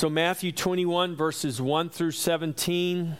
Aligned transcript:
So, 0.00 0.08
Matthew 0.08 0.50
21, 0.50 1.14
verses 1.14 1.60
1 1.60 1.90
through 1.90 2.12
17 2.12 3.18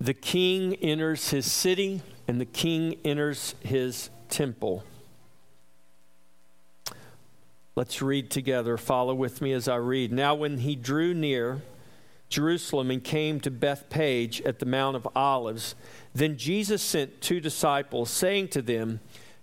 the 0.00 0.14
king 0.14 0.76
enters 0.76 1.30
his 1.30 1.50
city, 1.50 2.02
and 2.28 2.40
the 2.40 2.44
king 2.44 3.00
enters 3.04 3.56
his 3.58 4.08
temple. 4.28 4.84
Let's 7.74 8.00
read 8.00 8.30
together. 8.30 8.76
Follow 8.76 9.14
with 9.14 9.42
me 9.42 9.52
as 9.52 9.66
I 9.66 9.74
read. 9.78 10.12
Now, 10.12 10.36
when 10.36 10.58
he 10.58 10.76
drew 10.76 11.12
near 11.12 11.60
Jerusalem 12.28 12.92
and 12.92 13.02
came 13.02 13.40
to 13.40 13.50
Bethphage 13.50 14.40
at 14.42 14.60
the 14.60 14.66
Mount 14.66 14.94
of 14.94 15.08
Olives, 15.16 15.74
then 16.14 16.36
Jesus 16.36 16.82
sent 16.82 17.20
two 17.20 17.40
disciples, 17.40 18.10
saying 18.10 18.46
to 18.50 18.62
them, 18.62 19.00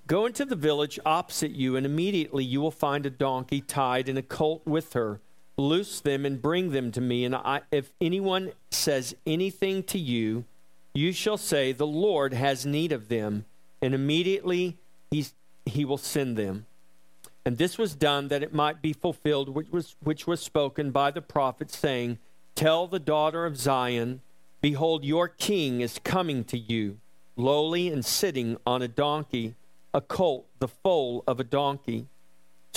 Go 0.08 0.26
into 0.26 0.46
the 0.46 0.56
village 0.56 0.98
opposite 1.06 1.52
you, 1.52 1.76
and 1.76 1.86
immediately 1.86 2.46
you 2.46 2.62
will 2.62 2.72
find 2.72 3.06
a 3.06 3.10
donkey 3.10 3.60
tied 3.60 4.08
and 4.08 4.18
a 4.18 4.24
colt 4.24 4.66
with 4.66 4.94
her 4.94 5.20
loose 5.58 6.00
them 6.00 6.26
and 6.26 6.42
bring 6.42 6.72
them 6.72 6.92
to 6.92 7.02
me. 7.02 7.26
And 7.26 7.36
I, 7.36 7.62
if 7.72 7.92
anyone 8.00 8.52
says 8.72 9.16
anything 9.26 9.84
to 9.84 9.98
you, 9.98 10.46
you 10.94 11.12
shall 11.12 11.38
say, 11.38 11.72
The 11.72 11.88
Lord 11.88 12.34
has 12.34 12.66
need 12.66 12.92
of 12.92 13.08
them, 13.08 13.46
and 13.82 13.94
immediately 13.94 14.78
he's, 15.12 15.34
he 15.66 15.86
will 15.86 15.98
send 15.98 16.38
them. 16.38 16.66
And 17.46 17.58
this 17.58 17.78
was 17.78 17.96
done 17.96 18.28
that 18.28 18.44
it 18.44 18.54
might 18.54 18.82
be 18.82 18.94
fulfilled, 18.94 19.50
which 19.50 19.72
was, 19.72 19.96
which 20.04 20.28
was 20.28 20.42
spoken 20.42 20.92
by 20.92 21.12
the 21.12 21.22
prophet, 21.22 21.72
saying, 21.72 22.18
Tell 22.56 22.88
the 22.88 23.00
daughter 23.00 23.46
of 23.46 23.58
Zion, 23.58 24.22
Behold, 24.60 25.06
your 25.06 25.28
king 25.28 25.82
is 25.82 26.00
coming 26.04 26.44
to 26.46 26.58
you, 26.58 26.98
lowly 27.36 27.90
and 27.90 28.04
sitting 28.04 28.58
on 28.66 28.82
a 28.82 28.88
donkey, 28.88 29.56
a 29.94 30.02
colt, 30.02 30.48
the 30.60 30.68
foal 30.68 31.24
of 31.28 31.40
a 31.40 31.44
donkey. 31.44 32.08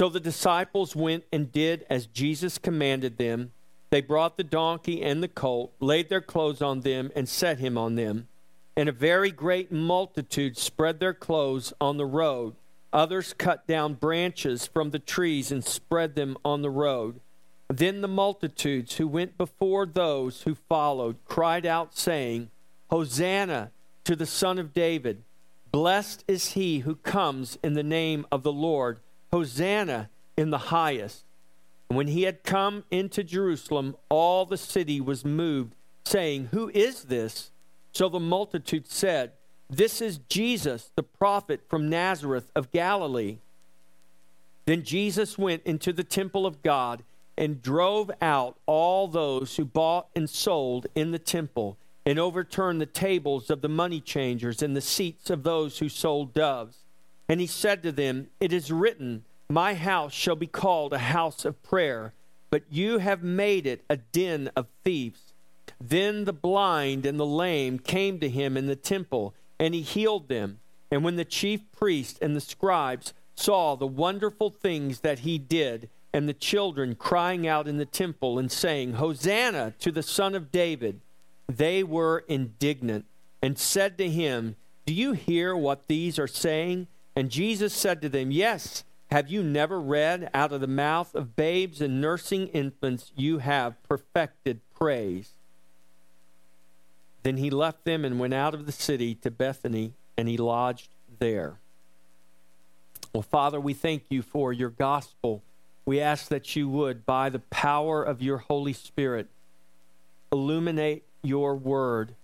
So 0.01 0.09
the 0.09 0.19
disciples 0.19 0.97
went 0.97 1.25
and 1.31 1.53
did 1.53 1.85
as 1.91 2.07
Jesus 2.07 2.57
commanded 2.57 3.19
them. 3.19 3.53
They 3.91 4.01
brought 4.01 4.39
the 4.39 4.43
donkey 4.43 5.03
and 5.03 5.23
the 5.23 5.29
colt, 5.29 5.75
laid 5.79 6.09
their 6.09 6.23
clothes 6.23 6.63
on 6.63 6.81
them, 6.81 7.13
and 7.15 7.29
set 7.29 7.59
him 7.59 7.77
on 7.77 7.97
them. 7.97 8.27
And 8.75 8.89
a 8.89 8.93
very 8.93 9.31
great 9.31 9.71
multitude 9.71 10.57
spread 10.57 11.01
their 11.01 11.13
clothes 11.13 11.75
on 11.83 11.99
the 11.99 12.07
road. 12.07 12.55
Others 12.95 13.35
cut 13.35 13.67
down 13.67 13.93
branches 13.93 14.67
from 14.67 14.89
the 14.89 14.99
trees 14.99 15.53
and 15.53 15.63
spread 15.63 16.15
them 16.15 16.39
on 16.47 16.63
the 16.63 16.71
road. 16.71 17.21
Then 17.69 18.01
the 18.01 18.09
multitudes 18.09 18.97
who 18.97 19.07
went 19.07 19.37
before 19.37 19.85
those 19.85 20.45
who 20.45 20.55
followed 20.55 21.17
cried 21.27 21.67
out, 21.67 21.95
saying, 21.95 22.49
Hosanna 22.89 23.71
to 24.05 24.17
the 24.17 24.25
Son 24.25 24.59
of 24.59 24.73
David! 24.73 25.25
Blessed 25.71 26.25
is 26.27 26.53
he 26.53 26.79
who 26.79 26.95
comes 26.95 27.59
in 27.63 27.75
the 27.75 27.83
name 27.83 28.25
of 28.33 28.43
the 28.45 28.51
Lord! 28.51 29.01
Hosanna 29.33 30.11
in 30.37 30.51
the 30.51 30.59
highest. 30.59 31.25
And 31.89 31.97
when 31.97 32.09
he 32.09 32.23
had 32.23 32.45
come 32.45 32.85
into 32.91 33.25
Jerusalem, 33.25 33.97
all 34.09 34.47
the 34.47 34.57
city 34.57 35.01
was 35.01 35.25
moved, 35.25 35.75
saying, 36.05 36.49
Who 36.53 36.71
is 36.71 37.05
this? 37.05 37.51
So 37.93 38.09
the 38.09 38.21
multitude 38.21 38.89
said, 38.89 39.33
This 39.69 40.01
is 40.01 40.19
Jesus, 40.29 40.91
the 40.95 41.03
prophet 41.03 41.63
from 41.69 41.91
Nazareth 41.91 42.51
of 42.55 42.71
Galilee. 42.71 43.39
Then 44.67 44.85
Jesus 44.85 45.37
went 45.37 45.63
into 45.65 45.93
the 45.93 46.05
temple 46.05 46.47
of 46.47 46.63
God 46.63 47.03
and 47.37 47.63
drove 47.63 48.11
out 48.21 48.57
all 48.67 49.09
those 49.09 49.57
who 49.57 49.65
bought 49.65 50.09
and 50.15 50.29
sold 50.29 50.87
in 50.95 51.11
the 51.11 51.19
temple, 51.19 51.77
and 52.07 52.19
overturned 52.19 52.81
the 52.81 52.87
tables 52.87 53.51
of 53.51 53.63
the 53.63 53.69
money 53.69 54.01
changers 54.01 54.63
and 54.63 54.77
the 54.77 54.81
seats 54.81 55.31
of 55.31 55.43
those 55.43 55.79
who 55.79 55.89
sold 55.89 56.35
doves. 56.35 56.85
And 57.31 57.41
he 57.41 57.47
said 57.47 57.85
to 57.85 57.93
them, 57.93 58.27
It 58.41 58.53
is 58.53 58.73
written, 58.73 59.25
My 59.49 59.75
house 59.75 60.13
shall 60.13 60.35
be 60.35 60.49
called 60.49 60.93
a 60.93 60.99
house 60.99 61.45
of 61.45 61.63
prayer, 61.63 62.13
but 62.51 62.65
you 62.69 62.99
have 62.99 63.23
made 63.23 63.69
it 63.69 63.85
a 63.89 63.99
den 63.99 64.51
of 64.57 64.67
thieves. 64.83 65.33
Then 65.81 66.25
the 66.25 66.33
blind 66.33 67.07
and 67.07 67.21
the 67.21 67.25
lame 67.25 67.79
came 67.79 68.19
to 68.19 68.29
him 68.29 68.57
in 68.57 68.67
the 68.67 68.75
temple, 68.75 69.33
and 69.61 69.75
he 69.75 69.81
healed 69.81 70.27
them. 70.27 70.59
And 70.91 71.05
when 71.05 71.15
the 71.15 71.25
chief 71.25 71.61
priests 71.71 72.19
and 72.21 72.35
the 72.35 72.41
scribes 72.41 73.15
saw 73.37 73.77
the 73.77 73.87
wonderful 73.87 74.51
things 74.51 74.99
that 75.03 75.21
he 75.21 75.39
did, 75.39 75.89
and 76.13 76.29
the 76.29 76.35
children 76.35 76.97
crying 76.97 77.47
out 77.47 77.69
in 77.69 77.77
the 77.77 77.87
temple 77.87 78.41
and 78.41 78.51
saying, 78.51 78.95
Hosanna 78.95 79.75
to 79.79 79.93
the 79.93 80.03
Son 80.03 80.35
of 80.35 80.51
David, 80.51 81.01
they 81.47 81.85
were 81.85 82.25
indignant 82.27 83.05
and 83.41 83.57
said 83.57 83.97
to 83.99 84.11
him, 84.11 84.57
Do 84.85 84.93
you 84.93 85.13
hear 85.13 85.55
what 85.55 85.87
these 85.87 86.19
are 86.19 86.27
saying? 86.27 86.89
And 87.21 87.31
Jesus 87.31 87.75
said 87.75 88.01
to 88.01 88.09
them, 88.09 88.31
Yes, 88.31 88.83
have 89.11 89.29
you 89.29 89.43
never 89.43 89.79
read, 89.79 90.31
out 90.33 90.55
of 90.55 90.63
the 90.63 90.67
mouth 90.67 91.15
of 91.15 91.37
babes 91.37 91.83
and 91.83 92.01
nursing 92.01 92.47
infants, 92.47 93.13
you 93.15 93.41
have 93.41 93.83
perfected 93.83 94.63
praise? 94.75 95.35
Then 97.23 97.37
he 97.37 97.51
left 97.51 97.85
them 97.85 98.07
and 98.07 98.19
went 98.19 98.33
out 98.33 98.55
of 98.55 98.65
the 98.65 98.73
city 98.73 99.15
to 99.17 99.31
Bethany, 99.31 99.93
and 100.17 100.29
he 100.29 100.39
lodged 100.39 100.89
there. 101.19 101.59
Well, 103.13 103.21
Father, 103.21 103.61
we 103.61 103.75
thank 103.75 104.05
you 104.09 104.23
for 104.23 104.51
your 104.51 104.71
gospel. 104.71 105.43
We 105.85 106.01
ask 106.01 106.29
that 106.29 106.57
you 106.57 106.71
would, 106.71 107.05
by 107.05 107.29
the 107.29 107.41
power 107.51 108.03
of 108.03 108.23
your 108.23 108.39
Holy 108.39 108.73
Spirit, 108.73 109.29
illuminate 110.33 111.05
your 111.23 111.55
word 111.55 112.15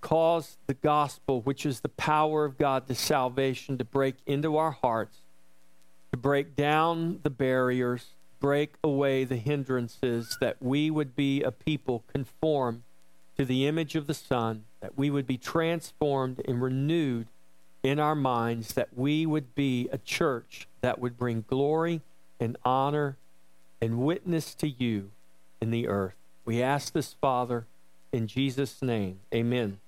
cause 0.00 0.56
the 0.66 0.74
gospel, 0.74 1.40
which 1.42 1.64
is 1.66 1.80
the 1.80 1.88
power 1.88 2.44
of 2.44 2.58
God 2.58 2.86
to 2.88 2.94
salvation, 2.94 3.78
to 3.78 3.84
break 3.84 4.16
into 4.26 4.56
our 4.56 4.72
hearts, 4.72 5.18
to 6.12 6.16
break 6.16 6.56
down 6.56 7.20
the 7.22 7.30
barriers, 7.30 8.06
break 8.40 8.74
away 8.82 9.24
the 9.24 9.36
hindrances, 9.36 10.36
that 10.40 10.56
we 10.60 10.90
would 10.90 11.14
be 11.14 11.42
a 11.42 11.50
people 11.50 12.04
conformed 12.12 12.82
to 13.36 13.44
the 13.44 13.66
image 13.66 13.94
of 13.94 14.06
the 14.06 14.14
Son, 14.14 14.64
that 14.80 14.96
we 14.98 15.10
would 15.10 15.26
be 15.26 15.38
transformed 15.38 16.40
and 16.46 16.62
renewed 16.62 17.26
in 17.82 17.98
our 17.98 18.14
minds, 18.14 18.74
that 18.74 18.88
we 18.94 19.24
would 19.24 19.54
be 19.54 19.88
a 19.92 19.98
church 19.98 20.66
that 20.80 20.98
would 20.98 21.16
bring 21.16 21.44
glory 21.48 22.00
and 22.38 22.56
honor 22.64 23.16
and 23.80 23.98
witness 23.98 24.54
to 24.54 24.68
you 24.68 25.10
in 25.60 25.70
the 25.70 25.88
earth. 25.88 26.14
We 26.44 26.62
ask 26.62 26.92
this, 26.92 27.14
Father, 27.14 27.66
in 28.12 28.26
Jesus' 28.26 28.82
name. 28.82 29.20
Amen. 29.32 29.78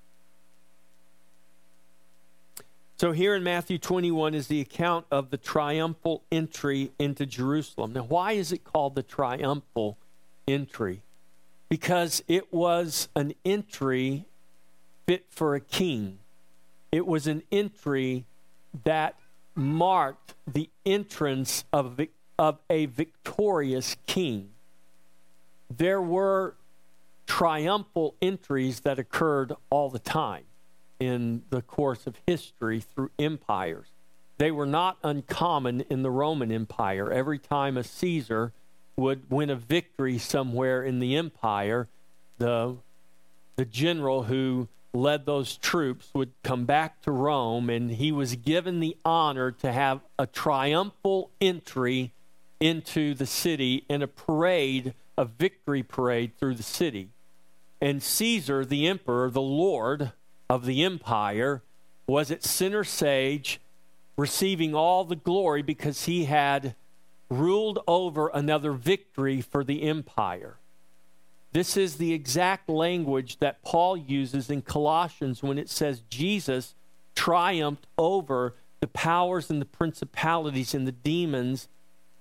So, 3.02 3.10
here 3.10 3.34
in 3.34 3.42
Matthew 3.42 3.78
21 3.78 4.32
is 4.32 4.46
the 4.46 4.60
account 4.60 5.06
of 5.10 5.30
the 5.30 5.36
triumphal 5.36 6.22
entry 6.30 6.92
into 7.00 7.26
Jerusalem. 7.26 7.94
Now, 7.94 8.04
why 8.04 8.34
is 8.34 8.52
it 8.52 8.62
called 8.62 8.94
the 8.94 9.02
triumphal 9.02 9.98
entry? 10.46 11.02
Because 11.68 12.22
it 12.28 12.54
was 12.54 13.08
an 13.16 13.34
entry 13.44 14.26
fit 15.04 15.24
for 15.30 15.56
a 15.56 15.60
king, 15.60 16.20
it 16.92 17.04
was 17.04 17.26
an 17.26 17.42
entry 17.50 18.24
that 18.84 19.16
marked 19.56 20.34
the 20.46 20.70
entrance 20.86 21.64
of, 21.72 22.00
of 22.38 22.60
a 22.70 22.86
victorious 22.86 23.96
king. 24.06 24.50
There 25.68 26.00
were 26.00 26.54
triumphal 27.26 28.14
entries 28.22 28.78
that 28.82 29.00
occurred 29.00 29.54
all 29.70 29.90
the 29.90 29.98
time 29.98 30.44
in 31.02 31.42
the 31.50 31.62
course 31.62 32.06
of 32.06 32.16
history 32.26 32.80
through 32.80 33.10
empires. 33.18 33.88
They 34.38 34.50
were 34.50 34.66
not 34.66 34.98
uncommon 35.02 35.82
in 35.82 36.02
the 36.02 36.10
Roman 36.10 36.50
Empire. 36.52 37.10
Every 37.12 37.38
time 37.38 37.76
a 37.76 37.84
Caesar 37.84 38.52
would 38.96 39.30
win 39.30 39.50
a 39.50 39.56
victory 39.56 40.18
somewhere 40.18 40.82
in 40.82 41.00
the 41.00 41.16
empire, 41.16 41.88
the, 42.38 42.76
the 43.56 43.64
general 43.64 44.24
who 44.24 44.68
led 44.94 45.26
those 45.26 45.56
troops 45.56 46.10
would 46.14 46.32
come 46.42 46.64
back 46.64 47.00
to 47.02 47.10
Rome 47.10 47.70
and 47.70 47.90
he 47.92 48.12
was 48.12 48.36
given 48.36 48.80
the 48.80 48.96
honor 49.04 49.50
to 49.50 49.72
have 49.72 50.00
a 50.18 50.26
triumphal 50.26 51.30
entry 51.40 52.12
into 52.60 53.14
the 53.14 53.26
city 53.26 53.84
in 53.88 54.02
a 54.02 54.06
parade, 54.06 54.94
a 55.16 55.24
victory 55.24 55.82
parade 55.82 56.32
through 56.38 56.54
the 56.54 56.62
city. 56.62 57.08
And 57.80 58.02
Caesar, 58.02 58.64
the 58.64 58.86
emperor, 58.86 59.30
the 59.30 59.40
Lord, 59.40 60.12
of 60.52 60.66
the 60.66 60.82
empire 60.82 61.62
was 62.06 62.30
at 62.30 62.44
center 62.44 62.84
stage, 62.84 63.58
receiving 64.18 64.74
all 64.74 65.02
the 65.02 65.16
glory 65.16 65.62
because 65.62 66.04
he 66.04 66.26
had 66.26 66.74
ruled 67.30 67.78
over 67.88 68.28
another 68.28 68.72
victory 68.72 69.40
for 69.40 69.64
the 69.64 69.82
empire. 69.84 70.58
This 71.52 71.74
is 71.74 71.96
the 71.96 72.12
exact 72.12 72.68
language 72.68 73.38
that 73.38 73.62
Paul 73.62 73.96
uses 73.96 74.50
in 74.50 74.60
Colossians 74.60 75.42
when 75.42 75.56
it 75.56 75.70
says 75.70 76.02
Jesus 76.10 76.74
triumphed 77.14 77.86
over 77.96 78.52
the 78.80 78.88
powers 78.88 79.48
and 79.48 79.58
the 79.58 79.64
principalities 79.64 80.74
and 80.74 80.86
the 80.86 80.92
demons 80.92 81.68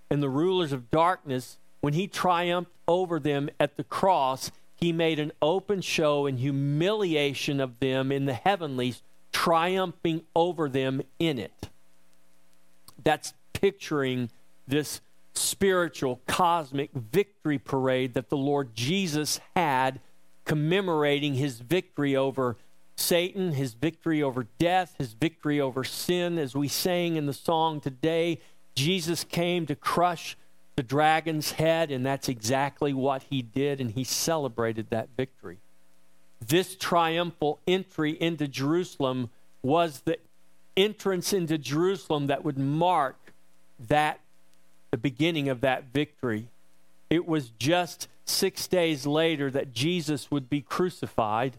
and 0.09 0.23
the 0.23 0.29
rulers 0.29 0.71
of 0.71 0.89
darkness. 0.89 1.57
When 1.81 1.95
he 1.95 2.07
triumphed 2.07 2.71
over 2.87 3.19
them 3.19 3.49
at 3.59 3.75
the 3.75 3.83
cross, 3.83 4.51
he 4.81 4.91
made 4.91 5.19
an 5.19 5.31
open 5.43 5.79
show 5.79 6.25
and 6.25 6.39
humiliation 6.39 7.59
of 7.59 7.79
them 7.79 8.11
in 8.11 8.25
the 8.25 8.33
heavenlies, 8.33 9.03
triumphing 9.31 10.23
over 10.35 10.67
them 10.67 11.03
in 11.19 11.37
it. 11.37 11.69
That's 13.03 13.33
picturing 13.53 14.31
this 14.67 15.01
spiritual, 15.33 16.19
cosmic 16.27 16.91
victory 16.93 17.59
parade 17.59 18.15
that 18.15 18.29
the 18.29 18.37
Lord 18.37 18.75
Jesus 18.75 19.39
had 19.55 19.99
commemorating 20.45 21.35
his 21.35 21.59
victory 21.59 22.15
over 22.15 22.57
Satan, 22.95 23.53
his 23.53 23.73
victory 23.73 24.21
over 24.23 24.47
death, 24.57 24.95
his 24.97 25.13
victory 25.13 25.61
over 25.61 25.83
sin. 25.83 26.37
As 26.39 26.55
we 26.55 26.67
sang 26.67 27.15
in 27.15 27.27
the 27.27 27.33
song 27.33 27.79
today, 27.79 28.39
Jesus 28.75 29.23
came 29.23 29.65
to 29.67 29.75
crush 29.75 30.35
the 30.81 30.87
dragon's 30.87 31.51
head, 31.51 31.91
and 31.91 32.03
that's 32.03 32.27
exactly 32.27 32.91
what 32.91 33.21
he 33.29 33.43
did, 33.43 33.79
and 33.79 33.91
he 33.91 34.03
celebrated 34.03 34.89
that 34.89 35.09
victory. 35.15 35.59
This 36.43 36.75
triumphal 36.75 37.59
entry 37.67 38.13
into 38.19 38.47
Jerusalem 38.47 39.29
was 39.61 39.99
the 40.05 40.17
entrance 40.75 41.33
into 41.33 41.59
Jerusalem 41.59 42.25
that 42.27 42.43
would 42.43 42.57
mark 42.57 43.15
that 43.89 44.21
the 44.89 44.97
beginning 44.97 45.49
of 45.49 45.61
that 45.61 45.83
victory. 45.93 46.47
It 47.11 47.27
was 47.27 47.51
just 47.59 48.07
six 48.25 48.65
days 48.65 49.05
later 49.05 49.51
that 49.51 49.73
Jesus 49.73 50.31
would 50.31 50.49
be 50.49 50.61
crucified. 50.61 51.57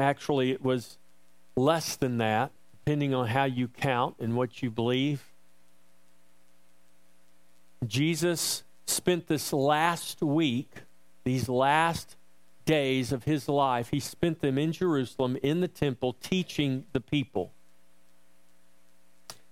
Actually, 0.00 0.52
it 0.52 0.64
was 0.64 0.96
less 1.54 1.96
than 1.96 2.16
that, 2.16 2.50
depending 2.86 3.12
on 3.12 3.26
how 3.26 3.42
you 3.42 3.66
count 3.66 4.14
and 4.20 4.36
what 4.36 4.62
you 4.62 4.70
believe. 4.70 5.24
Jesus 7.84 8.62
spent 8.86 9.26
this 9.26 9.52
last 9.52 10.22
week, 10.22 10.70
these 11.24 11.48
last 11.48 12.14
days 12.64 13.10
of 13.10 13.24
his 13.24 13.48
life, 13.48 13.88
he 13.90 13.98
spent 13.98 14.40
them 14.40 14.56
in 14.56 14.70
Jerusalem, 14.70 15.36
in 15.42 15.60
the 15.60 15.66
temple, 15.66 16.14
teaching 16.22 16.84
the 16.92 17.00
people. 17.00 17.50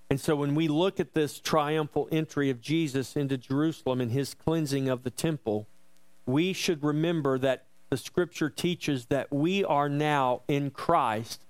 And 0.09 0.21
so 0.21 0.37
when 0.37 0.55
we 0.55 0.69
look 0.69 1.01
at 1.01 1.15
this 1.15 1.41
triumphal 1.41 2.09
entry 2.13 2.51
of 2.51 2.61
Jesus 2.61 3.17
into 3.17 3.37
Jerusalem 3.37 4.01
and 4.01 4.13
his 4.13 4.33
cleansing 4.33 4.89
of 4.89 5.03
the 5.03 5.11
temple, 5.11 5.67
we 6.25 6.53
should 6.53 6.85
remember 6.85 7.37
that 7.39 7.65
the 7.91 7.97
scripture 7.97 8.49
teaches 8.49 9.07
that 9.07 9.33
we 9.33 9.65
are 9.65 9.89
now 9.89 10.43
in 10.47 10.71
Christ, 10.71 11.41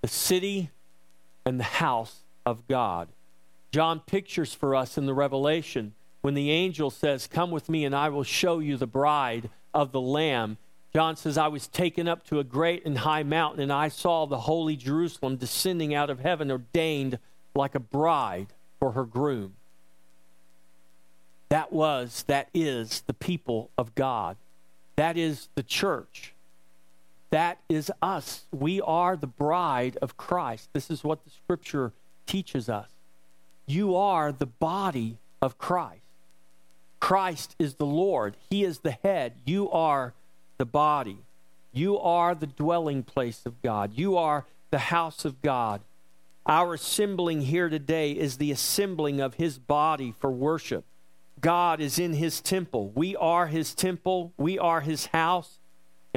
the 0.00 0.08
city 0.08 0.70
and 1.48 1.58
the 1.58 1.64
house 1.64 2.24
of 2.44 2.68
God. 2.68 3.08
John 3.72 4.00
pictures 4.00 4.52
for 4.52 4.74
us 4.74 4.98
in 4.98 5.06
the 5.06 5.14
Revelation 5.14 5.94
when 6.20 6.34
the 6.34 6.50
angel 6.50 6.90
says, 6.90 7.26
Come 7.26 7.50
with 7.50 7.68
me 7.68 7.84
and 7.84 7.94
I 7.94 8.10
will 8.10 8.22
show 8.22 8.58
you 8.58 8.76
the 8.76 8.86
bride 8.86 9.48
of 9.72 9.90
the 9.90 10.00
Lamb. 10.00 10.58
John 10.92 11.16
says, 11.16 11.38
I 11.38 11.48
was 11.48 11.66
taken 11.66 12.06
up 12.06 12.24
to 12.26 12.38
a 12.38 12.44
great 12.44 12.84
and 12.84 12.98
high 12.98 13.22
mountain, 13.22 13.62
and 13.62 13.72
I 13.72 13.88
saw 13.88 14.26
the 14.26 14.40
holy 14.40 14.76
Jerusalem 14.76 15.36
descending 15.36 15.94
out 15.94 16.10
of 16.10 16.20
heaven, 16.20 16.50
ordained 16.50 17.18
like 17.54 17.74
a 17.74 17.80
bride 17.80 18.48
for 18.78 18.92
her 18.92 19.04
groom. 19.04 19.54
That 21.48 21.72
was, 21.72 22.24
that 22.26 22.48
is 22.52 23.02
the 23.06 23.14
people 23.14 23.70
of 23.78 23.94
God. 23.94 24.36
That 24.96 25.16
is 25.16 25.48
the 25.54 25.62
church. 25.62 26.34
That 27.30 27.58
is 27.68 27.92
us. 28.00 28.44
We 28.52 28.80
are 28.80 29.16
the 29.16 29.26
bride 29.26 29.98
of 30.00 30.16
Christ. 30.16 30.70
This 30.72 30.90
is 30.90 31.04
what 31.04 31.24
the 31.24 31.30
scripture 31.30 31.92
teaches 32.26 32.68
us. 32.68 32.88
You 33.66 33.96
are 33.96 34.32
the 34.32 34.46
body 34.46 35.18
of 35.42 35.58
Christ. 35.58 36.00
Christ 37.00 37.54
is 37.58 37.74
the 37.74 37.86
Lord, 37.86 38.36
He 38.50 38.64
is 38.64 38.80
the 38.80 38.92
head. 39.02 39.34
You 39.44 39.70
are 39.70 40.14
the 40.56 40.64
body. 40.64 41.18
You 41.72 41.98
are 41.98 42.34
the 42.34 42.46
dwelling 42.46 43.02
place 43.02 43.46
of 43.46 43.60
God. 43.62 43.92
You 43.94 44.16
are 44.16 44.46
the 44.70 44.78
house 44.78 45.24
of 45.24 45.40
God. 45.42 45.80
Our 46.46 46.74
assembling 46.74 47.42
here 47.42 47.68
today 47.68 48.12
is 48.12 48.38
the 48.38 48.50
assembling 48.50 49.20
of 49.20 49.34
His 49.34 49.58
body 49.58 50.14
for 50.18 50.30
worship. 50.30 50.84
God 51.40 51.80
is 51.80 51.98
in 51.98 52.14
His 52.14 52.40
temple. 52.40 52.90
We 52.94 53.14
are 53.16 53.46
His 53.46 53.74
temple. 53.74 54.32
We 54.38 54.58
are 54.58 54.80
His 54.80 55.06
house. 55.06 55.57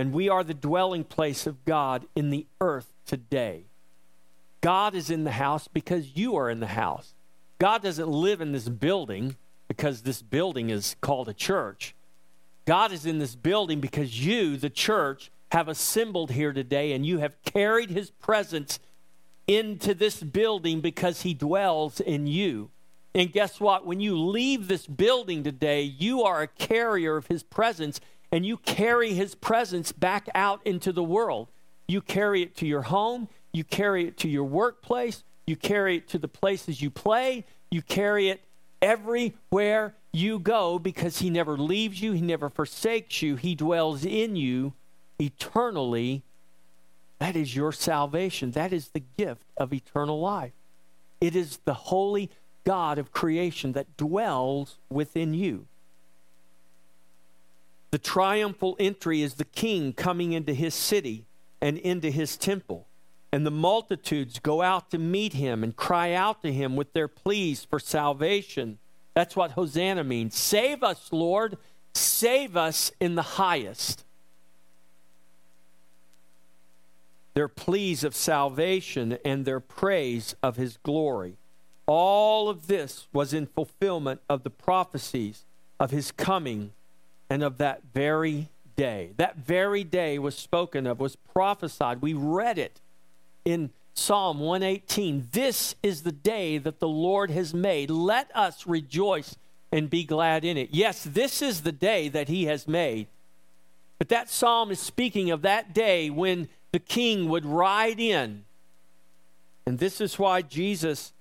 And 0.02 0.14
we 0.14 0.30
are 0.30 0.44
the 0.44 0.56
dwelling 0.56 1.04
place 1.04 1.46
of 1.46 1.64
God 1.64 2.08
in 2.16 2.32
the 2.32 2.48
earth 2.60 2.92
today. 3.06 3.66
God 4.60 4.96
is 4.96 5.12
in 5.12 5.26
the 5.26 5.34
house 5.34 5.68
because 5.68 6.18
you 6.18 6.36
are 6.38 6.50
in 6.50 6.60
the 6.60 6.66
house. 6.66 7.14
God 7.60 7.84
doesn't 7.84 8.10
live 8.10 8.42
in 8.42 8.52
this 8.52 8.68
building 8.68 9.36
because 9.68 10.02
this 10.02 10.24
building 10.24 10.72
is 10.72 10.96
called 11.02 11.30
a 11.30 11.36
church. 11.36 11.94
God 12.66 12.92
is 12.92 13.06
in 13.06 13.20
this 13.20 13.36
building 13.36 13.80
because 13.80 14.26
you, 14.26 14.58
the 14.58 14.72
church, 14.72 15.30
have 15.52 15.68
assembled 15.68 16.32
here 16.32 16.52
today 16.52 16.94
and 16.94 17.06
you 17.06 17.20
have 17.20 17.40
carried 17.44 17.92
His 17.92 18.10
presence 18.10 18.80
into 19.46 19.94
this 19.94 20.24
building 20.24 20.82
because 20.82 21.22
he 21.22 21.36
dwells 21.36 22.00
in 22.00 22.26
you. 22.26 22.72
And 23.14 23.32
guess 23.32 23.60
what? 23.60 23.86
When 23.86 24.00
you 24.00 24.18
leave 24.18 24.68
this 24.68 24.88
building 24.88 25.44
today, 25.44 25.84
you 25.84 26.24
are 26.24 26.42
a 26.42 26.48
carrier 26.48 27.18
of 27.18 27.28
his 27.28 27.44
presence 27.44 28.02
and 28.32 28.46
you 28.46 28.58
carry 28.58 29.14
his 29.14 29.36
presence 29.36 29.92
back 29.92 30.28
out 30.34 30.62
into 30.66 30.92
the 30.92 31.04
world. 31.04 31.48
You 31.88 32.02
carry 32.02 32.42
it 32.42 32.56
to 32.58 32.66
your 32.66 32.84
home, 32.84 33.28
you 33.52 33.64
carry 33.64 34.08
it 34.08 34.18
to 34.20 34.30
your 34.30 34.46
workplace, 34.46 35.24
you 35.46 35.56
carry 35.56 35.98
it 35.98 36.08
to 36.10 36.18
the 36.18 36.28
places 36.28 36.82
you 36.82 36.90
play, 36.90 37.46
you 37.70 37.82
carry 37.82 38.30
it 38.30 38.42
everywhere 38.82 39.94
you 40.14 40.40
go 40.40 40.80
because 40.80 41.20
he 41.20 41.30
never 41.30 41.58
leaves 41.58 42.02
you, 42.02 42.14
he 42.14 42.22
never 42.22 42.50
forsakes 42.50 43.22
you, 43.22 43.36
he 43.36 43.56
dwells 43.56 44.06
in 44.06 44.36
you 44.36 44.74
eternally 45.20 46.24
that 47.22 47.36
is 47.36 47.56
your 47.56 47.72
salvation. 47.72 48.50
That 48.50 48.74
is 48.74 48.88
the 48.88 49.04
gift 49.16 49.46
of 49.56 49.72
eternal 49.72 50.20
life. 50.20 50.54
It 51.22 51.36
is 51.36 51.60
the 51.66 51.76
holy 51.76 52.32
God 52.64 52.98
of 52.98 53.12
creation 53.12 53.74
that 53.74 53.96
dwells 53.96 54.80
within 54.90 55.36
you. 55.36 55.68
The 57.92 57.98
triumphal 57.98 58.76
entry 58.80 59.22
is 59.22 59.36
the 59.36 59.46
king 59.46 59.94
coming 59.94 60.34
into 60.34 60.54
his 60.54 60.74
city 60.74 61.26
and 61.62 61.78
into 61.78 62.10
his 62.10 62.38
temple. 62.38 62.88
And 63.32 63.46
the 63.46 63.52
multitudes 63.52 64.40
go 64.40 64.62
out 64.62 64.92
to 64.92 64.98
meet 64.98 65.34
him 65.34 65.64
and 65.64 65.76
cry 65.76 66.14
out 66.14 66.42
to 66.42 66.52
him 66.52 66.76
with 66.76 66.94
their 66.94 67.08
pleas 67.08 67.64
for 67.64 67.80
salvation. 67.80 68.80
That's 69.14 69.36
what 69.36 69.52
Hosanna 69.52 70.04
means. 70.04 70.36
Save 70.36 70.84
us, 70.84 71.10
Lord. 71.12 71.58
Save 71.94 72.58
us 72.58 72.92
in 73.00 73.16
the 73.16 73.22
highest. 73.22 74.04
their 77.34 77.48
pleas 77.48 78.04
of 78.04 78.16
salvation, 78.16 79.18
and 79.24 79.46
their 79.46 79.60
praise 79.60 80.36
of 80.44 80.58
his 80.58 80.78
glory. 80.84 81.38
All 81.88 82.50
of 82.50 82.68
this 82.68 83.08
was 83.14 83.34
in 83.34 83.48
fulfillment 83.48 84.22
of 84.30 84.44
the 84.44 84.50
prophecies 84.50 85.46
of 85.80 85.92
his 85.92 86.12
coming 86.12 86.74
and 87.32 87.44
of 87.44 87.60
that 87.60 87.82
very 87.94 88.50
day. 88.76 89.12
That 89.16 89.38
very 89.38 89.86
day 89.86 90.20
was 90.20 90.36
spoken 90.36 90.86
of, 90.86 91.00
was 91.00 91.16
prophesied. 91.16 92.02
We 92.02 92.14
read 92.14 92.58
it 92.58 92.82
in 93.46 93.70
Psalm 93.94 94.42
118. 94.42 95.30
This 95.32 95.76
is 95.82 96.04
the 96.04 96.12
day 96.12 96.58
that 96.58 96.82
the 96.82 96.90
Lord 96.90 97.32
has 97.32 97.54
made. 97.54 97.90
Let 97.90 98.30
us 98.36 98.68
rejoice 98.68 99.38
and 99.72 99.90
be 99.90 100.04
glad 100.04 100.44
in 100.44 100.58
it. 100.58 100.72
Yes, 100.74 101.06
this 101.06 101.42
is 101.42 101.62
the 101.62 101.72
day 101.72 102.10
that 102.10 102.28
he 102.28 102.48
has 102.48 102.68
made. 102.68 103.08
But 103.98 104.10
that 104.10 104.30
psalm 104.30 104.70
is 104.70 104.82
speaking 104.82 105.32
of 105.32 105.42
that 105.44 105.74
day 105.74 106.10
when 106.10 106.50
the 106.74 106.80
king 106.80 107.30
would 107.30 107.46
ride 107.46 108.02
in. 108.02 108.44
And 109.66 109.80
this 109.80 110.02
is 110.02 110.20
why 110.20 110.42
Jesus, 110.42 111.14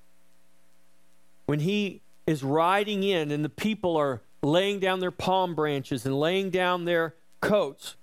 when 1.47 1.61
he 1.61 2.01
is 2.27 2.43
riding 2.43 3.05
in 3.05 3.31
and 3.31 3.45
the 3.45 3.49
people 3.49 3.97
are 3.97 4.23
laying 4.43 4.79
down 4.81 5.01
their 5.01 5.11
palm 5.11 5.55
branches 5.55 6.07
and 6.07 6.19
laying 6.19 6.51
down 6.51 6.85
their 6.85 7.15
coats 7.41 7.97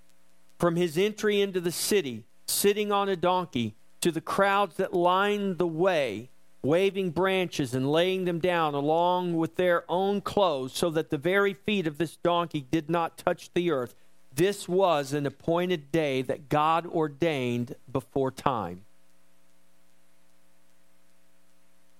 from 0.60 0.76
his 0.76 0.98
entry 0.98 1.42
into 1.42 1.60
the 1.60 1.72
city, 1.72 2.24
sitting 2.48 2.92
on 2.92 3.10
a 3.10 3.16
donkey, 3.16 3.76
to 4.02 4.12
the 4.12 4.22
crowds 4.22 4.78
that 4.78 4.94
lined 4.94 5.58
the 5.58 5.68
way, 5.68 6.30
waving 6.64 7.12
branches 7.12 7.74
and 7.74 7.92
laying 7.92 8.26
them 8.26 8.40
down 8.40 8.74
along 8.74 9.36
with 9.36 9.56
their 9.56 9.84
own 9.90 10.22
clothes, 10.22 10.74
so 10.74 10.90
that 10.90 11.10
the 11.10 11.18
very 11.18 11.54
feet 11.54 11.88
of 11.88 11.98
this 11.98 12.18
donkey 12.18 12.66
did 12.72 12.90
not 12.90 13.18
touch 13.18 13.52
the 13.54 13.72
earth. 13.72 13.96
This 14.34 14.68
was 14.68 15.14
an 15.14 15.26
appointed 15.26 15.92
day 15.92 16.22
that 16.22 16.50
God 16.50 16.86
ordained 16.86 17.76
before 17.92 18.32
time. 18.32 18.84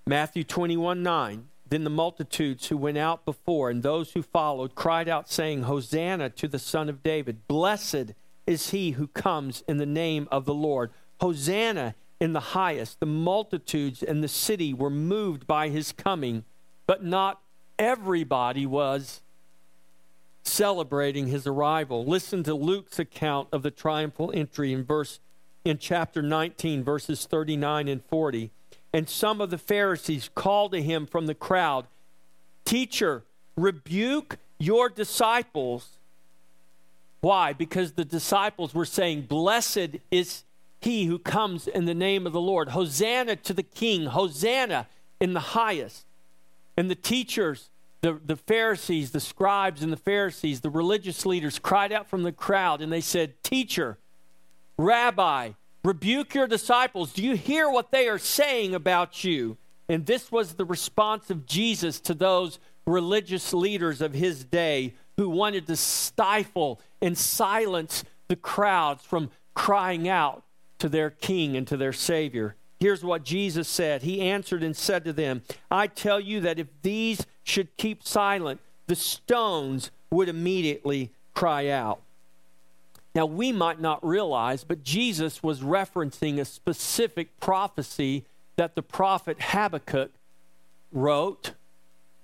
Matthew 0.06 0.44
21 0.44 1.02
9. 1.02 1.48
Then 1.70 1.84
the 1.84 1.90
multitudes 1.90 2.68
who 2.68 2.76
went 2.76 2.98
out 2.98 3.24
before 3.24 3.68
and 3.68 3.82
those 3.82 4.12
who 4.12 4.22
followed 4.22 4.74
cried 4.74 5.08
out, 5.08 5.28
saying, 5.28 5.64
Hosanna 5.64 6.30
to 6.30 6.48
the 6.48 6.58
Son 6.58 6.88
of 6.88 7.02
David. 7.02 7.46
Blessed 7.46 8.12
is 8.46 8.70
he 8.70 8.92
who 8.92 9.08
comes 9.08 9.62
in 9.68 9.76
the 9.76 9.86
name 9.86 10.28
of 10.30 10.46
the 10.46 10.54
Lord. 10.54 10.90
Hosanna 11.20 11.94
in 12.20 12.32
the 12.32 12.40
highest. 12.40 13.00
The 13.00 13.06
multitudes 13.06 14.02
in 14.02 14.22
the 14.22 14.28
city 14.28 14.72
were 14.72 14.90
moved 14.90 15.46
by 15.46 15.68
his 15.68 15.92
coming, 15.92 16.44
but 16.86 17.04
not 17.04 17.40
everybody 17.78 18.66
was 18.66 19.20
celebrating 20.42 21.26
his 21.28 21.46
arrival. 21.46 22.04
Listen 22.04 22.42
to 22.44 22.54
Luke's 22.54 22.98
account 22.98 23.48
of 23.52 23.62
the 23.62 23.70
triumphal 23.70 24.32
entry 24.34 24.72
in 24.72 24.84
verse 24.84 25.20
in 25.64 25.78
chapter 25.78 26.22
19 26.22 26.82
verses 26.82 27.26
39 27.26 27.88
and 27.88 28.02
40. 28.04 28.50
And 28.92 29.08
some 29.08 29.40
of 29.40 29.50
the 29.50 29.58
Pharisees 29.58 30.30
called 30.34 30.72
to 30.72 30.82
him 30.82 31.06
from 31.06 31.26
the 31.26 31.34
crowd, 31.34 31.86
Teacher, 32.64 33.24
rebuke 33.56 34.38
your 34.58 34.88
disciples. 34.88 35.98
Why? 37.20 37.52
Because 37.52 37.92
the 37.92 38.04
disciples 38.04 38.74
were 38.74 38.84
saying, 38.84 39.22
Blessed 39.22 39.96
is 40.10 40.44
he 40.80 41.06
who 41.06 41.18
comes 41.18 41.66
in 41.66 41.84
the 41.84 41.94
name 41.94 42.26
of 42.26 42.32
the 42.32 42.40
Lord. 42.40 42.70
Hosanna 42.70 43.36
to 43.36 43.52
the 43.52 43.62
King. 43.62 44.06
Hosanna 44.06 44.86
in 45.20 45.32
the 45.32 45.40
highest. 45.40 46.04
And 46.76 46.90
the 46.90 46.94
teachers, 46.94 47.70
the, 48.02 48.20
the 48.24 48.36
Pharisees, 48.36 49.10
the 49.10 49.20
scribes 49.20 49.82
and 49.82 49.92
the 49.92 49.96
Pharisees, 49.96 50.60
the 50.60 50.70
religious 50.70 51.26
leaders 51.26 51.58
cried 51.58 51.92
out 51.92 52.08
from 52.08 52.22
the 52.22 52.32
crowd 52.32 52.80
and 52.80 52.92
they 52.92 53.00
said, 53.00 53.42
Teacher, 53.42 53.98
Rabbi, 54.76 55.52
rebuke 55.84 56.34
your 56.34 56.46
disciples. 56.46 57.12
Do 57.12 57.22
you 57.22 57.36
hear 57.36 57.70
what 57.70 57.90
they 57.90 58.08
are 58.08 58.18
saying 58.18 58.74
about 58.74 59.24
you? 59.24 59.56
And 59.88 60.04
this 60.04 60.30
was 60.30 60.54
the 60.54 60.64
response 60.64 61.30
of 61.30 61.46
Jesus 61.46 62.00
to 62.00 62.14
those 62.14 62.58
religious 62.86 63.52
leaders 63.52 64.00
of 64.00 64.14
his 64.14 64.44
day 64.44 64.94
who 65.16 65.28
wanted 65.28 65.66
to 65.66 65.76
stifle 65.76 66.80
and 67.00 67.16
silence 67.16 68.04
the 68.28 68.36
crowds 68.36 69.04
from 69.04 69.30
crying 69.54 70.08
out 70.08 70.42
to 70.78 70.88
their 70.88 71.10
king 71.10 71.56
and 71.56 71.66
to 71.66 71.76
their 71.76 71.92
savior. 71.92 72.54
Here's 72.78 73.02
what 73.02 73.24
Jesus 73.24 73.68
said. 73.68 74.02
He 74.02 74.20
answered 74.20 74.62
and 74.62 74.76
said 74.76 75.04
to 75.04 75.12
them, 75.12 75.42
I 75.70 75.88
tell 75.88 76.20
you 76.20 76.40
that 76.42 76.58
if 76.58 76.68
these 76.82 77.26
should 77.42 77.76
keep 77.76 78.04
silent, 78.04 78.60
the 78.86 78.94
stones 78.94 79.90
would 80.10 80.28
immediately 80.28 81.12
cry 81.34 81.68
out. 81.68 82.00
Now, 83.18 83.26
we 83.26 83.50
might 83.50 83.80
not 83.80 84.06
realize, 84.06 84.62
but 84.62 84.84
Jesus 84.84 85.42
was 85.42 85.58
referencing 85.58 86.38
a 86.38 86.44
specific 86.44 87.40
prophecy 87.40 88.24
that 88.54 88.76
the 88.76 88.82
prophet 88.82 89.38
Habakkuk 89.40 90.12
wrote 90.92 91.54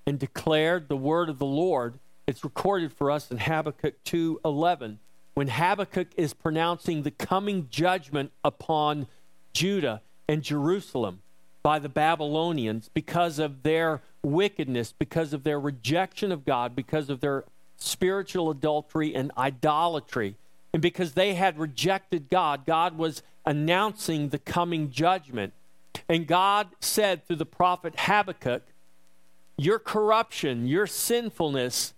and 0.07 0.21
declared 0.21 0.87
the 0.87 0.97
word 0.97 1.29
of 1.29 1.41
the 1.41 1.47
Lord. 1.47 1.99
It's 2.29 2.45
recorded 2.45 2.93
for 2.93 3.11
us 3.11 3.29
in 3.29 3.39
Habakkuk 3.39 4.05
2:11 4.05 5.01
when 5.35 5.49
Habakkuk 5.49 6.11
is 6.17 6.33
pronouncing 6.33 7.03
the 7.03 7.11
coming 7.11 7.69
judgment 7.69 8.31
upon 8.45 9.09
Judah 9.53 10.01
and 10.29 10.45
Jerusalem 10.45 11.23
by 11.65 11.81
the 11.81 11.89
Babylonians 11.89 12.89
because 12.95 13.41
of 13.41 13.65
their 13.65 14.01
wickedness, 14.23 14.95
because 14.97 15.33
of 15.33 15.43
their 15.43 15.59
rejection 15.59 16.31
of 16.31 16.45
God, 16.45 16.77
because 16.77 17.11
of 17.11 17.19
their 17.19 17.47
spiritual 17.77 18.49
adultery 18.49 19.13
and 19.13 19.33
idolatry. 19.37 20.37
And 20.75 20.83
because 20.83 21.13
they 21.13 21.35
had 21.35 21.57
rejected 21.57 22.29
God, 22.29 22.67
God 22.67 22.99
was 22.99 23.23
announcing 23.47 24.31
the 24.31 24.41
coming 24.41 24.91
judgment. 24.91 25.53
And 26.09 26.27
God 26.27 26.67
said 26.81 27.25
through 27.25 27.37
the 27.37 27.47
prophet 27.47 27.95
Habakkuk, 27.97 28.65
Your 29.57 29.79
corruption, 29.79 30.67
your 30.67 30.89
sinfulness 30.89 31.95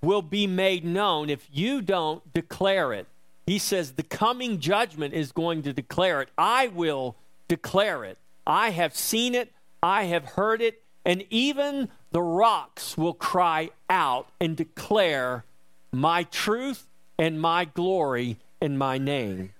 will 0.00 0.22
be 0.22 0.46
made 0.46 0.84
known 0.84 1.28
if 1.28 1.48
you 1.52 1.82
don't 1.82 2.32
declare 2.32 2.92
it. 2.92 3.08
He 3.46 3.58
says, 3.58 3.92
The 3.92 4.04
coming 4.04 4.60
judgment 4.60 5.12
is 5.12 5.32
going 5.32 5.62
to 5.62 5.72
declare 5.72 6.22
it. 6.22 6.28
I 6.38 6.68
will 6.68 7.16
declare 7.48 8.04
it. 8.04 8.16
I 8.46 8.70
have 8.70 8.94
seen 8.94 9.34
it, 9.34 9.52
I 9.82 10.04
have 10.04 10.24
heard 10.24 10.62
it, 10.62 10.82
and 11.04 11.24
even 11.30 11.88
the 12.12 12.22
rocks 12.22 12.96
will 12.96 13.12
cry 13.12 13.70
out 13.90 14.28
and 14.40 14.56
declare 14.56 15.44
my 15.90 16.22
truth 16.24 16.86
and 17.18 17.40
my 17.40 17.64
glory 17.64 18.38
and 18.60 18.78
my 18.78 18.98
name. 18.98 19.52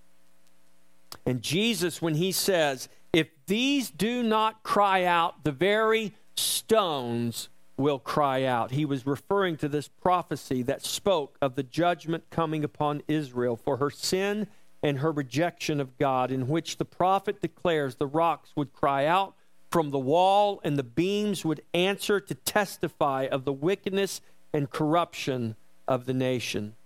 And 1.26 1.42
Jesus, 1.42 2.02
when 2.02 2.14
he 2.14 2.32
says, 2.32 2.88
If 3.12 3.28
these 3.46 3.90
do 3.90 4.22
not 4.22 4.62
cry 4.62 5.04
out, 5.04 5.44
the 5.44 5.52
very 5.52 6.14
stones 6.36 7.48
will 7.76 7.98
cry 7.98 8.44
out. 8.44 8.70
He 8.70 8.84
was 8.84 9.06
referring 9.06 9.56
to 9.58 9.68
this 9.68 9.88
prophecy 9.88 10.62
that 10.62 10.84
spoke 10.84 11.36
of 11.40 11.54
the 11.54 11.62
judgment 11.62 12.24
coming 12.30 12.62
upon 12.62 13.02
Israel 13.08 13.56
for 13.56 13.78
her 13.78 13.90
sin 13.90 14.46
and 14.82 14.98
her 14.98 15.10
rejection 15.10 15.80
of 15.80 15.96
God, 15.98 16.30
in 16.30 16.46
which 16.46 16.76
the 16.76 16.84
prophet 16.84 17.40
declares 17.40 17.94
the 17.94 18.06
rocks 18.06 18.50
would 18.54 18.72
cry 18.72 19.06
out 19.06 19.34
from 19.70 19.90
the 19.90 19.98
wall 19.98 20.60
and 20.62 20.78
the 20.78 20.84
beams 20.84 21.44
would 21.44 21.62
answer 21.72 22.20
to 22.20 22.34
testify 22.34 23.26
of 23.30 23.44
the 23.44 23.52
wickedness 23.52 24.20
and 24.52 24.70
corruption 24.70 25.56
of 25.88 26.04
the 26.04 26.14
nation. 26.14 26.76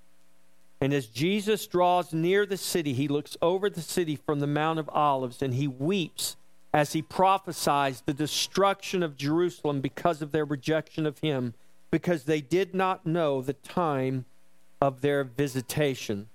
And 0.80 0.92
as 0.92 1.06
Jesus 1.06 1.66
draws 1.66 2.12
near 2.12 2.46
the 2.46 2.56
city, 2.56 2.92
he 2.92 3.08
looks 3.08 3.36
over 3.42 3.68
the 3.68 3.82
city 3.82 4.16
from 4.16 4.40
the 4.40 4.46
Mount 4.46 4.78
of 4.78 4.88
Olives 4.90 5.42
and 5.42 5.54
he 5.54 5.66
weeps 5.66 6.36
as 6.72 6.92
he 6.92 7.02
prophesies 7.02 8.02
the 8.02 8.14
destruction 8.14 9.02
of 9.02 9.16
Jerusalem 9.16 9.80
because 9.80 10.22
of 10.22 10.32
their 10.32 10.44
rejection 10.44 11.06
of 11.06 11.18
him, 11.18 11.54
because 11.90 12.24
they 12.24 12.40
did 12.40 12.74
not 12.74 13.06
know 13.06 13.40
the 13.40 13.54
time 13.54 14.26
of 14.80 15.00
their 15.00 15.24
visitation. 15.24 16.28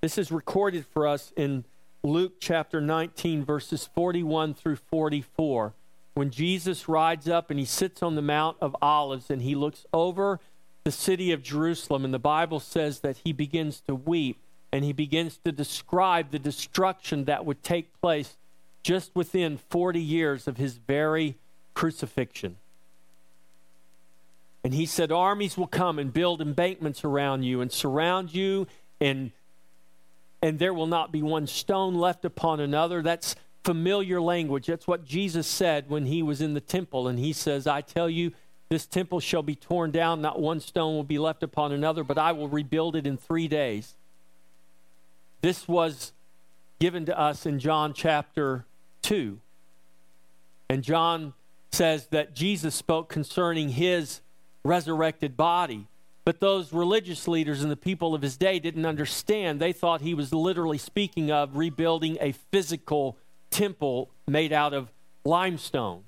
This 0.00 0.18
is 0.18 0.30
recorded 0.30 0.86
for 0.86 1.06
us 1.06 1.32
in 1.36 1.64
Luke 2.02 2.34
chapter 2.40 2.80
19, 2.80 3.44
verses 3.44 3.88
41 3.94 4.54
through 4.54 4.76
44. 4.76 5.74
When 6.14 6.30
Jesus 6.30 6.88
rides 6.88 7.28
up 7.28 7.50
and 7.50 7.58
he 7.58 7.64
sits 7.64 8.02
on 8.02 8.14
the 8.14 8.22
Mount 8.22 8.56
of 8.60 8.76
Olives 8.80 9.30
and 9.30 9.42
he 9.42 9.54
looks 9.54 9.86
over 9.92 10.40
the 10.84 10.90
city 10.90 11.32
of 11.32 11.42
Jerusalem, 11.42 12.04
and 12.04 12.14
the 12.14 12.18
Bible 12.18 12.60
says 12.60 13.00
that 13.00 13.18
he 13.24 13.32
begins 13.32 13.80
to 13.82 13.94
weep 13.94 14.38
and 14.72 14.84
he 14.84 14.92
begins 14.92 15.38
to 15.44 15.52
describe 15.52 16.30
the 16.30 16.38
destruction 16.38 17.24
that 17.24 17.44
would 17.44 17.62
take 17.62 18.00
place 18.00 18.36
just 18.82 19.14
within 19.14 19.58
40 19.68 20.00
years 20.00 20.46
of 20.46 20.56
his 20.56 20.74
very 20.74 21.36
crucifixion. 21.74 22.56
And 24.62 24.74
he 24.74 24.86
said, 24.86 25.10
Armies 25.10 25.56
will 25.56 25.66
come 25.66 25.98
and 25.98 26.12
build 26.12 26.40
embankments 26.40 27.04
around 27.04 27.42
you 27.42 27.60
and 27.60 27.72
surround 27.72 28.34
you, 28.34 28.66
and, 29.00 29.32
and 30.42 30.58
there 30.58 30.74
will 30.74 30.86
not 30.86 31.10
be 31.10 31.22
one 31.22 31.46
stone 31.46 31.94
left 31.94 32.24
upon 32.24 32.60
another. 32.60 33.02
That's 33.02 33.34
familiar 33.64 34.20
language. 34.20 34.66
That's 34.66 34.86
what 34.86 35.04
Jesus 35.04 35.46
said 35.46 35.88
when 35.88 36.06
he 36.06 36.22
was 36.22 36.40
in 36.40 36.54
the 36.54 36.60
temple. 36.60 37.08
And 37.08 37.18
he 37.18 37.32
says, 37.32 37.66
I 37.66 37.80
tell 37.80 38.08
you, 38.08 38.32
this 38.70 38.86
temple 38.86 39.18
shall 39.18 39.42
be 39.42 39.56
torn 39.56 39.90
down, 39.90 40.22
not 40.22 40.40
one 40.40 40.60
stone 40.60 40.94
will 40.94 41.04
be 41.04 41.18
left 41.18 41.42
upon 41.42 41.72
another, 41.72 42.04
but 42.04 42.16
I 42.16 42.32
will 42.32 42.48
rebuild 42.48 42.94
it 42.94 43.06
in 43.06 43.16
three 43.16 43.48
days. 43.48 43.96
This 45.42 45.66
was 45.66 46.12
given 46.78 47.04
to 47.06 47.18
us 47.18 47.46
in 47.46 47.58
John 47.58 47.92
chapter 47.92 48.64
2. 49.02 49.40
And 50.68 50.84
John 50.84 51.34
says 51.72 52.06
that 52.08 52.34
Jesus 52.34 52.76
spoke 52.76 53.08
concerning 53.08 53.70
his 53.70 54.20
resurrected 54.64 55.36
body. 55.36 55.88
But 56.24 56.38
those 56.38 56.72
religious 56.72 57.26
leaders 57.26 57.62
and 57.62 57.72
the 57.72 57.76
people 57.76 58.14
of 58.14 58.22
his 58.22 58.36
day 58.36 58.60
didn't 58.60 58.86
understand. 58.86 59.58
They 59.58 59.72
thought 59.72 60.00
he 60.00 60.14
was 60.14 60.32
literally 60.32 60.78
speaking 60.78 61.32
of 61.32 61.56
rebuilding 61.56 62.18
a 62.20 62.32
physical 62.32 63.16
temple 63.50 64.10
made 64.28 64.52
out 64.52 64.72
of 64.72 64.92
limestone. 65.24 66.04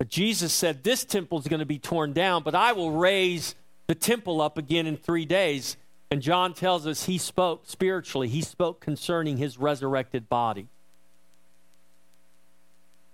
But 0.00 0.08
Jesus 0.08 0.54
said, 0.54 0.82
This 0.82 1.04
temple 1.04 1.38
is 1.40 1.46
going 1.46 1.60
to 1.60 1.66
be 1.66 1.78
torn 1.78 2.14
down, 2.14 2.42
but 2.42 2.54
I 2.54 2.72
will 2.72 2.92
raise 2.92 3.54
the 3.86 3.94
temple 3.94 4.40
up 4.40 4.56
again 4.56 4.86
in 4.86 4.96
three 4.96 5.26
days. 5.26 5.76
And 6.10 6.22
John 6.22 6.54
tells 6.54 6.86
us 6.86 7.04
he 7.04 7.18
spoke 7.18 7.64
spiritually, 7.66 8.26
he 8.26 8.40
spoke 8.40 8.80
concerning 8.80 9.36
his 9.36 9.58
resurrected 9.58 10.30
body. 10.30 10.68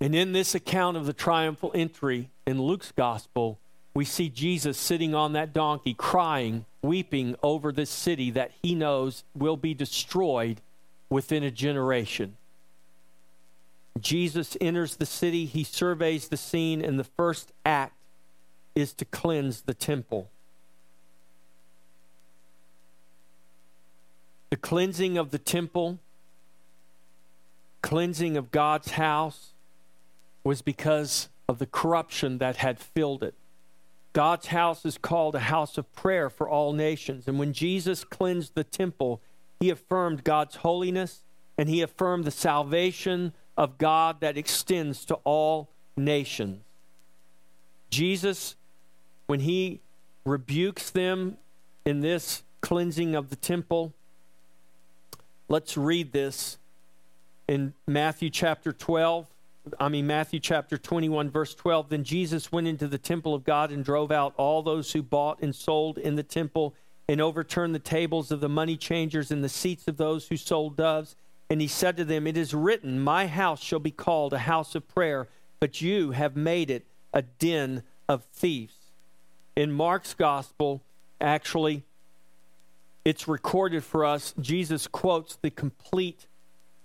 And 0.00 0.14
in 0.14 0.31
this 0.31 0.55
account 0.55 0.97
of 0.97 1.07
the 1.07 1.12
triumphal 1.12 1.73
entry 1.75 2.31
in 2.47 2.62
Luke's 2.62 2.93
gospel, 2.93 3.59
we 3.93 4.05
see 4.05 4.28
Jesus 4.28 4.78
sitting 4.78 5.12
on 5.12 5.33
that 5.33 5.52
donkey, 5.52 5.93
crying, 5.93 6.66
weeping 6.83 7.35
over 7.43 7.73
this 7.73 7.90
city 7.90 8.31
that 8.31 8.52
he 8.62 8.76
knows 8.76 9.25
will 9.35 9.57
be 9.57 9.75
destroyed 9.75 10.61
within 11.11 11.43
a 11.43 11.50
generation. 11.50 12.37
Jesus 14.03 14.57
enters 14.61 14.97
the 14.97 15.07
city, 15.07 15.47
he 15.47 15.65
surveys 15.65 16.29
the 16.29 16.37
scene, 16.37 16.85
and 16.85 16.99
the 16.99 17.05
first 17.05 17.53
act 17.65 17.95
is 18.75 18.93
to 18.95 19.05
cleanse 19.05 19.62
the 19.62 19.75
temple. 19.75 20.29
The 24.50 24.57
cleansing 24.57 25.19
of 25.19 25.31
the 25.31 25.38
temple, 25.38 25.99
cleansing 27.83 28.37
of 28.37 28.50
God's 28.50 28.93
house, 28.93 29.53
was 30.45 30.62
because 30.62 31.29
of 31.49 31.59
the 31.59 31.67
corruption 31.67 32.38
that 32.38 32.57
had 32.57 32.79
filled 32.79 33.23
it. 33.23 33.35
God's 34.12 34.47
house 34.47 34.85
is 34.87 34.97
called 34.97 35.35
a 35.35 35.41
house 35.41 35.76
of 35.76 35.93
prayer 35.95 36.31
for 36.31 36.49
all 36.49 36.73
nations. 36.73 37.29
And 37.29 37.38
when 37.38 37.53
Jesus 37.53 38.05
cleansed 38.05 38.55
the 38.55 38.65
temple, 38.65 39.21
he 39.61 39.69
affirmed 39.69 40.25
God's 40.25 40.57
holiness 40.57 41.23
and 41.59 41.69
he 41.69 41.83
affirmed 41.83 42.25
the 42.25 42.31
salvation 42.31 43.33
of 43.57 43.79
God 43.79 44.21
that 44.21 44.37
extends 44.37 45.05
to 45.07 45.15
all 45.25 45.69
nations. 45.97 46.63
Jesus, 47.91 48.57
when 49.27 49.41
he 49.41 49.81
rebukes 50.25 50.91
them 50.91 51.37
in 51.85 52.01
this 52.01 52.43
cleansing 52.61 53.15
of 53.15 53.31
the 53.31 53.37
temple, 53.37 53.93
let's 55.49 55.77
read 55.77 56.13
this 56.13 56.59
in 57.49 57.73
Matthew 57.87 58.29
chapter 58.29 58.73
12 58.73 59.27
I 59.81 59.89
mean 59.89 60.07
Matthew 60.07 60.39
chapter 60.41 60.79
21 60.79 61.31
verse 61.31 61.55
12, 61.55 61.89
then 61.89 62.05
Jesus 62.05 62.53
went 62.53 62.69
into 62.69 62.87
the 62.87 62.99
temple 62.99 63.35
of 63.35 63.45
God 63.45 63.73
and 63.73 63.85
drove 63.85 64.13
out 64.13 64.35
all 64.37 64.63
those 64.63 64.93
who 64.93 65.03
bought 65.03 65.43
and 65.43 65.55
sold 65.55 65.99
in 65.99 66.15
the 66.15 66.23
temple 66.23 66.75
and 67.09 67.21
overturned 67.21 67.75
the 67.75 67.81
tables 67.81 68.31
of 68.31 68.41
the 68.41 68.49
money 68.49 68.77
changers 68.77 69.31
and 69.31 69.43
the 69.43 69.49
seats 69.49 69.89
of 69.89 69.97
those 69.97 70.29
who 70.29 70.37
sold 70.37 70.77
doves. 70.77 71.17
And 71.49 71.61
he 71.61 71.69
said 71.69 71.97
to 71.97 72.05
them, 72.05 72.26
It 72.26 72.37
is 72.37 72.55
written, 72.55 73.00
My 73.00 73.26
house 73.26 73.62
shall 73.62 73.79
be 73.79 73.91
called 73.91 74.33
a 74.33 74.38
house 74.38 74.75
of 74.75 74.88
prayer, 74.88 75.29
but 75.61 75.81
you 75.81 76.11
have 76.11 76.37
made 76.37 76.71
it 76.71 76.87
a 77.12 77.23
den 77.23 77.83
of 78.09 78.25
thieves. 78.33 78.75
In 79.55 79.73
Mark's 79.73 80.15
gospel, 80.15 80.83
actually, 81.21 81.85
it's 83.05 83.29
recorded 83.29 83.85
for 83.85 84.05
us. 84.05 84.35
Jesus 84.41 84.87
quotes 84.87 85.37
the 85.37 85.50
complete 85.50 86.26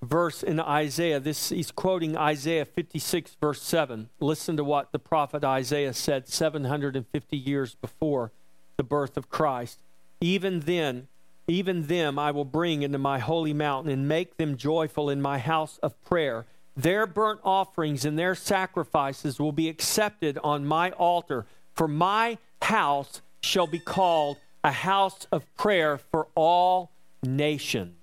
verse 0.02 0.44
in 0.44 0.60
Isaiah. 0.60 1.20
This 1.20 1.50
he's 1.50 1.72
quoting 1.72 2.16
Isaiah 2.18 2.66
56 2.66 3.38
verse 3.42 3.62
7. 3.62 4.10
Listen 4.20 4.58
to 4.58 4.64
what 4.64 4.92
the 4.92 5.00
prophet 5.00 5.44
Isaiah 5.44 5.94
said 5.94 6.28
750 6.28 7.38
years 7.38 7.76
before 7.76 8.32
the 8.78 8.84
birth 8.84 9.18
of 9.18 9.30
Christ. 9.30 9.80
Even 10.20 10.62
then, 10.62 11.08
even 11.52 11.88
them 11.88 12.18
I 12.18 12.32
will 12.32 12.46
bring 12.46 12.82
into 12.82 12.98
my 12.98 13.20
holy 13.20 13.54
mountain 13.54 13.92
and 13.92 14.08
make 14.08 14.38
them 14.38 14.58
joyful 14.58 15.10
in 15.10 15.22
my 15.22 15.38
house 15.38 15.78
of 15.84 16.02
prayer. 16.04 16.46
Their 16.76 17.06
burnt 17.06 17.42
offerings 17.44 18.06
and 18.06 18.18
their 18.18 18.36
sacrifices 18.36 19.40
will 19.40 19.52
be 19.52 19.70
accepted 19.70 20.38
on 20.44 20.66
my 20.66 20.92
altar, 20.92 21.46
for 21.76 21.88
my 21.88 22.38
house 22.62 23.22
shall 23.42 23.68
be 23.68 23.80
called 23.80 24.38
a 24.64 24.72
house 24.72 25.28
of 25.32 25.44
prayer 25.58 25.98
for 25.98 26.28
all 26.36 26.92
nations. 27.24 27.96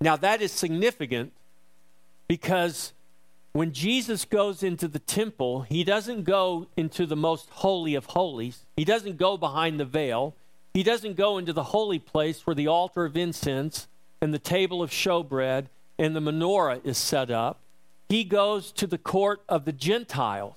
Now, 0.00 0.16
that 0.16 0.42
is 0.42 0.52
significant 0.52 1.32
because 2.28 2.92
when 3.52 3.72
Jesus 3.72 4.24
goes 4.24 4.62
into 4.62 4.88
the 4.88 4.98
temple, 4.98 5.62
he 5.62 5.84
doesn't 5.84 6.24
go 6.24 6.66
into 6.76 7.06
the 7.06 7.16
most 7.16 7.48
holy 7.50 7.94
of 7.94 8.06
holies, 8.06 8.66
he 8.76 8.84
doesn't 8.84 9.16
go 9.16 9.36
behind 9.36 9.80
the 9.80 9.84
veil. 9.84 10.34
He 10.76 10.82
doesn't 10.82 11.16
go 11.16 11.38
into 11.38 11.54
the 11.54 11.62
holy 11.62 11.98
place 11.98 12.46
where 12.46 12.54
the 12.54 12.66
altar 12.66 13.06
of 13.06 13.16
incense 13.16 13.88
and 14.20 14.34
the 14.34 14.38
table 14.38 14.82
of 14.82 14.90
showbread 14.90 15.68
and 15.98 16.14
the 16.14 16.20
menorah 16.20 16.84
is 16.84 16.98
set 16.98 17.30
up. 17.30 17.60
He 18.10 18.24
goes 18.24 18.72
to 18.72 18.86
the 18.86 18.98
court 18.98 19.40
of 19.48 19.64
the 19.64 19.72
Gentiles. 19.72 20.52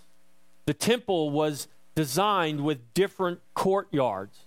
The 0.65 0.73
temple 0.73 1.29
was 1.29 1.69
designed 1.95 2.65
with 2.65 2.93
different 2.93 3.39
courtyards, 3.53 4.39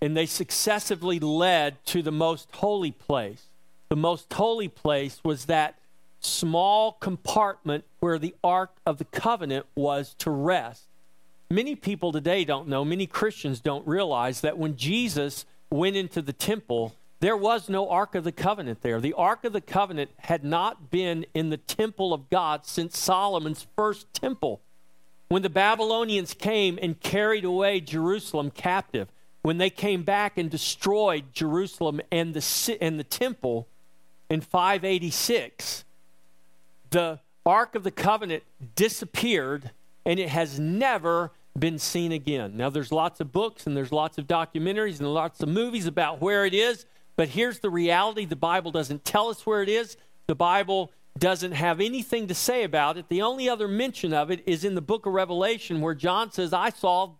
and 0.00 0.16
they 0.16 0.26
successively 0.26 1.18
led 1.18 1.84
to 1.86 2.00
the 2.00 2.12
most 2.12 2.48
holy 2.52 2.92
place. 2.92 3.46
The 3.88 3.96
most 3.96 4.32
holy 4.32 4.68
place 4.68 5.18
was 5.24 5.46
that 5.46 5.80
small 6.20 6.92
compartment 6.92 7.82
where 7.98 8.20
the 8.20 8.36
Ark 8.44 8.70
of 8.86 8.98
the 8.98 9.04
Covenant 9.06 9.66
was 9.74 10.14
to 10.20 10.30
rest. 10.30 10.84
Many 11.52 11.74
people 11.74 12.12
today 12.12 12.44
don't 12.44 12.68
know, 12.68 12.84
many 12.84 13.08
Christians 13.08 13.58
don't 13.58 13.84
realize 13.84 14.40
that 14.42 14.56
when 14.56 14.76
Jesus 14.76 15.46
went 15.68 15.96
into 15.96 16.22
the 16.22 16.32
temple, 16.32 16.94
there 17.18 17.36
was 17.36 17.68
no 17.68 17.88
Ark 17.88 18.14
of 18.14 18.22
the 18.22 18.30
Covenant 18.30 18.82
there. 18.82 19.00
The 19.00 19.14
Ark 19.14 19.44
of 19.44 19.52
the 19.52 19.60
Covenant 19.60 20.12
had 20.18 20.44
not 20.44 20.92
been 20.92 21.26
in 21.34 21.50
the 21.50 21.56
temple 21.56 22.14
of 22.14 22.30
God 22.30 22.66
since 22.66 22.96
Solomon's 22.96 23.66
first 23.74 24.12
temple. 24.14 24.60
When 25.28 25.42
the 25.42 25.50
Babylonians 25.50 26.34
came 26.34 26.78
and 26.80 27.00
carried 27.00 27.44
away 27.44 27.80
Jerusalem 27.80 28.52
captive, 28.52 29.08
when 29.42 29.58
they 29.58 29.70
came 29.70 30.04
back 30.04 30.38
and 30.38 30.48
destroyed 30.50 31.32
Jerusalem 31.32 32.00
and 32.12 32.32
the, 32.32 32.78
and 32.80 32.96
the 32.96 33.04
temple 33.04 33.66
in 34.28 34.40
586, 34.40 35.84
the 36.90 37.18
Ark 37.44 37.74
of 37.74 37.82
the 37.82 37.90
Covenant 37.90 38.44
disappeared 38.76 39.70
and 40.06 40.18
it 40.20 40.28
has 40.28 40.58
never 40.58 41.32
been 41.58 41.78
seen 41.78 42.12
again. 42.12 42.56
Now, 42.56 42.70
there's 42.70 42.92
lots 42.92 43.20
of 43.20 43.32
books 43.32 43.66
and 43.66 43.76
there's 43.76 43.92
lots 43.92 44.18
of 44.18 44.26
documentaries 44.26 44.98
and 44.98 45.12
lots 45.12 45.42
of 45.42 45.48
movies 45.48 45.86
about 45.86 46.20
where 46.20 46.46
it 46.46 46.54
is, 46.54 46.86
but 47.16 47.28
here's 47.28 47.58
the 47.58 47.70
reality 47.70 48.24
the 48.24 48.36
Bible 48.36 48.70
doesn't 48.70 49.04
tell 49.04 49.28
us 49.28 49.44
where 49.44 49.62
it 49.62 49.68
is. 49.68 49.96
The 50.26 50.34
Bible 50.34 50.92
doesn't 51.18 51.52
have 51.52 51.80
anything 51.80 52.28
to 52.28 52.34
say 52.34 52.62
about 52.62 52.96
it. 52.96 53.08
The 53.08 53.22
only 53.22 53.48
other 53.48 53.68
mention 53.68 54.14
of 54.14 54.30
it 54.30 54.42
is 54.46 54.64
in 54.64 54.74
the 54.74 54.80
book 54.80 55.06
of 55.06 55.12
Revelation, 55.12 55.80
where 55.80 55.94
John 55.94 56.30
says, 56.30 56.52
I 56.52 56.70
saw 56.70 57.14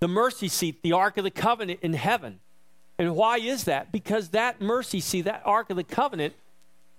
the 0.00 0.08
mercy 0.08 0.48
seat, 0.48 0.82
the 0.82 0.92
Ark 0.92 1.18
of 1.18 1.24
the 1.24 1.30
Covenant 1.30 1.80
in 1.82 1.92
heaven. 1.92 2.40
And 2.98 3.14
why 3.14 3.38
is 3.38 3.64
that? 3.64 3.92
Because 3.92 4.30
that 4.30 4.60
mercy 4.60 5.00
seat, 5.00 5.22
that 5.22 5.42
Ark 5.44 5.70
of 5.70 5.76
the 5.76 5.84
Covenant, 5.84 6.34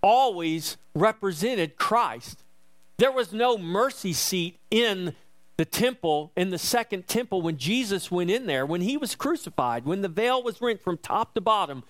always 0.02 0.78
represented 0.94 1.76
Christ. 1.76 2.44
There 2.98 3.12
was 3.12 3.34
no 3.34 3.58
mercy 3.58 4.14
seat 4.14 4.60
in 4.72 5.16
the 5.60 5.66
temple, 5.66 6.32
in 6.38 6.52
the 6.52 6.58
second 6.58 7.06
temple, 7.06 7.42
when 7.42 7.58
Jesus 7.58 8.10
went 8.10 8.32
in 8.32 8.46
there, 8.46 8.66
when 8.66 8.80
he 8.80 8.96
was 8.96 9.14
crucified, 9.14 9.84
when 9.84 10.02
the 10.02 10.08
veil 10.08 10.42
was 10.42 10.62
rent 10.62 10.82
from 10.82 10.98
top 10.98 11.34
to 11.34 11.42
bottom 11.42 11.84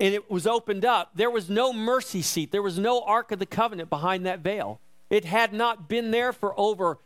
and 0.00 0.14
it 0.14 0.30
was 0.30 0.46
opened 0.46 0.86
up, 0.86 1.10
there 1.14 1.28
was 1.28 1.50
no 1.50 1.70
mercy 1.70 2.22
seat. 2.22 2.50
There 2.50 2.62
was 2.62 2.78
no 2.78 3.02
Ark 3.02 3.30
of 3.30 3.38
the 3.38 3.44
Covenant 3.44 3.90
behind 3.90 4.24
that 4.24 4.38
veil. 4.38 4.80
It 5.10 5.26
had 5.26 5.52
not 5.52 5.86
been 5.86 6.12
there 6.12 6.32
for 6.32 6.58
over 6.58 6.96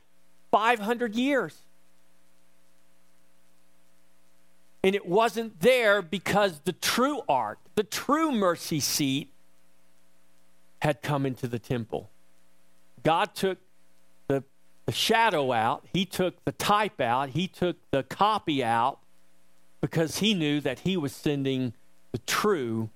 500 0.52 1.16
years. 1.16 1.58
And 4.84 4.94
it 4.94 5.06
wasn't 5.06 5.58
there 5.62 6.00
because 6.00 6.60
the 6.60 6.74
true 6.74 7.22
ark, 7.28 7.58
the 7.74 7.82
true 7.82 8.30
mercy 8.30 8.78
seat, 8.78 9.32
had 10.80 11.02
come 11.02 11.26
into 11.26 11.48
the 11.48 11.58
temple. 11.58 12.08
God 13.02 13.34
took 13.34 13.58
the 14.86 14.92
shadow 14.92 15.52
out, 15.52 15.84
he 15.92 16.04
took 16.04 16.44
the 16.44 16.52
type 16.52 17.00
out, 17.00 17.30
he 17.30 17.48
took 17.48 17.76
the 17.90 18.02
copy 18.02 18.62
out 18.62 18.98
because 19.80 20.18
he 20.18 20.34
knew 20.34 20.60
that 20.60 20.80
he 20.80 20.96
was 20.96 21.12
sending 21.12 21.72
the 22.12 22.18
true. 22.18 22.90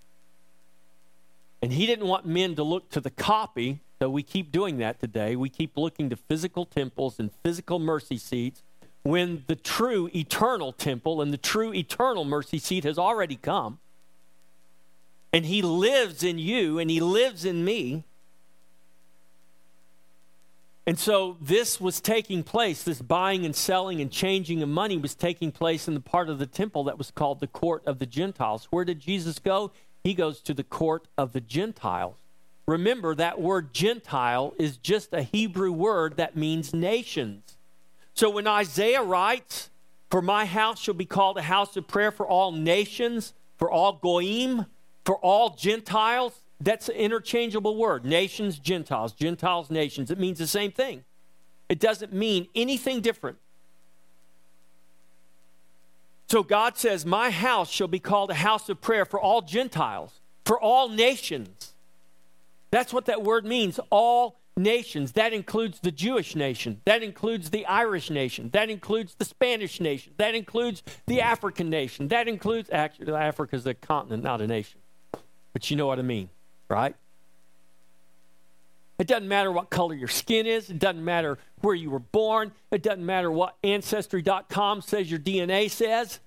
And 1.60 1.72
he 1.72 1.86
didn't 1.86 2.06
want 2.06 2.24
men 2.24 2.54
to 2.56 2.62
look 2.62 2.90
to 2.90 3.00
the 3.00 3.10
copy, 3.10 3.80
though 3.98 4.10
we 4.10 4.22
keep 4.22 4.52
doing 4.52 4.78
that 4.78 5.00
today. 5.00 5.34
We 5.34 5.48
keep 5.48 5.76
looking 5.76 6.08
to 6.10 6.16
physical 6.16 6.64
temples 6.64 7.18
and 7.18 7.30
physical 7.42 7.78
mercy 7.78 8.16
seats 8.16 8.62
when 9.02 9.44
the 9.46 9.56
true 9.56 10.10
eternal 10.14 10.72
temple 10.72 11.20
and 11.22 11.32
the 11.32 11.38
true 11.38 11.72
eternal 11.72 12.24
mercy 12.24 12.58
seat 12.58 12.84
has 12.84 12.98
already 12.98 13.36
come. 13.36 13.78
And 15.32 15.44
he 15.44 15.62
lives 15.62 16.22
in 16.22 16.38
you 16.38 16.78
and 16.78 16.90
he 16.90 17.00
lives 17.00 17.44
in 17.44 17.64
me. 17.64 18.04
And 20.88 20.98
so 20.98 21.36
this 21.38 21.78
was 21.82 22.00
taking 22.00 22.42
place, 22.42 22.82
this 22.82 23.02
buying 23.02 23.44
and 23.44 23.54
selling 23.54 24.00
and 24.00 24.10
changing 24.10 24.62
of 24.62 24.70
money 24.70 24.96
was 24.96 25.14
taking 25.14 25.52
place 25.52 25.86
in 25.86 25.92
the 25.92 26.00
part 26.00 26.30
of 26.30 26.38
the 26.38 26.46
temple 26.46 26.84
that 26.84 26.96
was 26.96 27.10
called 27.10 27.40
the 27.40 27.46
court 27.46 27.82
of 27.84 27.98
the 27.98 28.06
Gentiles. 28.06 28.68
Where 28.70 28.86
did 28.86 28.98
Jesus 28.98 29.38
go? 29.38 29.70
He 30.02 30.14
goes 30.14 30.40
to 30.40 30.54
the 30.54 30.64
court 30.64 31.06
of 31.18 31.34
the 31.34 31.42
Gentiles. 31.42 32.16
Remember, 32.66 33.14
that 33.14 33.38
word 33.38 33.74
Gentile 33.74 34.54
is 34.58 34.78
just 34.78 35.12
a 35.12 35.20
Hebrew 35.20 35.72
word 35.72 36.16
that 36.16 36.38
means 36.38 36.72
nations. 36.72 37.58
So 38.14 38.30
when 38.30 38.46
Isaiah 38.46 39.02
writes, 39.02 39.68
For 40.10 40.22
my 40.22 40.46
house 40.46 40.80
shall 40.80 40.94
be 40.94 41.04
called 41.04 41.36
a 41.36 41.42
house 41.42 41.76
of 41.76 41.86
prayer 41.86 42.10
for 42.10 42.26
all 42.26 42.50
nations, 42.50 43.34
for 43.58 43.70
all 43.70 43.92
Goyim, 43.92 44.64
for 45.04 45.18
all 45.18 45.50
Gentiles, 45.50 46.40
that's 46.60 46.88
an 46.88 46.96
interchangeable 46.96 47.76
word. 47.76 48.04
Nations, 48.04 48.58
Gentiles, 48.58 49.12
Gentiles, 49.12 49.70
nations. 49.70 50.10
It 50.10 50.18
means 50.18 50.38
the 50.38 50.46
same 50.46 50.72
thing. 50.72 51.04
It 51.68 51.78
doesn't 51.78 52.12
mean 52.12 52.48
anything 52.54 53.00
different. 53.00 53.38
So 56.28 56.42
God 56.42 56.76
says, 56.76 57.06
My 57.06 57.30
house 57.30 57.70
shall 57.70 57.88
be 57.88 58.00
called 58.00 58.30
a 58.30 58.34
house 58.34 58.68
of 58.68 58.80
prayer 58.80 59.04
for 59.04 59.20
all 59.20 59.40
Gentiles, 59.40 60.20
for 60.44 60.60
all 60.60 60.88
nations. 60.88 61.72
That's 62.70 62.92
what 62.92 63.06
that 63.06 63.22
word 63.22 63.46
means, 63.46 63.78
all 63.90 64.36
nations. 64.56 65.12
That 65.12 65.32
includes 65.32 65.80
the 65.80 65.92
Jewish 65.92 66.34
nation. 66.34 66.80
That 66.84 67.02
includes 67.02 67.50
the 67.50 67.64
Irish 67.66 68.10
nation. 68.10 68.50
That 68.52 68.68
includes 68.68 69.14
the 69.14 69.24
Spanish 69.24 69.80
nation. 69.80 70.12
That 70.18 70.34
includes 70.34 70.82
the 71.06 71.20
African 71.20 71.70
nation. 71.70 72.08
That 72.08 72.28
includes, 72.28 72.68
actually, 72.70 73.12
Africa 73.12 73.56
is 73.56 73.66
a 73.66 73.74
continent, 73.74 74.22
not 74.22 74.42
a 74.42 74.46
nation. 74.46 74.80
But 75.52 75.70
you 75.70 75.76
know 75.76 75.86
what 75.86 75.98
I 75.98 76.02
mean 76.02 76.28
right? 76.68 76.94
It 78.98 79.06
doesn't 79.06 79.28
matter 79.28 79.52
what 79.52 79.70
color 79.70 79.94
your 79.94 80.08
skin 80.08 80.46
is. 80.46 80.70
It 80.70 80.78
doesn't 80.78 81.04
matter 81.04 81.38
where 81.60 81.74
you 81.74 81.90
were 81.90 82.00
born. 82.00 82.52
It 82.72 82.82
doesn't 82.82 83.04
matter 83.06 83.30
what 83.30 83.56
Ancestry.com 83.62 84.82
says 84.82 85.10
your 85.10 85.20
DNA 85.20 85.70
says. 85.70 86.18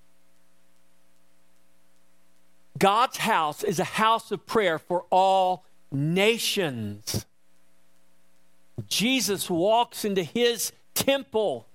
God's 2.78 3.18
house 3.18 3.62
is 3.62 3.78
a 3.78 3.84
house 3.84 4.32
of 4.32 4.46
prayer 4.46 4.78
for 4.78 5.04
all 5.10 5.64
nations. 5.90 7.26
Jesus 8.88 9.50
walks 9.50 10.04
into 10.04 10.22
his 10.22 10.72
temple 10.94 11.66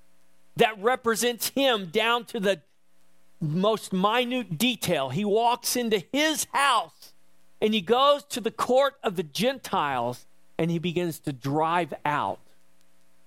that 0.56 0.82
represents 0.82 1.50
him 1.50 1.86
down 1.86 2.26
to 2.26 2.40
the 2.40 2.62
most 3.40 3.94
minute 3.94 4.58
detail. 4.58 5.10
He 5.10 5.24
walks 5.24 5.76
into 5.76 6.04
his 6.12 6.48
house 6.52 6.97
and 7.62 7.74
he 7.74 7.82
goes 7.82 8.24
to 8.26 8.42
the 8.42 8.52
court 8.52 8.96
of 9.04 9.16
the 9.16 9.24
Gentiles 9.24 10.26
and 10.58 10.72
he 10.72 10.80
begins 10.80 11.20
to 11.20 11.34
drive 11.34 11.94
out 12.06 12.40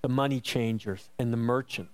the 0.02 0.08
money 0.08 0.40
changers 0.40 1.08
and 1.18 1.32
the 1.32 1.36
merchants. 1.36 1.92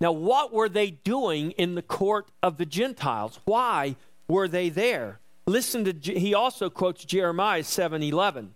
Now, 0.00 0.12
what 0.12 0.52
were 0.52 0.68
they 0.68 0.90
doing 0.90 1.52
in 1.52 1.74
the 1.74 1.82
court 1.82 2.28
of 2.42 2.56
the 2.56 2.66
Gentiles? 2.66 3.40
Why 3.44 3.96
were 4.28 4.46
they 4.46 4.68
there? 4.68 5.18
Listen 5.46 5.84
to 5.84 6.12
he 6.12 6.34
also 6.34 6.70
quotes 6.70 7.04
Jeremiah 7.04 7.62
7:11. 7.62 8.50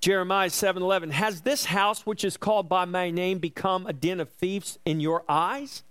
Jeremiah 0.00 0.50
7:11 0.50 1.10
Has 1.12 1.40
this 1.40 1.66
house 1.66 2.04
which 2.04 2.22
is 2.22 2.36
called 2.36 2.68
by 2.68 2.84
my 2.84 3.10
name 3.10 3.38
become 3.38 3.86
a 3.86 3.92
den 3.92 4.20
of 4.20 4.28
thieves 4.28 4.78
in 4.84 5.00
your 5.00 5.24
eyes? 5.28 5.82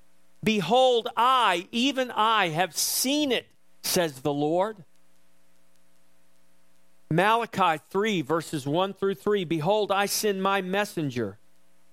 Behold, 0.43 1.07
I, 1.15 1.67
even 1.71 2.11
I 2.11 2.49
have 2.49 2.75
seen 2.75 3.31
it, 3.31 3.47
says 3.83 4.21
the 4.21 4.33
Lord. 4.33 4.83
Malachi 7.11 7.81
3 7.89 8.21
verses 8.21 8.65
1 8.65 8.93
through 8.93 9.15
3 9.15 9.43
Behold, 9.45 9.91
I 9.91 10.05
send 10.05 10.41
my 10.41 10.61
messenger, 10.61 11.37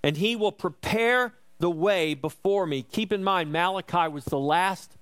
and 0.02 0.16
he 0.16 0.36
will 0.36 0.52
prepare 0.52 1.34
the 1.58 1.70
way 1.70 2.14
before 2.14 2.66
me. 2.66 2.82
Keep 2.82 3.12
in 3.12 3.24
mind, 3.24 3.52
Malachi 3.52 4.08
was 4.08 4.24
the 4.24 4.38
last 4.38 4.96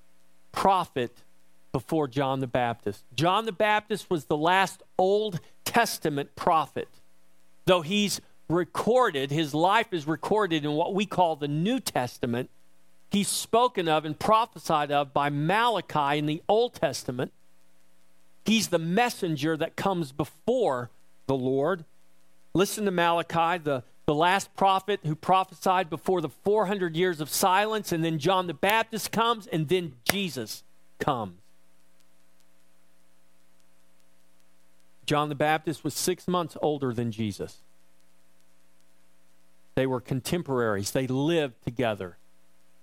prophet 0.53 1.23
before 1.73 2.09
John 2.09 2.41
the 2.41 2.47
Baptist. 2.47 3.05
John 3.15 3.45
the 3.45 3.53
Baptist 3.53 4.09
was 4.09 4.25
the 4.25 4.37
last 4.37 4.83
Old 4.99 5.41
Testament 5.65 6.35
prophet. 6.35 6.89
Though 7.67 7.83
he's 7.83 8.21
recorded, 8.49 9.31
his 9.31 9.53
life 9.53 9.93
is 9.93 10.07
recorded 10.07 10.65
in 10.65 10.73
what 10.73 10.95
we 10.95 11.05
call 11.05 11.37
the 11.37 11.49
New 11.49 11.81
Testament, 11.81 12.49
he's 13.11 13.29
spoken 13.29 13.89
of 13.89 14.05
and 14.07 14.19
prophesied 14.19 14.91
of 14.91 15.13
by 15.13 15.29
Malachi 15.29 16.19
in 16.19 16.25
the 16.27 16.43
Old 16.49 16.75
Testament. 16.75 17.33
He's 18.47 18.69
the 18.69 18.79
messenger 18.79 19.57
that 19.57 19.77
comes 19.77 20.13
before 20.13 20.91
the 21.27 21.35
Lord. 21.35 21.85
Listen 22.55 22.85
to 22.85 22.91
Malachi, 22.91 23.59
the 23.63 23.83
the 24.07 24.15
last 24.15 24.55
prophet 24.55 25.01
who 25.05 25.17
prophesied 25.17 25.91
before 25.91 26.21
the 26.21 26.29
400 26.29 26.97
years 26.97 27.21
of 27.21 27.29
silence, 27.29 27.91
and 27.91 28.05
then 28.05 28.21
John 28.21 28.47
the 28.47 28.55
Baptist 28.55 29.11
comes, 29.11 29.49
and 29.49 29.69
then 29.69 29.95
Jesus 30.09 30.63
comes. 31.01 31.41
John 35.07 35.29
the 35.29 35.35
Baptist 35.35 35.85
was 35.85 35.95
six 35.95 36.27
months 36.27 36.57
older 36.63 36.93
than 36.93 37.11
Jesus. 37.11 37.59
They 39.75 39.87
were 39.87 40.01
contemporaries, 40.01 40.93
they 40.93 41.07
lived 41.07 41.63
together, 41.65 42.17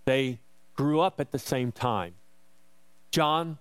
they 0.05 0.39
grew 0.75 0.99
up 0.99 1.19
at 1.19 1.31
the 1.31 1.39
same 1.39 1.71
time. 1.71 2.15
John 3.11 3.59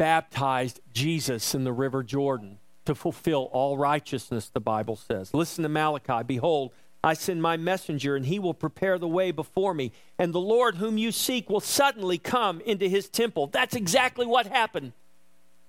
baptized 0.00 0.80
Jesus 0.94 1.54
in 1.54 1.64
the 1.64 1.74
River 1.74 2.02
Jordan 2.02 2.56
to 2.86 2.94
fulfill 2.94 3.50
all 3.52 3.76
righteousness, 3.76 4.48
the 4.48 4.58
Bible 4.58 4.96
says. 4.96 5.34
Listen 5.34 5.62
to 5.62 5.68
Malachi. 5.68 6.22
Behold, 6.26 6.72
I 7.04 7.12
send 7.12 7.42
my 7.42 7.58
messenger, 7.58 8.16
and 8.16 8.24
he 8.24 8.38
will 8.38 8.54
prepare 8.54 8.98
the 8.98 9.06
way 9.06 9.30
before 9.30 9.74
me. 9.74 9.92
And 10.18 10.32
the 10.32 10.40
Lord 10.40 10.76
whom 10.76 10.96
you 10.96 11.12
seek 11.12 11.50
will 11.50 11.60
suddenly 11.60 12.16
come 12.16 12.62
into 12.62 12.88
his 12.88 13.10
temple. 13.10 13.48
That's 13.48 13.76
exactly 13.76 14.24
what 14.24 14.46
happened. 14.46 14.94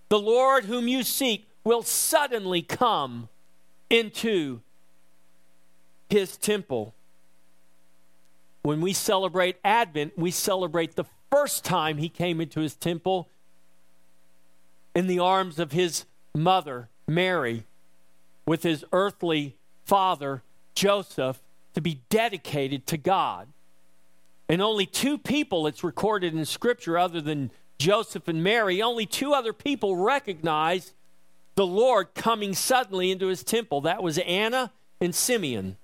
The 0.08 0.20
Lord 0.20 0.64
whom 0.64 0.88
you 0.88 1.04
seek 1.04 1.46
will 1.66 1.84
suddenly 1.84 2.62
come 2.62 3.28
into 3.90 4.62
his 6.10 6.38
temple. 6.38 6.94
When 8.62 8.80
we 8.80 8.94
celebrate 8.94 9.58
Advent, 9.66 10.18
we 10.18 10.32
celebrate 10.32 10.96
the 10.96 11.06
first 11.30 11.66
time 11.66 11.98
he 11.98 12.08
came 12.08 12.40
into 12.40 12.62
his 12.62 12.76
temple 12.76 13.28
in 14.96 15.08
the 15.08 15.20
arms 15.20 15.60
of 15.60 15.72
his 15.72 16.06
mother, 16.36 16.90
Mary 17.08 17.64
with 18.46 18.64
his 18.64 18.84
earthly 18.92 19.56
father, 19.86 20.44
Joseph, 20.76 21.42
to 21.74 21.82
be 21.82 22.02
dedicated 22.10 22.86
to 22.88 22.98
God. 22.98 23.48
And 24.50 24.62
only 24.62 24.86
two 24.86 25.18
people, 25.18 25.68
it's 25.68 25.84
recorded 25.84 26.34
in 26.34 26.44
Scripture, 26.46 26.98
other 26.98 27.22
than 27.22 27.52
Joseph 27.78 28.28
and 28.28 28.44
Mary, 28.44 28.82
only 28.82 29.06
two 29.06 29.34
other 29.34 29.54
people 29.54 29.96
recognize 29.96 30.94
the 31.56 31.66
Lord 31.66 32.14
coming 32.14 32.54
suddenly 32.54 33.12
into 33.12 33.28
his 33.28 33.44
temple. 33.44 33.82
That 33.82 34.04
was 34.04 34.18
Anna 34.18 34.72
and 35.00 35.16
Simeon. 35.16 35.78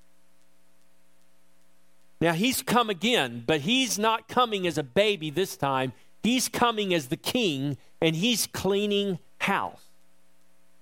Now 2.19 2.33
he's 2.33 2.61
come 2.61 2.89
again, 2.89 3.43
but 3.45 3.61
he's 3.61 3.97
not 3.99 4.27
coming 4.27 4.65
as 4.65 4.77
a 4.77 4.83
baby 4.83 5.29
this 5.29 5.55
time. 5.55 5.93
He's 6.27 6.49
coming 6.49 6.93
as 6.93 7.07
the 7.07 7.15
king, 7.15 7.77
and 8.01 8.13
he's 8.13 8.47
cleaning 8.47 9.19
house. 9.39 9.85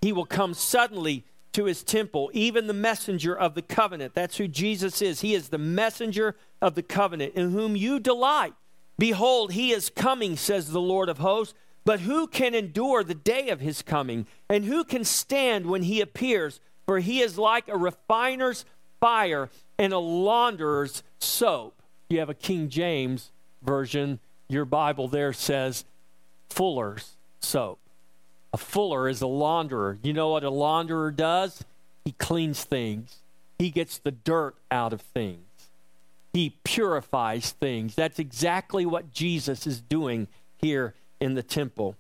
He 0.02 0.12
will 0.12 0.26
come 0.26 0.56
suddenly 0.56 1.24
to 1.54 1.66
his 1.66 1.84
temple, 1.84 2.32
even 2.34 2.66
the 2.66 2.74
messenger 2.74 3.38
of 3.38 3.54
the 3.54 3.62
covenant. 3.62 4.16
That's 4.16 4.38
who 4.38 4.48
Jesus 4.48 5.04
is. 5.04 5.22
He 5.22 5.36
is 5.36 5.50
the 5.50 5.60
messenger 5.60 6.36
of 6.64 6.74
the 6.74 6.82
covenant, 6.82 7.36
in 7.36 7.52
whom 7.52 7.76
you 7.76 8.00
delight. 8.00 8.56
Behold, 8.98 9.52
he 9.52 9.72
is 9.72 9.92
coming, 9.92 10.36
says 10.36 10.72
the 10.72 10.82
Lord 10.82 11.10
of 11.10 11.20
hosts. 11.20 11.54
But 11.84 12.00
who 12.00 12.26
can 12.26 12.56
endure 12.56 13.04
the 13.04 13.14
day 13.14 13.50
of 13.50 13.60
his 13.60 13.84
coming? 13.84 14.26
And 14.50 14.66
who 14.66 14.84
can 14.84 15.04
stand 15.04 15.68
when 15.68 15.84
he 15.84 16.02
appears? 16.02 16.60
For 16.88 17.02
he 17.02 17.22
is 17.22 17.38
like 17.38 17.68
a 17.68 17.78
refiner's 17.78 18.66
fire 19.00 19.52
and 19.78 19.94
a 19.94 20.00
launderer's 20.00 21.04
soap. 21.20 21.84
You 22.10 22.18
have 22.18 22.32
a 22.32 22.34
King 22.34 22.68
James 22.68 23.30
version. 23.62 24.20
Your 24.48 24.66
Bible 24.66 25.08
there 25.08 25.34
says 25.34 25.86
fuller's 26.50 27.14
soap. 27.40 27.80
A 28.54 28.58
fuller 28.58 29.10
is 29.10 29.22
a 29.22 29.26
launderer. 29.26 29.98
You 30.02 30.14
know 30.14 30.30
what 30.30 30.44
a 30.44 30.52
launderer 30.52 31.14
does? 31.16 31.64
He 32.06 32.12
cleans 32.14 32.64
things, 32.64 33.18
he 33.58 33.72
gets 33.72 33.98
the 33.98 34.12
dirt 34.12 34.56
out 34.70 34.94
of 34.94 35.02
things, 35.02 35.70
he 36.34 36.54
purifies 36.64 37.52
things. 37.52 37.96
That's 37.96 38.20
exactly 38.20 38.86
what 38.86 39.12
Jesus 39.12 39.66
is 39.66 39.82
doing 39.82 40.28
here 40.58 40.94
in 41.20 41.34
the 41.34 41.44
temple. 41.44 41.96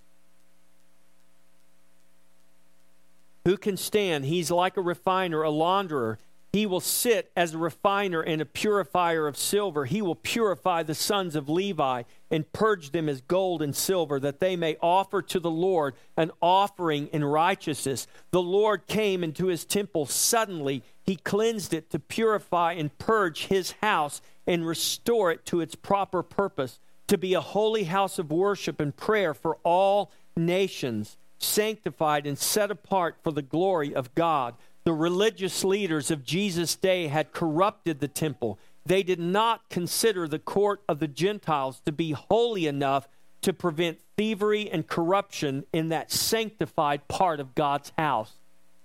Who 3.45 3.57
can 3.57 3.77
stand? 3.77 4.25
He's 4.25 4.49
like 4.49 4.77
a 4.77 4.81
refiner, 4.81 5.43
a 5.43 5.49
launderer. 5.49 6.17
He 6.55 6.65
will 6.65 6.79
sit 6.79 7.33
as 7.35 7.53
a 7.53 7.57
refiner 7.57 8.21
and 8.21 8.41
a 8.41 8.45
purifier 8.45 9.27
of 9.27 9.35
silver. 9.35 9.83
He 9.83 10.01
will 10.01 10.15
purify 10.15 10.83
the 10.83 10.95
sons 10.95 11.35
of 11.35 11.49
Levi 11.49 12.03
and 12.31 12.53
purge 12.53 12.91
them 12.91 13.09
as 13.09 13.19
gold 13.19 13.61
and 13.61 13.75
silver, 13.75 14.21
that 14.21 14.39
they 14.39 14.55
may 14.55 14.77
offer 14.81 15.21
to 15.21 15.41
the 15.41 15.51
Lord 15.51 15.95
an 16.15 16.31
offering 16.41 17.07
in 17.07 17.25
righteousness. 17.25 18.07
The 18.31 18.41
Lord 18.41 18.87
came 18.87 19.21
into 19.21 19.47
his 19.47 19.65
temple 19.65 20.05
suddenly. 20.05 20.81
He 21.03 21.17
cleansed 21.17 21.73
it 21.73 21.89
to 21.89 21.99
purify 21.99 22.71
and 22.71 22.97
purge 22.97 23.47
his 23.47 23.73
house 23.81 24.21
and 24.47 24.65
restore 24.65 25.31
it 25.31 25.45
to 25.47 25.59
its 25.59 25.75
proper 25.75 26.23
purpose, 26.23 26.79
to 27.07 27.17
be 27.17 27.33
a 27.33 27.41
holy 27.41 27.83
house 27.83 28.17
of 28.17 28.31
worship 28.31 28.79
and 28.79 28.95
prayer 28.95 29.33
for 29.33 29.57
all 29.63 30.09
nations, 30.37 31.17
sanctified 31.37 32.25
and 32.25 32.37
set 32.37 32.71
apart 32.71 33.17
for 33.21 33.33
the 33.33 33.41
glory 33.41 33.93
of 33.93 34.15
God. 34.15 34.55
The 34.85 34.93
religious 34.93 35.63
leaders 35.63 36.11
of 36.11 36.23
Jesus' 36.23 36.75
day 36.75 37.07
had 37.07 37.33
corrupted 37.33 37.99
the 37.99 38.07
temple. 38.07 38.59
They 38.85 39.01
did 39.01 39.19
not 39.19 39.67
consider 39.69 40.27
the 40.27 40.39
court 40.39 40.83
of 40.87 40.99
the 40.99 41.07
Gentiles 41.07 41.81
to 41.85 41.91
be 41.91 42.11
holy 42.11 42.67
enough 42.67 43.07
to 43.41 43.51
prevent 43.51 43.99
thievery 44.15 44.69
and 44.69 44.87
corruption 44.87 45.65
in 45.73 45.89
that 45.89 46.11
sanctified 46.11 47.07
part 47.07 47.39
of 47.39 47.55
God's 47.55 47.91
house. 47.97 48.33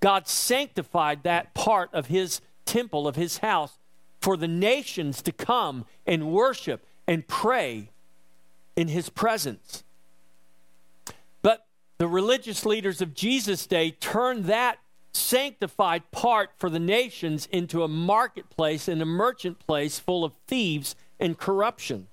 God 0.01 0.27
sanctified 0.27 1.23
that 1.23 1.53
part 1.53 1.91
of 1.93 2.07
his 2.07 2.41
temple, 2.65 3.07
of 3.07 3.17
his 3.17 3.39
house, 3.39 3.77
for 4.21 4.39
the 4.39 4.49
nations 4.49 5.21
to 5.23 5.33
come 5.33 5.85
and 6.07 6.33
worship 6.33 6.85
and 7.07 7.29
pray 7.29 7.91
in 8.75 8.89
his 8.89 9.11
presence. 9.11 9.85
But 11.43 11.67
the 11.99 12.09
religious 12.09 12.65
leaders 12.65 13.03
of 13.03 13.15
Jesus' 13.15 13.67
day 13.67 13.91
turned 13.91 14.47
that 14.47 14.79
sanctified 15.13 16.11
part 16.11 16.51
for 16.57 16.71
the 16.71 16.79
nations 16.79 17.49
into 17.51 17.83
a 17.83 17.89
marketplace 17.89 18.89
and 18.89 19.03
a 19.03 19.07
merchant 19.07 19.59
place 19.59 19.99
full 19.99 20.25
of 20.25 20.33
thieves 20.47 20.95
and 21.19 21.39
corruption. 21.39 22.07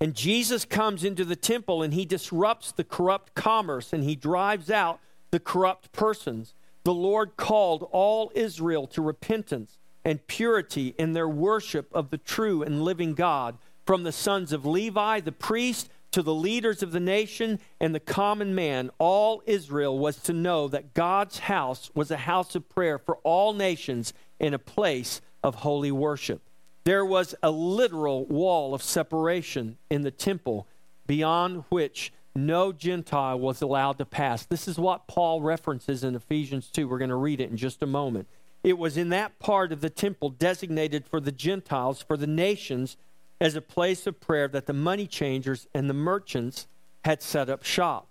And 0.00 0.14
Jesus 0.14 0.64
comes 0.64 1.04
into 1.04 1.24
the 1.24 1.36
temple 1.36 1.82
and 1.82 1.94
he 1.94 2.04
disrupts 2.04 2.72
the 2.72 2.84
corrupt 2.84 3.34
commerce 3.34 3.92
and 3.92 4.02
he 4.02 4.16
drives 4.16 4.70
out 4.70 4.98
the 5.30 5.38
corrupt 5.38 5.92
persons. 5.92 6.54
The 6.84 6.92
Lord 6.92 7.36
called 7.36 7.88
all 7.92 8.32
Israel 8.34 8.88
to 8.88 9.00
repentance 9.00 9.78
and 10.04 10.26
purity 10.26 10.94
in 10.98 11.12
their 11.12 11.28
worship 11.28 11.88
of 11.94 12.10
the 12.10 12.18
true 12.18 12.62
and 12.62 12.82
living 12.82 13.14
God, 13.14 13.56
from 13.86 14.02
the 14.02 14.12
sons 14.12 14.52
of 14.52 14.66
Levi, 14.66 15.20
the 15.20 15.32
priest, 15.32 15.88
to 16.12 16.22
the 16.22 16.34
leaders 16.34 16.82
of 16.82 16.92
the 16.92 17.00
nation 17.00 17.58
and 17.80 17.94
the 17.94 18.00
common 18.00 18.54
man, 18.54 18.90
all 18.98 19.42
Israel 19.46 19.98
was 19.98 20.16
to 20.18 20.32
know 20.32 20.68
that 20.68 20.94
God's 20.94 21.40
house 21.40 21.90
was 21.94 22.10
a 22.10 22.18
house 22.18 22.54
of 22.54 22.68
prayer 22.68 22.98
for 22.98 23.16
all 23.24 23.52
nations 23.52 24.12
and 24.38 24.54
a 24.54 24.58
place 24.58 25.20
of 25.42 25.56
holy 25.56 25.90
worship. 25.90 26.42
There 26.84 27.04
was 27.04 27.34
a 27.42 27.50
literal 27.50 28.26
wall 28.26 28.74
of 28.74 28.82
separation 28.82 29.78
in 29.90 30.02
the 30.02 30.10
temple 30.10 30.66
beyond 31.06 31.64
which 31.68 32.12
no 32.34 32.72
Gentile 32.72 33.38
was 33.38 33.62
allowed 33.62 33.98
to 33.98 34.06
pass. 34.06 34.46
This 34.46 34.66
is 34.66 34.78
what 34.78 35.06
Paul 35.06 35.42
references 35.42 36.02
in 36.02 36.14
Ephesians 36.14 36.68
2. 36.70 36.88
We're 36.88 36.98
going 36.98 37.10
to 37.10 37.16
read 37.16 37.40
it 37.40 37.50
in 37.50 37.56
just 37.56 37.82
a 37.82 37.86
moment. 37.86 38.26
It 38.64 38.78
was 38.78 38.96
in 38.96 39.08
that 39.10 39.38
part 39.38 39.72
of 39.72 39.80
the 39.80 39.90
temple 39.90 40.30
designated 40.30 41.06
for 41.06 41.20
the 41.20 41.32
Gentiles, 41.32 42.02
for 42.02 42.16
the 42.16 42.26
nations, 42.26 42.96
as 43.42 43.56
a 43.56 43.60
place 43.60 44.06
of 44.06 44.20
prayer 44.20 44.46
that 44.46 44.66
the 44.66 44.72
money 44.72 45.04
changers 45.04 45.66
and 45.74 45.90
the 45.90 45.94
merchants 45.94 46.68
had 47.04 47.20
set 47.20 47.50
up 47.50 47.64
shop. 47.64 48.06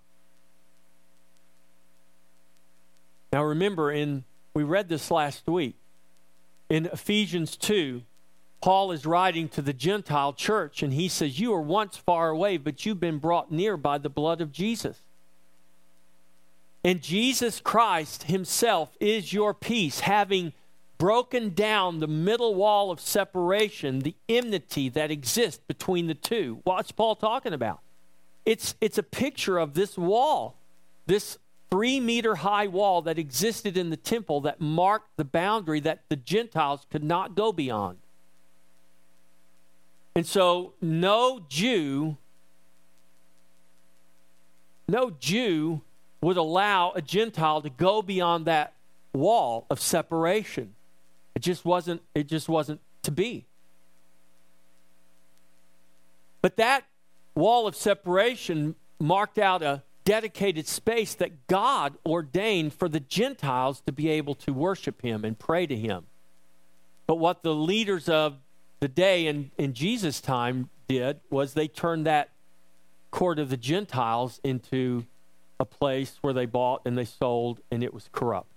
Now 3.32 3.42
remember 3.42 3.90
in 3.90 4.24
we 4.52 4.62
read 4.62 4.90
this 4.90 5.10
last 5.10 5.46
week 5.46 5.74
in 6.68 6.84
Ephesians 6.84 7.56
2 7.56 8.02
Paul 8.60 8.92
is 8.92 9.06
writing 9.06 9.48
to 9.48 9.62
the 9.62 9.72
Gentile 9.72 10.34
church 10.34 10.82
and 10.82 10.92
he 10.92 11.08
says 11.08 11.40
you 11.40 11.52
were 11.52 11.62
once 11.62 11.96
far 11.96 12.28
away 12.28 12.58
but 12.58 12.84
you've 12.84 13.00
been 13.00 13.18
brought 13.18 13.50
near 13.50 13.78
by 13.78 13.96
the 13.96 14.10
blood 14.10 14.42
of 14.42 14.52
Jesus. 14.52 14.98
And 16.84 17.00
Jesus 17.00 17.58
Christ 17.58 18.24
himself 18.24 18.94
is 19.00 19.32
your 19.32 19.54
peace 19.54 20.00
having 20.00 20.52
broken 21.02 21.52
down 21.52 21.98
the 21.98 22.06
middle 22.06 22.54
wall 22.54 22.92
of 22.92 23.00
separation, 23.00 23.98
the 23.98 24.14
enmity 24.28 24.88
that 24.88 25.10
exists 25.10 25.60
between 25.66 26.06
the 26.06 26.14
two. 26.14 26.60
What's 26.62 26.92
Paul 26.92 27.16
talking 27.16 27.52
about? 27.52 27.80
It's, 28.46 28.76
it's 28.80 28.98
a 28.98 29.02
picture 29.02 29.58
of 29.58 29.74
this 29.74 29.98
wall, 29.98 30.54
this 31.06 31.38
three 31.72 31.98
meter 31.98 32.36
high 32.36 32.68
wall 32.68 33.02
that 33.02 33.18
existed 33.18 33.76
in 33.76 33.90
the 33.90 33.96
temple 33.96 34.42
that 34.42 34.60
marked 34.60 35.08
the 35.16 35.24
boundary 35.24 35.80
that 35.80 36.04
the 36.08 36.14
Gentiles 36.14 36.86
could 36.88 37.02
not 37.02 37.34
go 37.34 37.50
beyond. 37.50 37.98
And 40.14 40.24
so, 40.24 40.74
no 40.80 41.44
Jew, 41.48 42.16
no 44.86 45.10
Jew 45.10 45.80
would 46.20 46.36
allow 46.36 46.92
a 46.92 47.02
Gentile 47.02 47.60
to 47.60 47.70
go 47.70 48.02
beyond 48.02 48.44
that 48.44 48.74
wall 49.12 49.66
of 49.68 49.80
separation. 49.80 50.76
It 51.34 51.40
just 51.40 51.64
wasn't 51.64 52.02
it 52.14 52.26
just 52.26 52.48
wasn't 52.48 52.80
to 53.02 53.10
be. 53.10 53.46
But 56.40 56.56
that 56.56 56.84
wall 57.34 57.66
of 57.66 57.76
separation 57.76 58.74
marked 58.98 59.38
out 59.38 59.62
a 59.62 59.82
dedicated 60.04 60.66
space 60.66 61.14
that 61.14 61.46
God 61.46 61.94
ordained 62.04 62.74
for 62.74 62.88
the 62.88 63.00
Gentiles 63.00 63.80
to 63.82 63.92
be 63.92 64.08
able 64.08 64.34
to 64.36 64.52
worship 64.52 65.02
him 65.02 65.24
and 65.24 65.38
pray 65.38 65.66
to 65.66 65.76
him. 65.76 66.04
But 67.06 67.16
what 67.16 67.42
the 67.42 67.54
leaders 67.54 68.08
of 68.08 68.36
the 68.80 68.88
day 68.88 69.26
in, 69.26 69.52
in 69.56 69.74
Jesus' 69.74 70.20
time 70.20 70.68
did 70.88 71.20
was 71.30 71.54
they 71.54 71.68
turned 71.68 72.06
that 72.06 72.30
court 73.10 73.38
of 73.38 73.48
the 73.48 73.56
Gentiles 73.56 74.40
into 74.42 75.06
a 75.60 75.64
place 75.64 76.18
where 76.20 76.32
they 76.32 76.46
bought 76.46 76.82
and 76.84 76.98
they 76.98 77.04
sold 77.04 77.60
and 77.70 77.84
it 77.84 77.94
was 77.94 78.08
corrupt. 78.12 78.48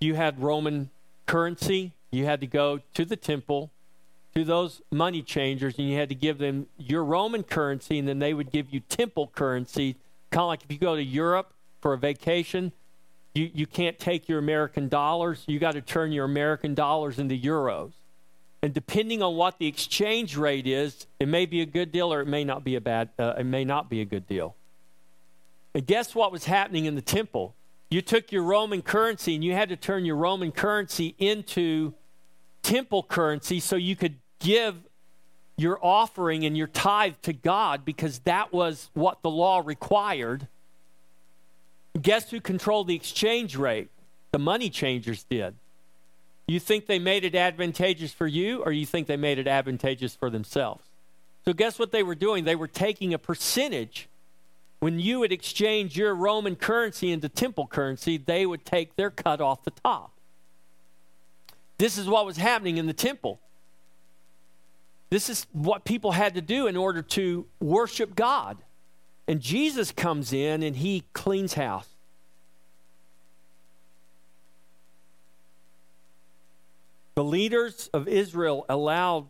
You 0.00 0.14
had 0.14 0.42
Roman 0.42 0.90
currency. 1.30 1.92
You 2.10 2.24
had 2.24 2.40
to 2.40 2.46
go 2.48 2.80
to 2.94 3.04
the 3.04 3.14
temple, 3.14 3.70
to 4.34 4.44
those 4.44 4.82
money 4.90 5.22
changers, 5.22 5.78
and 5.78 5.88
you 5.88 5.96
had 5.96 6.08
to 6.08 6.14
give 6.16 6.38
them 6.38 6.66
your 6.76 7.04
Roman 7.04 7.44
currency, 7.44 8.00
and 8.00 8.08
then 8.08 8.18
they 8.18 8.34
would 8.34 8.50
give 8.50 8.70
you 8.70 8.80
temple 8.80 9.30
currency. 9.32 9.94
Kind 10.32 10.42
of 10.42 10.48
like 10.48 10.64
if 10.64 10.72
you 10.72 10.78
go 10.78 10.96
to 10.96 11.02
Europe 11.02 11.52
for 11.80 11.92
a 11.92 11.98
vacation, 11.98 12.72
you, 13.32 13.48
you 13.54 13.64
can't 13.64 13.96
take 13.96 14.28
your 14.28 14.40
American 14.40 14.88
dollars. 14.88 15.44
You 15.46 15.60
got 15.60 15.74
to 15.74 15.80
turn 15.80 16.10
your 16.10 16.24
American 16.24 16.74
dollars 16.74 17.20
into 17.20 17.36
euros. 17.36 17.92
And 18.60 18.74
depending 18.74 19.22
on 19.22 19.36
what 19.36 19.58
the 19.60 19.68
exchange 19.68 20.36
rate 20.36 20.66
is, 20.66 21.06
it 21.20 21.28
may 21.28 21.46
be 21.46 21.60
a 21.60 21.66
good 21.66 21.92
deal 21.92 22.12
or 22.12 22.20
it 22.20 22.26
may 22.26 22.42
not 22.42 22.64
be 22.64 22.74
a 22.74 22.80
bad. 22.80 23.10
Uh, 23.16 23.34
it 23.38 23.46
may 23.46 23.64
not 23.64 23.88
be 23.88 24.00
a 24.00 24.04
good 24.04 24.26
deal. 24.26 24.56
And 25.74 25.86
guess 25.86 26.12
what 26.12 26.32
was 26.32 26.46
happening 26.46 26.86
in 26.86 26.96
the 26.96 27.02
temple? 27.02 27.54
You 27.90 28.02
took 28.02 28.30
your 28.30 28.44
Roman 28.44 28.82
currency 28.82 29.34
and 29.34 29.42
you 29.42 29.52
had 29.52 29.68
to 29.70 29.76
turn 29.76 30.04
your 30.04 30.16
Roman 30.16 30.52
currency 30.52 31.16
into 31.18 31.92
temple 32.62 33.02
currency 33.02 33.58
so 33.58 33.74
you 33.74 33.96
could 33.96 34.14
give 34.38 34.76
your 35.56 35.78
offering 35.84 36.44
and 36.44 36.56
your 36.56 36.68
tithe 36.68 37.14
to 37.22 37.32
God 37.32 37.84
because 37.84 38.20
that 38.20 38.52
was 38.52 38.90
what 38.94 39.22
the 39.22 39.30
law 39.30 39.60
required. 39.64 40.46
Guess 42.00 42.30
who 42.30 42.40
controlled 42.40 42.86
the 42.86 42.94
exchange 42.94 43.56
rate? 43.56 43.90
The 44.30 44.38
money 44.38 44.70
changers 44.70 45.24
did. 45.24 45.56
You 46.46 46.60
think 46.60 46.86
they 46.86 46.98
made 46.98 47.24
it 47.24 47.34
advantageous 47.34 48.12
for 48.12 48.26
you, 48.26 48.62
or 48.62 48.72
you 48.72 48.86
think 48.86 49.06
they 49.06 49.16
made 49.16 49.38
it 49.38 49.46
advantageous 49.46 50.14
for 50.14 50.30
themselves? 50.30 50.82
So, 51.44 51.52
guess 51.52 51.78
what 51.78 51.92
they 51.92 52.02
were 52.02 52.14
doing? 52.14 52.44
They 52.44 52.56
were 52.56 52.66
taking 52.66 53.14
a 53.14 53.18
percentage 53.18 54.08
when 54.80 54.98
you 54.98 55.20
would 55.20 55.30
exchange 55.30 55.96
your 55.96 56.14
Roman 56.14 56.56
currency 56.56 57.12
into 57.12 57.28
temple 57.28 57.66
currency, 57.66 58.16
they 58.16 58.46
would 58.46 58.64
take 58.64 58.96
their 58.96 59.10
cut 59.10 59.40
off 59.40 59.62
the 59.62 59.70
top. 59.70 60.12
This 61.78 61.96
is 61.96 62.08
what 62.08 62.26
was 62.26 62.38
happening 62.38 62.78
in 62.78 62.86
the 62.86 62.92
temple. 62.92 63.40
This 65.10 65.28
is 65.28 65.46
what 65.52 65.84
people 65.84 66.12
had 66.12 66.34
to 66.34 66.40
do 66.40 66.66
in 66.66 66.76
order 66.76 67.02
to 67.02 67.46
worship 67.60 68.14
God. 68.14 68.58
And 69.28 69.40
Jesus 69.40 69.92
comes 69.92 70.32
in 70.32 70.62
and 70.62 70.76
he 70.76 71.04
cleans 71.12 71.54
house. 71.54 71.88
The 77.16 77.24
leaders 77.24 77.90
of 77.92 78.08
Israel 78.08 78.64
allowed 78.68 79.26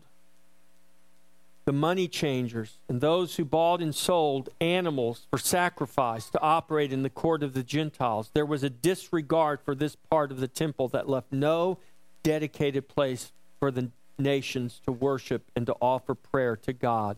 the 1.65 1.73
money 1.73 2.07
changers, 2.07 2.79
and 2.89 3.01
those 3.01 3.35
who 3.35 3.45
bought 3.45 3.81
and 3.81 3.93
sold 3.93 4.49
animals 4.59 5.27
for 5.29 5.37
sacrifice 5.37 6.29
to 6.29 6.41
operate 6.41 6.91
in 6.91 7.03
the 7.03 7.09
court 7.09 7.43
of 7.43 7.53
the 7.53 7.63
Gentiles. 7.63 8.31
There 8.33 8.45
was 8.45 8.63
a 8.63 8.69
disregard 8.69 9.59
for 9.63 9.75
this 9.75 9.95
part 9.95 10.31
of 10.31 10.39
the 10.39 10.47
temple 10.47 10.87
that 10.89 11.07
left 11.07 11.31
no 11.31 11.77
dedicated 12.23 12.87
place 12.87 13.31
for 13.59 13.69
the 13.71 13.91
nations 14.17 14.81
to 14.85 14.91
worship 14.91 15.43
and 15.55 15.65
to 15.67 15.75
offer 15.81 16.15
prayer 16.15 16.55
to 16.55 16.73
God. 16.73 17.17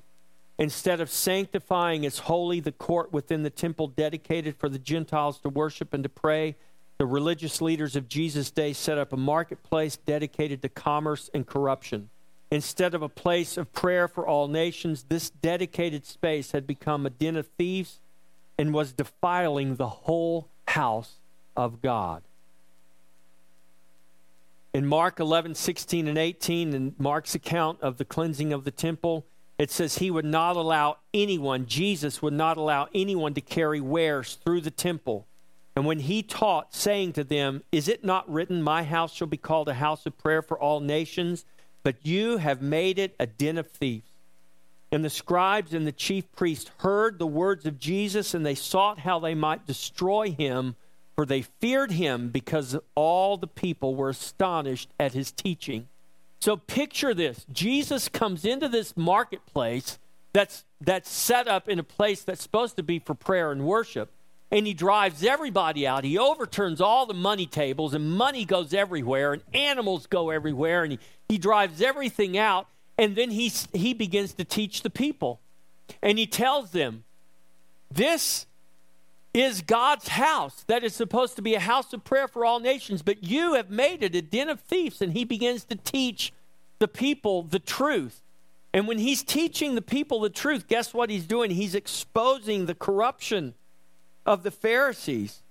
Instead 0.59 1.01
of 1.01 1.09
sanctifying 1.09 2.05
as 2.05 2.19
holy 2.19 2.59
the 2.59 2.71
court 2.71 3.11
within 3.11 3.43
the 3.43 3.49
temple 3.49 3.87
dedicated 3.87 4.55
for 4.55 4.69
the 4.69 4.79
Gentiles 4.79 5.39
to 5.39 5.49
worship 5.49 5.93
and 5.93 6.03
to 6.03 6.09
pray, 6.09 6.55
the 6.99 7.05
religious 7.05 7.61
leaders 7.61 7.95
of 7.95 8.07
Jesus' 8.07 8.51
day 8.51 8.71
set 8.71 8.97
up 8.97 9.11
a 9.11 9.17
marketplace 9.17 9.97
dedicated 9.97 10.61
to 10.61 10.69
commerce 10.69 11.29
and 11.33 11.47
corruption. 11.47 12.09
Instead 12.53 12.93
of 12.93 13.01
a 13.01 13.09
place 13.09 13.57
of 13.57 13.73
prayer 13.73 14.07
for 14.07 14.27
all 14.27 14.47
nations, 14.47 15.05
this 15.09 15.31
dedicated 15.31 16.05
space 16.05 16.51
had 16.51 16.67
become 16.67 17.03
a 17.03 17.09
den 17.09 17.35
of 17.35 17.47
thieves 17.57 17.97
and 18.59 18.71
was 18.71 18.93
defiling 18.93 19.75
the 19.75 19.87
whole 19.87 20.47
house 20.67 21.15
of 21.57 21.81
God. 21.81 22.21
In 24.71 24.85
Mark 24.85 25.19
11, 25.19 25.55
16, 25.55 26.07
and 26.07 26.15
18, 26.15 26.75
in 26.75 26.93
Mark's 26.99 27.33
account 27.33 27.81
of 27.81 27.97
the 27.97 28.05
cleansing 28.05 28.53
of 28.53 28.65
the 28.65 28.71
temple, 28.71 29.25
it 29.57 29.71
says 29.71 29.97
he 29.97 30.11
would 30.11 30.23
not 30.23 30.55
allow 30.55 30.97
anyone, 31.11 31.65
Jesus 31.65 32.21
would 32.21 32.33
not 32.33 32.57
allow 32.57 32.87
anyone 32.93 33.33
to 33.33 33.41
carry 33.41 33.81
wares 33.81 34.37
through 34.43 34.61
the 34.61 34.69
temple. 34.69 35.25
And 35.75 35.87
when 35.87 36.01
he 36.01 36.21
taught, 36.21 36.75
saying 36.75 37.13
to 37.13 37.23
them, 37.23 37.63
Is 37.71 37.87
it 37.87 38.03
not 38.03 38.31
written, 38.31 38.61
My 38.61 38.83
house 38.83 39.11
shall 39.11 39.25
be 39.25 39.37
called 39.37 39.69
a 39.69 39.73
house 39.73 40.05
of 40.05 40.19
prayer 40.19 40.43
for 40.43 40.59
all 40.59 40.81
nations? 40.81 41.45
But 41.83 42.05
you 42.05 42.37
have 42.37 42.61
made 42.61 42.97
it 42.97 43.15
a 43.19 43.27
den 43.27 43.57
of 43.57 43.69
thieves. 43.69 44.09
And 44.91 45.03
the 45.03 45.09
scribes 45.09 45.73
and 45.73 45.87
the 45.87 45.91
chief 45.91 46.31
priests 46.33 46.71
heard 46.77 47.17
the 47.17 47.27
words 47.27 47.65
of 47.65 47.79
Jesus, 47.79 48.33
and 48.33 48.45
they 48.45 48.55
sought 48.55 48.99
how 48.99 49.19
they 49.19 49.33
might 49.33 49.65
destroy 49.65 50.31
him, 50.31 50.75
for 51.15 51.25
they 51.25 51.41
feared 51.41 51.91
him 51.91 52.29
because 52.29 52.77
all 52.95 53.37
the 53.37 53.47
people 53.47 53.95
were 53.95 54.09
astonished 54.09 54.89
at 54.99 55.13
his 55.13 55.31
teaching. 55.31 55.87
So 56.39 56.57
picture 56.57 57.13
this 57.13 57.45
Jesus 57.51 58.07
comes 58.07 58.45
into 58.45 58.67
this 58.67 58.95
marketplace 58.95 59.97
that's, 60.31 60.65
that's 60.81 61.09
set 61.09 61.47
up 61.47 61.69
in 61.69 61.79
a 61.79 61.83
place 61.83 62.23
that's 62.23 62.43
supposed 62.43 62.75
to 62.77 62.83
be 62.83 62.99
for 62.99 63.13
prayer 63.13 63.51
and 63.51 63.65
worship 63.65 64.11
and 64.53 64.67
he 64.67 64.75
drives 64.75 65.23
everybody 65.23 65.87
out. 65.87 66.03
He 66.03 66.15
overturns 66.15 66.79
all 66.79 67.07
the 67.07 67.13
money 67.15 67.47
tables, 67.47 67.95
and 67.95 68.11
money 68.11 68.45
goes 68.45 68.71
everywhere, 68.71 69.33
and 69.33 69.41
animals 69.51 70.05
go 70.05 70.29
everywhere, 70.29 70.83
and 70.83 70.91
he, 70.91 70.99
he 71.27 71.37
drives 71.39 71.81
everything 71.81 72.37
out. 72.37 72.67
And 72.95 73.15
then 73.15 73.31
he, 73.31 73.51
he 73.73 73.95
begins 73.95 74.33
to 74.35 74.45
teach 74.45 74.83
the 74.83 74.91
people. 74.91 75.41
And 76.03 76.19
he 76.19 76.27
tells 76.27 76.69
them, 76.69 77.03
This 77.89 78.45
is 79.33 79.63
God's 79.63 80.09
house 80.09 80.63
that 80.67 80.83
is 80.83 80.93
supposed 80.93 81.35
to 81.37 81.41
be 81.41 81.55
a 81.55 81.59
house 81.59 81.91
of 81.91 82.03
prayer 82.03 82.27
for 82.27 82.45
all 82.45 82.59
nations, 82.59 83.01
but 83.01 83.23
you 83.23 83.55
have 83.55 83.71
made 83.71 84.03
it 84.03 84.13
a 84.13 84.21
den 84.21 84.49
of 84.49 84.59
thieves. 84.59 85.01
And 85.01 85.13
he 85.13 85.23
begins 85.23 85.63
to 85.63 85.75
teach 85.75 86.31
the 86.77 86.87
people 86.87 87.41
the 87.41 87.57
truth. 87.57 88.21
And 88.71 88.87
when 88.87 88.99
he's 88.99 89.23
teaching 89.23 89.73
the 89.73 89.81
people 89.81 90.19
the 90.19 90.29
truth, 90.29 90.67
guess 90.67 90.93
what 90.93 91.09
he's 91.09 91.25
doing? 91.25 91.49
He's 91.49 91.73
exposing 91.73 92.67
the 92.67 92.75
corruption 92.75 93.55
of 94.25 94.43
the 94.43 94.51
Pharisees. 94.51 95.41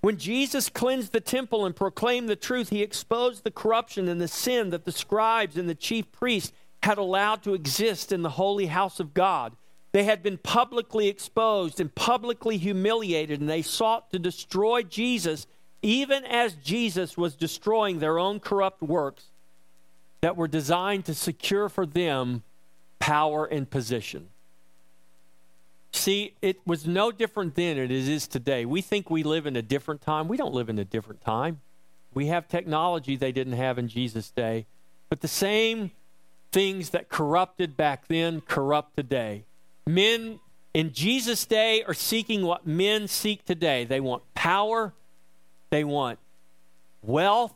When 0.00 0.16
Jesus 0.16 0.68
cleansed 0.68 1.12
the 1.12 1.20
temple 1.20 1.64
and 1.64 1.76
proclaimed 1.76 2.28
the 2.28 2.36
truth, 2.36 2.70
he 2.70 2.82
exposed 2.82 3.44
the 3.44 3.50
corruption 3.50 4.08
and 4.08 4.20
the 4.20 4.28
sin 4.28 4.70
that 4.70 4.84
the 4.84 4.92
scribes 4.92 5.56
and 5.56 5.68
the 5.68 5.74
chief 5.74 6.10
priests 6.10 6.52
had 6.82 6.98
allowed 6.98 7.42
to 7.44 7.54
exist 7.54 8.10
in 8.10 8.22
the 8.22 8.30
holy 8.30 8.66
house 8.66 8.98
of 8.98 9.14
God. 9.14 9.54
They 9.92 10.04
had 10.04 10.22
been 10.22 10.38
publicly 10.38 11.08
exposed 11.08 11.80
and 11.80 11.94
publicly 11.94 12.56
humiliated, 12.56 13.40
and 13.40 13.48
they 13.48 13.62
sought 13.62 14.10
to 14.10 14.18
destroy 14.18 14.82
Jesus, 14.82 15.46
even 15.82 16.24
as 16.24 16.54
Jesus 16.54 17.16
was 17.16 17.36
destroying 17.36 17.98
their 17.98 18.18
own 18.18 18.40
corrupt 18.40 18.82
works 18.82 19.26
that 20.22 20.36
were 20.36 20.48
designed 20.48 21.04
to 21.04 21.14
secure 21.14 21.68
for 21.68 21.84
them 21.84 22.42
power 22.98 23.44
and 23.44 23.68
position. 23.68 24.28
See, 25.92 26.34
it 26.40 26.66
was 26.66 26.86
no 26.86 27.12
different 27.12 27.54
then 27.54 27.76
than 27.76 27.84
it 27.84 27.90
is 27.90 28.26
today. 28.26 28.64
We 28.64 28.80
think 28.80 29.10
we 29.10 29.22
live 29.22 29.46
in 29.46 29.56
a 29.56 29.62
different 29.62 30.00
time. 30.00 30.26
We 30.26 30.36
don't 30.36 30.54
live 30.54 30.68
in 30.68 30.78
a 30.78 30.84
different 30.84 31.20
time. 31.20 31.60
We 32.14 32.26
have 32.26 32.48
technology 32.48 33.16
they 33.16 33.32
didn't 33.32 33.54
have 33.54 33.78
in 33.78 33.88
Jesus' 33.88 34.30
day. 34.30 34.66
But 35.08 35.20
the 35.20 35.28
same 35.28 35.90
things 36.50 36.90
that 36.90 37.08
corrupted 37.08 37.76
back 37.76 38.08
then 38.08 38.40
corrupt 38.42 38.96
today. 38.96 39.44
Men 39.86 40.40
in 40.74 40.92
Jesus' 40.92 41.44
day 41.44 41.82
are 41.84 41.94
seeking 41.94 42.42
what 42.42 42.66
men 42.66 43.08
seek 43.08 43.44
today. 43.44 43.84
They 43.84 44.00
want 44.00 44.22
power, 44.34 44.94
they 45.70 45.84
want 45.84 46.18
wealth, 47.02 47.54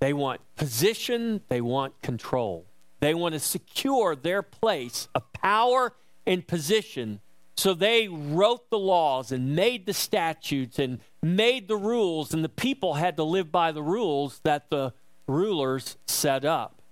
they 0.00 0.12
want 0.12 0.40
position, 0.56 1.40
they 1.48 1.60
want 1.60 2.00
control. 2.02 2.64
They 3.00 3.14
want 3.14 3.34
to 3.34 3.40
secure 3.40 4.16
their 4.16 4.42
place 4.42 5.08
of 5.14 5.30
power 5.32 5.92
and 6.26 6.46
position. 6.46 7.20
So 7.56 7.72
they 7.72 8.06
wrote 8.06 8.68
the 8.68 8.78
laws 8.78 9.32
and 9.32 9.56
made 9.56 9.86
the 9.86 9.94
statutes 9.94 10.78
and 10.78 11.00
made 11.22 11.68
the 11.68 11.76
rules, 11.76 12.34
and 12.34 12.44
the 12.44 12.48
people 12.48 12.94
had 12.94 13.16
to 13.16 13.24
live 13.24 13.50
by 13.50 13.72
the 13.72 13.82
rules 13.82 14.40
that 14.44 14.68
the 14.70 14.92
rulers 15.26 15.96
set 16.06 16.44
up. 16.44 16.82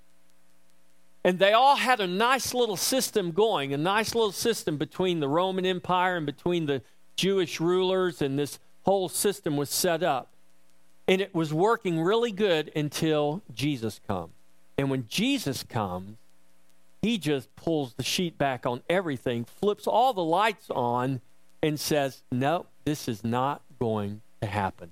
And 1.23 1.39
they 1.39 1.53
all 1.53 1.77
had 1.77 2.01
a 2.01 2.07
nice 2.07 2.53
little 2.53 2.77
system 2.77 3.33
going, 3.33 3.73
a 3.73 3.79
nice 3.79 4.15
little 4.15 4.33
system 4.33 4.77
between 4.77 5.21
the 5.21 5.29
Roman 5.29 5.65
Empire 5.65 6.17
and 6.17 6.27
between 6.27 6.67
the 6.67 6.83
Jewish 7.17 7.61
rulers, 7.61 8.21
and 8.21 8.39
this 8.39 8.59
whole 8.83 9.09
system 9.09 9.57
was 9.57 9.71
set 9.71 10.03
up. 10.03 10.33
And 11.07 11.21
it 11.21 11.35
was 11.35 11.53
working 11.53 12.01
really 12.01 12.33
good 12.33 12.73
until 12.75 13.43
Jesus 13.55 14.01
comes. 14.07 14.33
And 14.77 14.91
when 14.91 15.07
Jesus 15.09 15.63
comes, 15.63 16.17
he 17.05 17.19
just 17.19 17.55
pulls 17.55 17.93
the 17.93 18.03
sheet 18.03 18.39
back 18.39 18.65
on 18.65 18.81
everything, 18.89 19.45
flips 19.45 19.87
all 19.87 20.15
the 20.15 20.25
lights 20.25 20.71
on, 20.71 21.21
and 21.63 21.79
says, 21.79 22.23
No, 22.33 22.65
this 22.87 23.09
is 23.09 23.23
not 23.23 23.61
going 23.79 24.23
to 24.41 24.47
happen. 24.49 24.91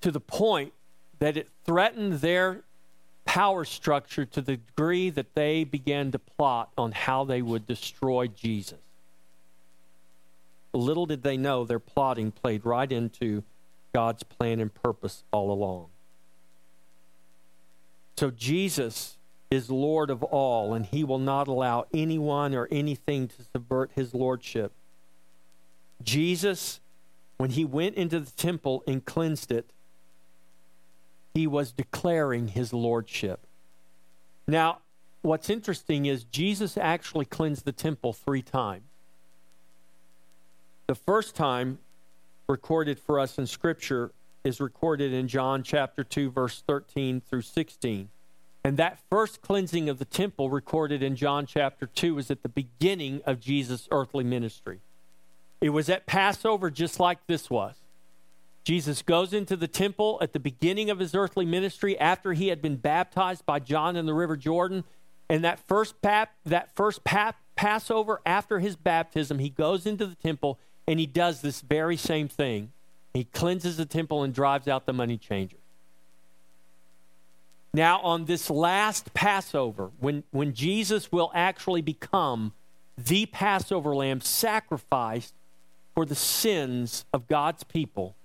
To 0.00 0.10
the 0.10 0.18
point 0.18 0.72
that 1.20 1.36
it 1.36 1.48
threatened 1.64 2.14
their 2.14 2.64
power 3.26 3.64
structure 3.64 4.24
to 4.24 4.40
the 4.40 4.56
degree 4.56 5.08
that 5.08 5.36
they 5.36 5.62
began 5.62 6.10
to 6.10 6.18
plot 6.18 6.68
on 6.76 6.90
how 6.90 7.22
they 7.22 7.40
would 7.40 7.64
destroy 7.64 8.26
Jesus. 8.26 8.80
Little 10.72 11.06
did 11.06 11.22
they 11.22 11.36
know 11.36 11.64
their 11.64 11.78
plotting 11.78 12.32
played 12.32 12.66
right 12.66 12.90
into 12.90 13.44
God's 13.92 14.24
plan 14.24 14.58
and 14.58 14.74
purpose 14.74 15.22
all 15.30 15.52
along. 15.52 15.86
So 18.16 18.32
Jesus 18.32 19.16
is 19.50 19.70
Lord 19.70 20.10
of 20.10 20.22
all, 20.22 20.74
and 20.74 20.84
he 20.84 21.04
will 21.04 21.18
not 21.18 21.48
allow 21.48 21.86
anyone 21.92 22.54
or 22.54 22.68
anything 22.70 23.28
to 23.28 23.34
subvert 23.52 23.90
his 23.94 24.14
lordship. 24.14 24.72
Jesus, 26.02 26.80
when 27.38 27.50
he 27.50 27.64
went 27.64 27.96
into 27.96 28.20
the 28.20 28.30
temple 28.32 28.82
and 28.86 29.04
cleansed 29.04 29.52
it, 29.52 29.70
he 31.34 31.46
was 31.46 31.72
declaring 31.72 32.48
his 32.48 32.72
lordship. 32.72 33.40
Now, 34.46 34.78
what's 35.22 35.50
interesting 35.50 36.06
is 36.06 36.24
Jesus 36.24 36.76
actually 36.76 37.26
cleansed 37.26 37.64
the 37.64 37.72
temple 37.72 38.12
three 38.12 38.42
times. 38.42 38.84
The 40.86 40.94
first 40.94 41.34
time 41.34 41.78
recorded 42.48 42.98
for 42.98 43.18
us 43.18 43.38
in 43.38 43.46
Scripture 43.46 44.12
is 44.44 44.60
recorded 44.60 45.12
in 45.12 45.26
John 45.26 45.62
chapter 45.62 46.04
2, 46.04 46.30
verse 46.30 46.62
13 46.66 47.20
through 47.20 47.42
16. 47.42 48.08
And 48.66 48.78
that 48.78 48.98
first 49.08 49.42
cleansing 49.42 49.88
of 49.88 50.00
the 50.00 50.04
temple, 50.04 50.50
recorded 50.50 51.00
in 51.00 51.14
John 51.14 51.46
chapter 51.46 51.86
2, 51.86 52.16
was 52.16 52.32
at 52.32 52.42
the 52.42 52.48
beginning 52.48 53.20
of 53.24 53.38
Jesus' 53.38 53.86
earthly 53.92 54.24
ministry. 54.24 54.80
It 55.60 55.68
was 55.68 55.88
at 55.88 56.04
Passover, 56.04 56.68
just 56.68 56.98
like 56.98 57.24
this 57.28 57.48
was. 57.48 57.76
Jesus 58.64 59.02
goes 59.02 59.32
into 59.32 59.54
the 59.54 59.68
temple 59.68 60.18
at 60.20 60.32
the 60.32 60.40
beginning 60.40 60.90
of 60.90 60.98
his 60.98 61.14
earthly 61.14 61.44
ministry 61.44 61.96
after 61.96 62.32
he 62.32 62.48
had 62.48 62.60
been 62.60 62.74
baptized 62.74 63.46
by 63.46 63.60
John 63.60 63.94
in 63.94 64.04
the 64.04 64.14
River 64.14 64.36
Jordan. 64.36 64.82
And 65.28 65.44
that 65.44 65.60
first, 65.60 66.02
pap, 66.02 66.32
that 66.44 66.74
first 66.74 67.04
pap, 67.04 67.36
Passover 67.54 68.20
after 68.26 68.58
his 68.58 68.74
baptism, 68.74 69.38
he 69.38 69.48
goes 69.48 69.86
into 69.86 70.06
the 70.06 70.16
temple 70.16 70.58
and 70.88 70.98
he 70.98 71.06
does 71.06 71.40
this 71.40 71.60
very 71.60 71.96
same 71.96 72.26
thing. 72.26 72.72
He 73.14 73.22
cleanses 73.22 73.76
the 73.76 73.86
temple 73.86 74.24
and 74.24 74.34
drives 74.34 74.66
out 74.66 74.86
the 74.86 74.92
money 74.92 75.18
changers. 75.18 75.60
Now, 77.76 78.00
on 78.00 78.24
this 78.24 78.48
last 78.48 79.12
Passover, 79.12 79.90
when, 80.00 80.24
when 80.30 80.54
Jesus 80.54 81.12
will 81.12 81.30
actually 81.34 81.82
become 81.82 82.54
the 82.96 83.26
Passover 83.26 83.94
lamb 83.94 84.22
sacrificed 84.22 85.34
for 85.94 86.06
the 86.06 86.14
sins 86.14 87.04
of 87.12 87.28
God's 87.28 87.64
people, 87.64 88.16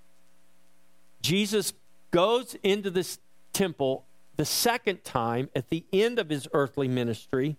Jesus 1.22 1.74
goes 2.12 2.56
into 2.64 2.90
this 2.90 3.20
temple 3.52 4.06
the 4.38 4.46
second 4.46 5.04
time 5.04 5.50
at 5.54 5.70
the 5.70 5.84
end 5.92 6.18
of 6.18 6.30
his 6.30 6.48
earthly 6.54 6.88
ministry. 6.88 7.58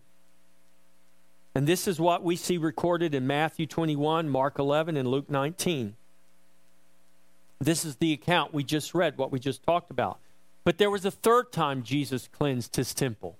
And 1.54 1.66
this 1.66 1.86
is 1.86 2.00
what 2.00 2.22
we 2.22 2.36
see 2.36 2.56
recorded 2.56 3.14
in 3.14 3.26
Matthew 3.26 3.66
21, 3.66 4.30
Mark 4.30 4.58
11, 4.58 4.96
and 4.96 5.08
Luke 5.08 5.28
19. 5.28 5.94
This 7.60 7.84
is 7.84 7.96
the 7.96 8.14
account 8.14 8.54
we 8.54 8.64
just 8.64 8.94
read, 8.94 9.18
what 9.18 9.30
we 9.30 9.38
just 9.38 9.62
talked 9.62 9.90
about. 9.90 10.18
But 10.64 10.78
there 10.78 10.90
was 10.90 11.04
a 11.04 11.10
third 11.10 11.52
time 11.52 11.82
Jesus 11.82 12.28
cleansed 12.28 12.76
his 12.76 12.94
temple 12.94 13.36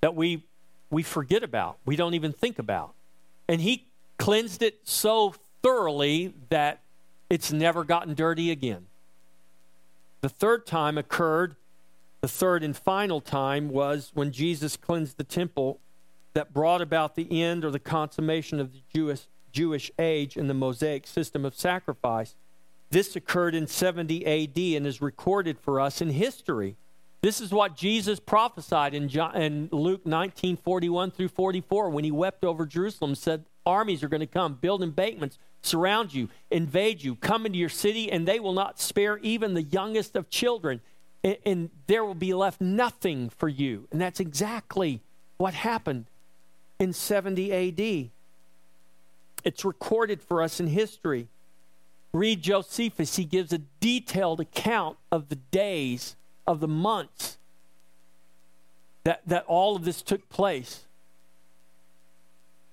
that 0.00 0.14
we, 0.14 0.44
we 0.90 1.02
forget 1.02 1.42
about, 1.42 1.78
we 1.86 1.96
don't 1.96 2.14
even 2.14 2.32
think 2.32 2.58
about. 2.58 2.94
And 3.48 3.60
he 3.60 3.86
cleansed 4.18 4.62
it 4.62 4.80
so 4.84 5.34
thoroughly 5.62 6.34
that 6.50 6.80
it's 7.30 7.52
never 7.52 7.84
gotten 7.84 8.14
dirty 8.14 8.50
again. 8.50 8.86
The 10.20 10.28
third 10.28 10.66
time 10.66 10.98
occurred, 10.98 11.56
the 12.20 12.28
third 12.28 12.62
and 12.62 12.76
final 12.76 13.20
time 13.20 13.68
was 13.68 14.10
when 14.14 14.32
Jesus 14.32 14.76
cleansed 14.76 15.18
the 15.18 15.24
temple 15.24 15.78
that 16.32 16.52
brought 16.52 16.82
about 16.82 17.14
the 17.14 17.42
end 17.42 17.64
or 17.64 17.70
the 17.70 17.78
consummation 17.78 18.60
of 18.60 18.72
the 18.72 18.80
Jewish, 18.92 19.22
Jewish 19.52 19.90
age 19.98 20.36
and 20.36 20.50
the 20.50 20.54
Mosaic 20.54 21.06
system 21.06 21.44
of 21.44 21.54
sacrifice. 21.54 22.34
This 22.90 23.16
occurred 23.16 23.54
in 23.54 23.66
70 23.66 24.24
AD 24.24 24.58
and 24.76 24.86
is 24.86 25.02
recorded 25.02 25.58
for 25.58 25.80
us 25.80 26.00
in 26.00 26.10
history. 26.10 26.76
This 27.22 27.40
is 27.40 27.52
what 27.52 27.74
Jesus 27.74 28.20
prophesied 28.20 28.92
in, 28.92 29.08
John, 29.08 29.34
in 29.34 29.68
Luke 29.72 30.04
19 30.04 30.58
41 30.58 31.10
through 31.10 31.28
44 31.28 31.88
when 31.88 32.04
he 32.04 32.10
wept 32.10 32.44
over 32.44 32.66
Jerusalem, 32.66 33.14
said, 33.14 33.46
Armies 33.64 34.02
are 34.02 34.08
going 34.08 34.20
to 34.20 34.26
come, 34.26 34.58
build 34.60 34.82
embankments, 34.82 35.38
surround 35.62 36.12
you, 36.12 36.28
invade 36.50 37.02
you, 37.02 37.16
come 37.16 37.46
into 37.46 37.58
your 37.58 37.70
city, 37.70 38.12
and 38.12 38.28
they 38.28 38.38
will 38.38 38.52
not 38.52 38.78
spare 38.78 39.16
even 39.18 39.54
the 39.54 39.62
youngest 39.62 40.16
of 40.16 40.28
children. 40.28 40.82
And, 41.22 41.38
and 41.46 41.70
there 41.86 42.04
will 42.04 42.14
be 42.14 42.34
left 42.34 42.60
nothing 42.60 43.30
for 43.30 43.48
you. 43.48 43.88
And 43.90 44.00
that's 44.00 44.20
exactly 44.20 45.00
what 45.38 45.54
happened 45.54 46.04
in 46.78 46.92
70 46.92 47.52
AD. 47.52 48.10
It's 49.44 49.64
recorded 49.64 50.22
for 50.22 50.42
us 50.42 50.60
in 50.60 50.66
history. 50.66 51.28
Read 52.14 52.42
Josephus, 52.42 53.16
he 53.16 53.24
gives 53.24 53.52
a 53.52 53.58
detailed 53.80 54.38
account 54.38 54.98
of 55.10 55.28
the 55.30 55.34
days, 55.34 56.14
of 56.46 56.60
the 56.60 56.68
months 56.68 57.38
that, 59.02 59.20
that 59.26 59.44
all 59.48 59.74
of 59.74 59.84
this 59.84 60.00
took 60.00 60.28
place. 60.28 60.84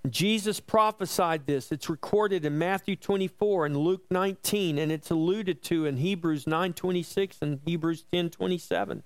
Jesus 0.08 0.60
prophesied 0.60 1.48
this. 1.48 1.72
It's 1.72 1.90
recorded 1.90 2.46
in 2.46 2.60
Matthew 2.60 2.96
24 2.96 3.66
and 3.66 3.78
Luke 3.78 4.04
19, 4.12 4.78
and 4.78 4.92
it's 4.92 5.10
alluded 5.10 5.64
to 5.64 5.88
in 5.88 5.98
Hebrews 5.98 6.46
9:26 6.46 7.42
and 7.42 7.60
Hebrews 7.66 8.06
10:27. 8.14 9.02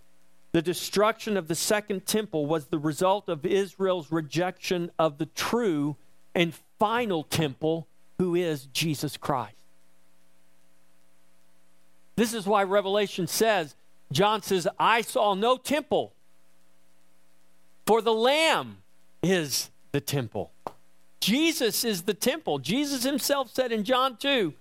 The 0.51 0.61
destruction 0.61 1.38
of 1.38 1.47
the 1.47 1.55
second 1.55 2.05
temple 2.05 2.45
was 2.45 2.67
the 2.67 2.79
result 2.79 3.29
of 3.29 3.45
Israel's 3.45 4.11
rejection 4.11 4.91
of 4.99 5.17
the 5.17 5.27
true 5.27 5.95
and 6.33 6.53
final 6.77 7.23
temple, 7.23 7.88
who 8.17 8.36
is 8.36 8.65
Jesus 8.67 9.15
Christ. 9.15 9.64
This 12.16 12.34
is 12.34 12.45
why 12.45 12.63
Revelation 12.63 13.28
says, 13.28 13.76
John 14.11 14.41
says, 14.41 14.68
I 14.80 15.01
saw 15.01 15.34
no 15.34 15.57
temple, 15.57 16.13
for 17.86 18.01
the 18.01 18.13
Lamb 18.13 18.78
is 19.22 19.70
the 19.91 20.01
temple. 20.01 20.51
Jesus 21.20 21.84
is 21.84 22.03
the 22.03 22.13
temple. 22.13 22.59
Jesus 22.59 23.03
himself 23.03 23.51
said 23.53 23.72
in 23.72 23.84
John 23.84 24.18
2, 24.18 24.53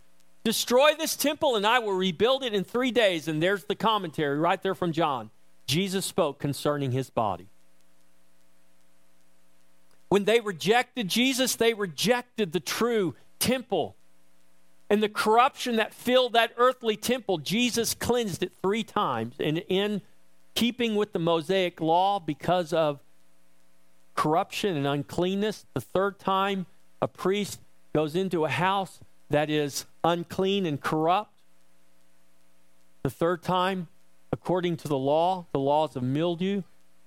Destroy 0.45 0.95
this 0.95 1.17
temple 1.17 1.57
and 1.57 1.67
I 1.67 1.79
will 1.79 1.95
rebuild 1.95 2.45
it 2.45 2.55
in 2.55 2.65
three 2.65 2.91
days. 2.91 3.29
And 3.29 3.43
there's 3.43 3.65
the 3.65 3.75
commentary 3.75 4.39
right 4.39 4.63
there 4.63 4.75
from 4.75 4.93
John. 4.93 5.31
Jesus 5.67 6.05
spoke 6.05 6.39
concerning 6.39 6.93
his 6.93 7.09
body. 7.09 7.49
When 10.11 10.25
they 10.25 10.41
rejected 10.41 11.09
Jesus, 11.09 11.57
they 11.57 11.73
rejected 11.73 12.53
the 12.53 12.61
true 12.61 13.15
temple. 13.39 13.97
And 14.91 15.03
the 15.03 15.09
corruption 15.09 15.77
that 15.77 15.95
filled 15.95 16.35
that 16.35 16.53
earthly 16.57 16.97
temple, 16.97 17.39
Jesus 17.39 17.95
cleansed 17.95 18.43
it 18.43 18.53
three 18.63 18.85
times. 18.85 19.35
And 19.41 19.59
in 19.69 20.03
keeping 20.55 20.95
with 20.95 21.13
the 21.13 21.19
Mosaic 21.19 21.81
law, 21.81 22.21
because 22.21 22.73
of 22.73 23.01
corruption 24.15 24.77
and 24.77 24.87
uncleanness, 24.87 25.67
the 25.75 25.81
third 25.81 26.19
time 26.19 26.67
a 27.01 27.09
priest 27.09 27.61
goes 27.95 28.15
into 28.15 28.45
a 28.45 28.49
house 28.49 29.01
that 29.31 29.51
is 29.51 29.87
unclean 30.05 30.67
and 30.67 30.81
corrupt, 30.81 31.31
the 33.03 33.11
third 33.11 33.43
time, 33.43 33.89
according 34.33 34.77
to 34.79 34.89
the 34.89 34.99
law, 34.99 35.47
the 35.53 35.59
laws 35.59 35.97
of 35.97 36.03
mildew, 36.03 36.63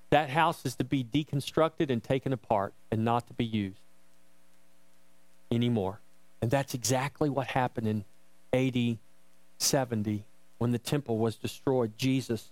that 0.10 0.30
house 0.30 0.66
is 0.66 0.76
to 0.76 0.84
be 0.84 1.04
deconstructed 1.04 1.90
and 1.90 2.04
taken 2.04 2.34
apart 2.34 2.74
and 2.92 3.04
not 3.04 3.28
to 3.28 3.34
be 3.34 3.46
used 3.46 3.80
anymore. 5.52 6.00
And 6.42 6.52
that's 6.52 6.74
exactly 6.74 7.30
what 7.30 7.48
happened 7.48 7.88
in 7.88 8.06
AD 8.54 8.98
70 9.58 10.24
when 10.58 10.72
the 10.72 10.78
temple 10.78 11.18
was 11.18 11.36
destroyed. 11.36 11.94
Jesus 11.98 12.50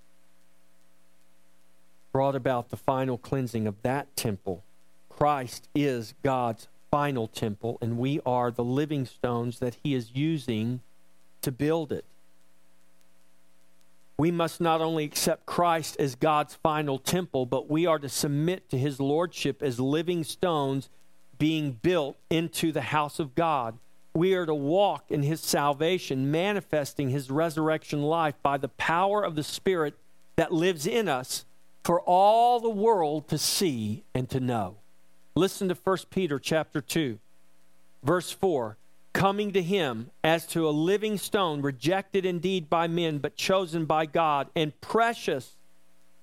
brought 2.11 2.35
about 2.35 2.69
the 2.69 2.77
final 2.77 3.17
cleansing 3.17 3.67
of 3.67 3.81
that 3.81 4.15
temple. 4.15 4.63
Christ 5.09 5.67
is 5.75 6.13
God's 6.23 6.67
final 6.89 7.27
temple, 7.27 7.77
and 7.81 7.97
we 7.97 8.21
are 8.25 8.51
the 8.51 8.63
living 8.63 9.05
stones 9.05 9.59
that 9.59 9.75
He 9.83 9.93
is 9.93 10.11
using 10.13 10.81
to 11.41 11.51
build 11.51 11.91
it. 11.91 12.05
We 14.17 14.31
must 14.31 14.61
not 14.61 14.79
only 14.79 15.03
accept 15.03 15.45
Christ 15.45 15.97
as 15.99 16.15
God's 16.15 16.55
final 16.55 16.97
temple, 16.97 17.45
but 17.45 17.69
we 17.69 17.85
are 17.85 17.99
to 17.99 18.07
submit 18.07 18.69
to 18.69 18.77
His 18.77 18.99
Lordship 18.99 19.61
as 19.61 19.79
living 19.79 20.23
stones 20.23 20.89
being 21.37 21.71
built 21.71 22.17
into 22.29 22.71
the 22.71 22.81
house 22.81 23.19
of 23.19 23.35
God. 23.35 23.77
We 24.13 24.33
are 24.33 24.45
to 24.45 24.55
walk 24.55 25.05
in 25.09 25.23
his 25.23 25.41
salvation, 25.41 26.31
manifesting 26.31 27.09
his 27.09 27.29
resurrection 27.29 28.01
life 28.01 28.35
by 28.41 28.57
the 28.57 28.69
power 28.69 29.23
of 29.23 29.35
the 29.35 29.43
Spirit 29.43 29.95
that 30.37 30.53
lives 30.53 30.87
in 30.87 31.09
us 31.09 31.45
for 31.83 32.01
all 32.01 32.59
the 32.59 32.69
world 32.69 33.27
to 33.29 33.37
see 33.37 34.03
and 34.13 34.29
to 34.29 34.39
know. 34.39 34.77
Listen 35.35 35.67
to 35.67 35.75
1 35.75 35.97
Peter 36.09 36.39
chapter 36.39 36.81
2, 36.81 37.19
verse 38.03 38.31
4. 38.31 38.77
Coming 39.11 39.51
to 39.53 39.61
him 39.61 40.11
as 40.23 40.45
to 40.47 40.67
a 40.67 40.71
living 40.71 41.17
stone, 41.17 41.61
rejected 41.61 42.25
indeed 42.25 42.69
by 42.69 42.87
men, 42.87 43.17
but 43.19 43.35
chosen 43.35 43.85
by 43.85 44.05
God, 44.05 44.47
and 44.55 44.79
precious 44.81 45.55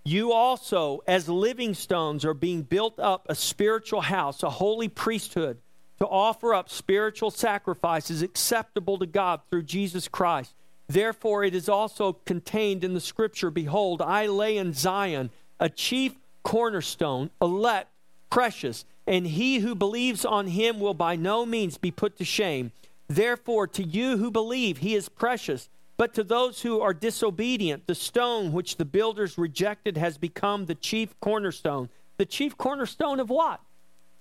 you 0.05 0.33
also, 0.33 1.03
as 1.07 1.29
living 1.29 1.75
stones, 1.75 2.25
are 2.25 2.35
being 2.35 2.63
built 2.63 2.99
up 2.99 3.27
a 3.29 3.35
spiritual 3.35 4.01
house, 4.01 4.43
a 4.43 4.51
holy 4.51 4.89
priesthood, 4.89 5.59
to 5.99 6.07
offer 6.07 6.53
up 6.53 6.69
spiritual 6.69 7.31
sacrifices 7.31 8.23
acceptable 8.23 8.99
to 8.99 9.07
God 9.07 9.41
through 9.49 9.63
Jesus 9.63 10.09
Christ. 10.09 10.55
Therefore, 10.89 11.45
it 11.45 11.55
is 11.55 11.69
also 11.69 12.15
contained 12.25 12.83
in 12.83 12.95
the 12.95 13.01
scripture 13.01 13.51
Behold, 13.51 14.03
I 14.03 14.27
lay 14.27 14.57
in 14.57 14.73
Zion 14.73 15.31
a 15.61 15.69
chief 15.69 16.15
cornerstone, 16.43 17.31
elect, 17.41 17.89
precious, 18.31 18.85
and 19.07 19.27
he 19.27 19.61
who 19.61 19.75
believes 19.77 20.25
on 20.25 20.49
him 20.49 20.81
will 20.81 20.95
by 20.95 21.15
no 21.15 21.47
means 21.47 21.79
be 21.79 21.93
put 21.93 22.17
to 22.19 22.25
shame. 22.25 22.73
Therefore, 23.09 23.67
to 23.69 23.83
you 23.83 24.17
who 24.17 24.31
believe, 24.31 24.79
he 24.79 24.95
is 24.95 25.09
precious. 25.09 25.69
But 25.97 26.15
to 26.15 26.25
those 26.25 26.63
who 26.63 26.81
are 26.81 26.95
disobedient, 26.95 27.87
the 27.87 27.95
stone 27.95 28.53
which 28.53 28.77
the 28.77 28.85
builders 28.85 29.39
rejected 29.39 29.97
has 29.97 30.19
become 30.19 30.67
the 30.67 30.75
chief 30.75 31.19
cornerstone. 31.21 31.91
The 32.17 32.27
chief 32.27 32.57
cornerstone 32.57 33.21
of 33.21 33.31
what? 33.31 33.61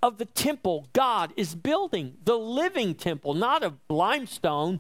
Of 0.03 0.17
the 0.17 0.26
temple 0.26 0.88
God 0.93 1.32
is 1.38 1.55
building, 1.55 2.17
the 2.26 2.38
living 2.38 2.95
temple, 2.95 3.34
not 3.34 3.63
of 3.63 3.76
limestone, 3.89 4.80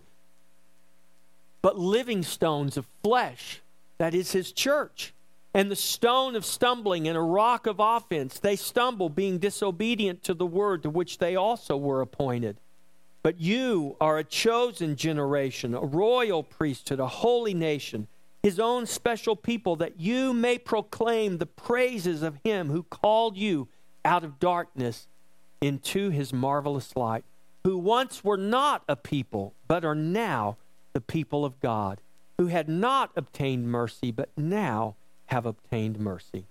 but 1.61 1.77
living 1.77 2.23
stones 2.23 2.77
of 2.77 2.87
flesh. 3.03 3.61
That 3.97 4.13
is 4.13 4.31
his 4.31 4.51
church. 4.51 5.13
And 5.53 5.69
the 5.69 5.75
stone 5.75 6.35
of 6.35 6.45
stumbling 6.45 7.07
and 7.07 7.17
a 7.17 7.21
rock 7.21 7.67
of 7.67 7.75
offense, 7.79 8.39
they 8.39 8.55
stumble, 8.55 9.09
being 9.09 9.37
disobedient 9.37 10.23
to 10.23 10.33
the 10.33 10.45
word 10.45 10.83
to 10.83 10.89
which 10.89 11.17
they 11.17 11.35
also 11.35 11.77
were 11.77 12.01
appointed. 12.01 12.57
But 13.23 13.39
you 13.39 13.95
are 14.01 14.17
a 14.17 14.23
chosen 14.23 14.95
generation, 14.95 15.75
a 15.75 15.81
royal 15.81 16.43
priesthood, 16.43 16.99
a 16.99 17.07
holy 17.07 17.53
nation, 17.53 18.07
his 18.41 18.59
own 18.59 18.87
special 18.87 19.35
people, 19.35 19.75
that 19.75 19.99
you 19.99 20.33
may 20.33 20.57
proclaim 20.57 21.37
the 21.37 21.45
praises 21.45 22.23
of 22.23 22.39
him 22.43 22.69
who 22.69 22.83
called 22.83 23.37
you 23.37 23.67
out 24.03 24.23
of 24.23 24.39
darkness 24.39 25.07
into 25.61 26.09
his 26.09 26.33
marvelous 26.33 26.95
light, 26.95 27.23
who 27.63 27.77
once 27.77 28.23
were 28.23 28.37
not 28.37 28.83
a 28.87 28.95
people, 28.95 29.53
but 29.67 29.85
are 29.85 29.93
now 29.93 30.57
the 30.93 31.01
people 31.01 31.45
of 31.45 31.59
God, 31.59 32.01
who 32.39 32.47
had 32.47 32.67
not 32.67 33.11
obtained 33.15 33.67
mercy, 33.71 34.09
but 34.09 34.29
now 34.35 34.95
have 35.27 35.45
obtained 35.45 35.99
mercy. 35.99 36.45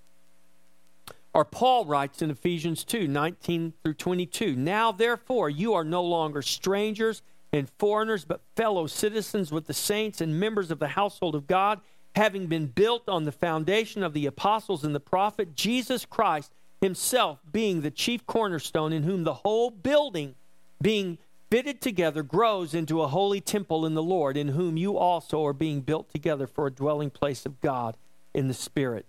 Or 1.33 1.45
Paul 1.45 1.85
writes 1.85 2.23
in 2.23 2.31
Ephesians 2.31 2.85
2 2.85 3.07
19 3.07 3.75
through 3.83 3.95
22 3.95 4.57
Now 4.57 4.93
therefore 4.93 5.49
you 5.49 5.75
are 5.75 5.85
no 5.85 6.03
longer 6.03 6.43
strangers 6.43 7.23
and 7.53 7.69
foreigners, 7.69 8.25
but 8.25 8.43
fellow 8.57 8.87
citizens 8.87 9.51
with 9.51 9.67
the 9.67 9.75
saints 9.75 10.21
and 10.21 10.39
members 10.39 10.71
of 10.71 10.79
the 10.79 10.89
household 10.89 11.35
of 11.35 11.47
God, 11.47 11.81
having 12.15 12.47
been 12.47 12.67
built 12.67 13.09
on 13.09 13.25
the 13.25 13.33
foundation 13.33 14.03
of 14.03 14.13
the 14.13 14.27
apostles 14.27 14.85
and 14.85 14.95
the 14.95 15.01
prophet, 15.01 15.55
Jesus 15.55 16.05
Christ 16.05 16.53
himself 16.81 17.41
being 17.51 17.81
the 17.81 17.91
chief 17.91 18.27
cornerstone, 18.27 18.93
in 18.93 19.03
whom 19.03 19.25
the 19.25 19.35
whole 19.35 19.71
building 19.71 20.35
being 20.81 21.19
fitted 21.51 21.81
together 21.81 22.23
grows 22.23 22.75
into 22.75 23.03
a 23.03 23.09
holy 23.09 23.41
temple 23.41 23.85
in 23.85 23.95
the 23.95 24.03
Lord, 24.03 24.37
in 24.37 24.49
whom 24.49 24.77
you 24.77 24.97
also 24.97 25.45
are 25.45 25.53
being 25.53 25.81
built 25.81 26.11
together 26.11 26.47
for 26.47 26.67
a 26.67 26.73
dwelling 26.73 27.11
place 27.11 27.45
of 27.45 27.61
God 27.61 27.97
in 28.33 28.49
the 28.49 28.55
Spirit. 28.55 29.07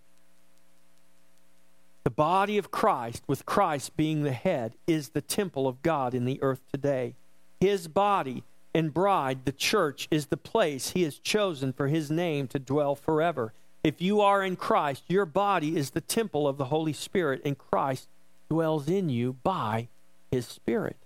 The 2.03 2.09
body 2.09 2.57
of 2.57 2.71
Christ, 2.71 3.23
with 3.27 3.45
Christ 3.45 3.95
being 3.95 4.23
the 4.23 4.31
head, 4.31 4.73
is 4.87 5.09
the 5.09 5.21
temple 5.21 5.67
of 5.67 5.81
God 5.83 6.13
in 6.13 6.25
the 6.25 6.41
earth 6.41 6.61
today. 6.71 7.13
His 7.59 7.87
body 7.87 8.43
and 8.73 8.93
bride, 8.93 9.45
the 9.45 9.51
church, 9.51 10.07
is 10.09 10.27
the 10.27 10.37
place 10.37 10.91
he 10.91 11.03
has 11.03 11.19
chosen 11.19 11.73
for 11.73 11.87
his 11.87 12.09
name 12.09 12.47
to 12.47 12.59
dwell 12.59 12.95
forever. 12.95 13.53
If 13.83 14.01
you 14.01 14.21
are 14.21 14.43
in 14.43 14.55
Christ, 14.55 15.03
your 15.07 15.25
body 15.25 15.77
is 15.77 15.91
the 15.91 16.01
temple 16.01 16.47
of 16.47 16.57
the 16.57 16.65
Holy 16.65 16.93
Spirit, 16.93 17.41
and 17.45 17.57
Christ 17.57 18.07
dwells 18.49 18.87
in 18.87 19.09
you 19.09 19.37
by 19.43 19.87
his 20.31 20.47
Spirit. 20.47 20.97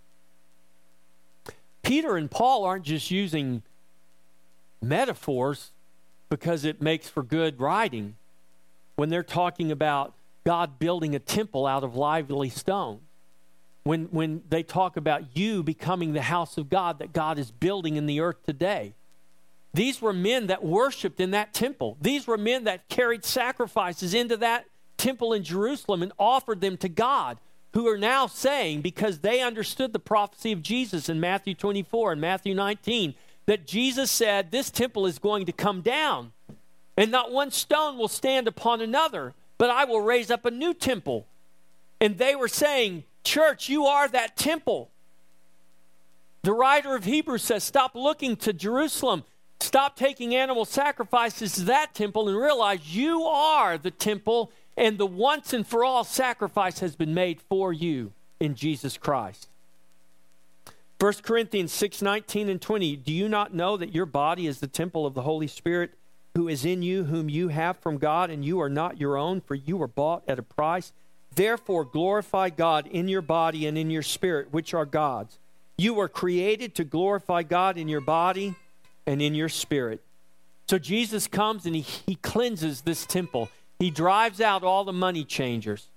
Peter 1.83 2.15
and 2.15 2.31
Paul 2.31 2.63
aren't 2.63 2.85
just 2.85 3.11
using 3.11 3.63
metaphors 4.81 5.71
because 6.29 6.65
it 6.65 6.81
makes 6.81 7.07
for 7.09 7.21
good 7.21 7.59
writing 7.59 8.15
when 8.95 9.09
they're 9.09 9.23
talking 9.23 9.71
about 9.71 10.13
God 10.45 10.79
building 10.79 11.15
a 11.15 11.19
temple 11.19 11.65
out 11.65 11.83
of 11.83 11.95
lively 11.95 12.49
stone. 12.49 13.01
When, 13.83 14.05
when 14.05 14.43
they 14.49 14.63
talk 14.63 14.97
about 14.97 15.37
you 15.37 15.61
becoming 15.61 16.13
the 16.13 16.21
house 16.21 16.57
of 16.57 16.69
God 16.69 16.99
that 16.99 17.13
God 17.13 17.37
is 17.37 17.51
building 17.51 17.97
in 17.97 18.05
the 18.05 18.19
earth 18.19 18.43
today. 18.43 18.93
These 19.73 20.01
were 20.01 20.13
men 20.13 20.47
that 20.47 20.63
worshiped 20.63 21.19
in 21.19 21.31
that 21.31 21.53
temple. 21.53 21.97
These 22.01 22.25
were 22.25 22.37
men 22.37 22.63
that 22.63 22.87
carried 22.87 23.25
sacrifices 23.25 24.13
into 24.13 24.37
that 24.37 24.65
temple 24.97 25.33
in 25.33 25.43
Jerusalem 25.43 26.01
and 26.01 26.13
offered 26.17 26.61
them 26.61 26.77
to 26.77 26.89
God, 26.89 27.37
who 27.73 27.87
are 27.87 27.97
now 27.97 28.25
saying, 28.25 28.81
because 28.81 29.19
they 29.19 29.41
understood 29.41 29.91
the 29.91 29.99
prophecy 29.99 30.51
of 30.51 30.63
Jesus 30.63 31.09
in 31.09 31.19
Matthew 31.19 31.53
24 31.53 32.13
and 32.13 32.21
Matthew 32.21 32.55
19, 32.55 33.13
that 33.47 33.67
Jesus 33.67 34.09
said, 34.09 34.49
This 34.49 34.71
temple 34.71 35.05
is 35.05 35.19
going 35.19 35.45
to 35.45 35.51
come 35.51 35.81
down, 35.81 36.31
and 36.97 37.11
not 37.11 37.31
one 37.31 37.51
stone 37.51 37.97
will 37.97 38.07
stand 38.07 38.47
upon 38.47 38.79
another 38.81 39.33
but 39.57 39.69
I 39.69 39.85
will 39.85 40.01
raise 40.01 40.29
up 40.31 40.45
a 40.45 40.51
new 40.51 40.73
temple. 40.73 41.25
And 42.01 42.17
they 42.17 42.35
were 42.35 42.47
saying, 42.47 43.03
Church, 43.23 43.69
you 43.69 43.85
are 43.85 44.07
that 44.07 44.35
temple. 44.35 44.89
The 46.43 46.53
writer 46.53 46.95
of 46.95 47.05
Hebrews 47.05 47.43
says, 47.43 47.63
Stop 47.63 47.95
looking 47.95 48.35
to 48.37 48.53
Jerusalem. 48.53 49.23
Stop 49.59 49.95
taking 49.95 50.35
animal 50.35 50.65
sacrifices 50.65 51.55
to 51.55 51.61
that 51.63 51.95
temple 51.95 52.27
and 52.27 52.37
realize 52.37 52.95
you 52.95 53.23
are 53.23 53.77
the 53.77 53.91
temple, 53.91 54.51
and 54.77 54.97
the 54.97 55.05
once 55.05 55.53
and 55.53 55.65
for 55.65 55.83
all 55.83 56.03
sacrifice 56.03 56.79
has 56.79 56.95
been 56.95 57.13
made 57.13 57.41
for 57.41 57.71
you 57.71 58.11
in 58.39 58.53
Jesus 58.53 58.97
Christ. 58.97 59.47
1 60.99 61.13
Corinthians 61.23 61.71
6 61.71 62.01
19 62.01 62.49
and 62.49 62.61
20. 62.61 62.95
Do 62.97 63.13
you 63.13 63.27
not 63.27 63.53
know 63.53 63.75
that 63.77 63.93
your 63.93 64.05
body 64.05 64.47
is 64.47 64.59
the 64.59 64.67
temple 64.67 65.05
of 65.05 65.13
the 65.13 65.23
Holy 65.23 65.47
Spirit? 65.47 65.93
Who 66.35 66.47
is 66.49 66.65
in 66.65 66.81
you, 66.81 67.05
whom 67.05 67.29
you 67.29 67.47
have 67.47 67.77
from 67.77 67.97
God, 67.97 68.29
and 68.29 68.43
you 68.43 68.59
are 68.59 68.69
not 68.69 68.99
your 68.99 69.17
own, 69.17 69.41
for 69.41 69.55
you 69.55 69.77
were 69.77 69.87
bought 69.87 70.23
at 70.27 70.37
a 70.37 70.43
price. 70.43 70.91
Therefore, 71.33 71.85
glorify 71.85 72.49
God 72.49 72.87
in 72.87 73.07
your 73.07 73.21
body 73.21 73.65
and 73.65 73.77
in 73.77 73.89
your 73.89 74.03
spirit, 74.03 74.51
which 74.51 74.73
are 74.73 74.85
God's. 74.85 75.39
You 75.77 75.93
were 75.93 76.07
created 76.07 76.75
to 76.75 76.83
glorify 76.83 77.43
God 77.43 77.77
in 77.77 77.87
your 77.87 78.01
body 78.01 78.55
and 79.05 79.21
in 79.21 79.33
your 79.33 79.49
spirit. 79.49 80.01
So 80.67 80.77
Jesus 80.77 81.27
comes 81.27 81.65
and 81.65 81.75
he, 81.75 81.81
he 81.81 82.15
cleanses 82.15 82.81
this 82.81 83.05
temple. 83.05 83.49
He 83.79 83.89
drives 83.89 84.41
out 84.41 84.63
all 84.63 84.83
the 84.83 84.93
money 84.93 85.23
changers. 85.23 85.87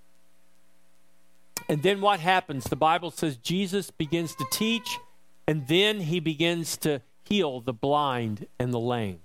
And 1.69 1.83
then 1.83 2.01
what 2.01 2.21
happens? 2.21 2.65
The 2.65 2.77
Bible 2.77 3.11
says 3.11 3.37
Jesus 3.37 3.91
begins 3.91 4.35
to 4.37 4.45
teach, 4.51 4.99
and 5.47 5.67
then 5.69 6.01
he 6.01 6.21
begins 6.21 6.77
to 6.79 7.03
heal 7.25 7.61
the 7.61 7.73
blind 7.73 8.47
and 8.59 8.73
the 8.73 8.81
lame. 8.81 9.21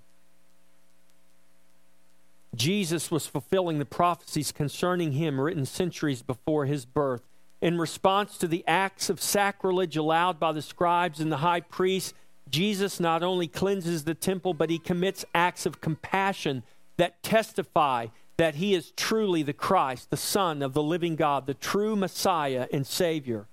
Jesus 2.56 3.10
was 3.10 3.26
fulfilling 3.26 3.80
the 3.80 3.86
prophecies 3.86 4.52
concerning 4.52 5.14
him 5.14 5.40
written 5.40 5.66
centuries 5.66 6.22
before 6.22 6.66
his 6.66 6.86
birth. 6.86 7.24
In 7.62 7.78
response 7.78 8.38
to 8.38 8.48
the 8.48 8.64
acts 8.68 9.10
of 9.10 9.22
sacrilege 9.22 9.98
allowed 9.98 10.40
by 10.40 10.52
the 10.52 10.62
scribes 10.62 11.20
and 11.20 11.32
the 11.32 11.38
high 11.38 11.62
priests, 11.62 12.14
Jesus 12.50 13.00
not 13.00 13.24
only 13.24 13.48
cleanses 13.48 14.04
the 14.04 14.14
temple, 14.14 14.54
but 14.54 14.70
he 14.70 14.78
commits 14.78 15.26
acts 15.34 15.66
of 15.66 15.82
compassion 15.82 16.64
that 16.98 17.24
testify 17.24 18.08
that 18.38 18.56
he 18.56 18.74
is 18.74 18.92
truly 18.92 19.44
the 19.44 19.54
Christ, 19.54 20.10
the 20.10 20.18
Son 20.18 20.62
of 20.62 20.74
the 20.74 20.84
living 20.84 21.16
God, 21.16 21.48
the 21.48 21.54
true 21.54 21.96
Messiah 21.96 22.68
and 22.72 22.86
Savior. 22.86 23.48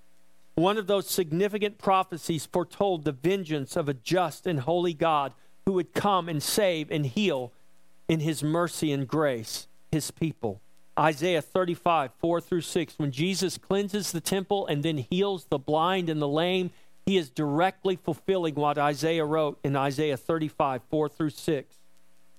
One 0.54 0.76
of 0.76 0.86
those 0.86 1.08
significant 1.08 1.78
prophecies 1.78 2.46
foretold 2.46 3.04
the 3.04 3.12
vengeance 3.12 3.76
of 3.76 3.88
a 3.88 3.94
just 3.94 4.46
and 4.46 4.60
holy 4.60 4.92
God 4.92 5.32
who 5.64 5.72
would 5.72 5.94
come 5.94 6.28
and 6.28 6.42
save 6.42 6.90
and 6.90 7.06
heal 7.06 7.52
in 8.10 8.18
his 8.18 8.42
mercy 8.42 8.90
and 8.90 9.06
grace 9.06 9.68
his 9.92 10.10
people. 10.10 10.60
Isaiah 10.98 11.40
35, 11.40 12.10
4 12.18 12.40
through 12.40 12.60
6. 12.62 12.94
When 12.98 13.12
Jesus 13.12 13.56
cleanses 13.56 14.10
the 14.10 14.20
temple 14.20 14.66
and 14.66 14.82
then 14.82 14.98
heals 14.98 15.44
the 15.44 15.60
blind 15.60 16.10
and 16.10 16.20
the 16.20 16.26
lame, 16.26 16.72
he 17.06 17.16
is 17.16 17.30
directly 17.30 17.94
fulfilling 17.94 18.56
what 18.56 18.78
Isaiah 18.78 19.24
wrote 19.24 19.60
in 19.62 19.76
Isaiah 19.76 20.16
35, 20.16 20.82
4 20.90 21.08
through 21.08 21.30
6. 21.30 21.76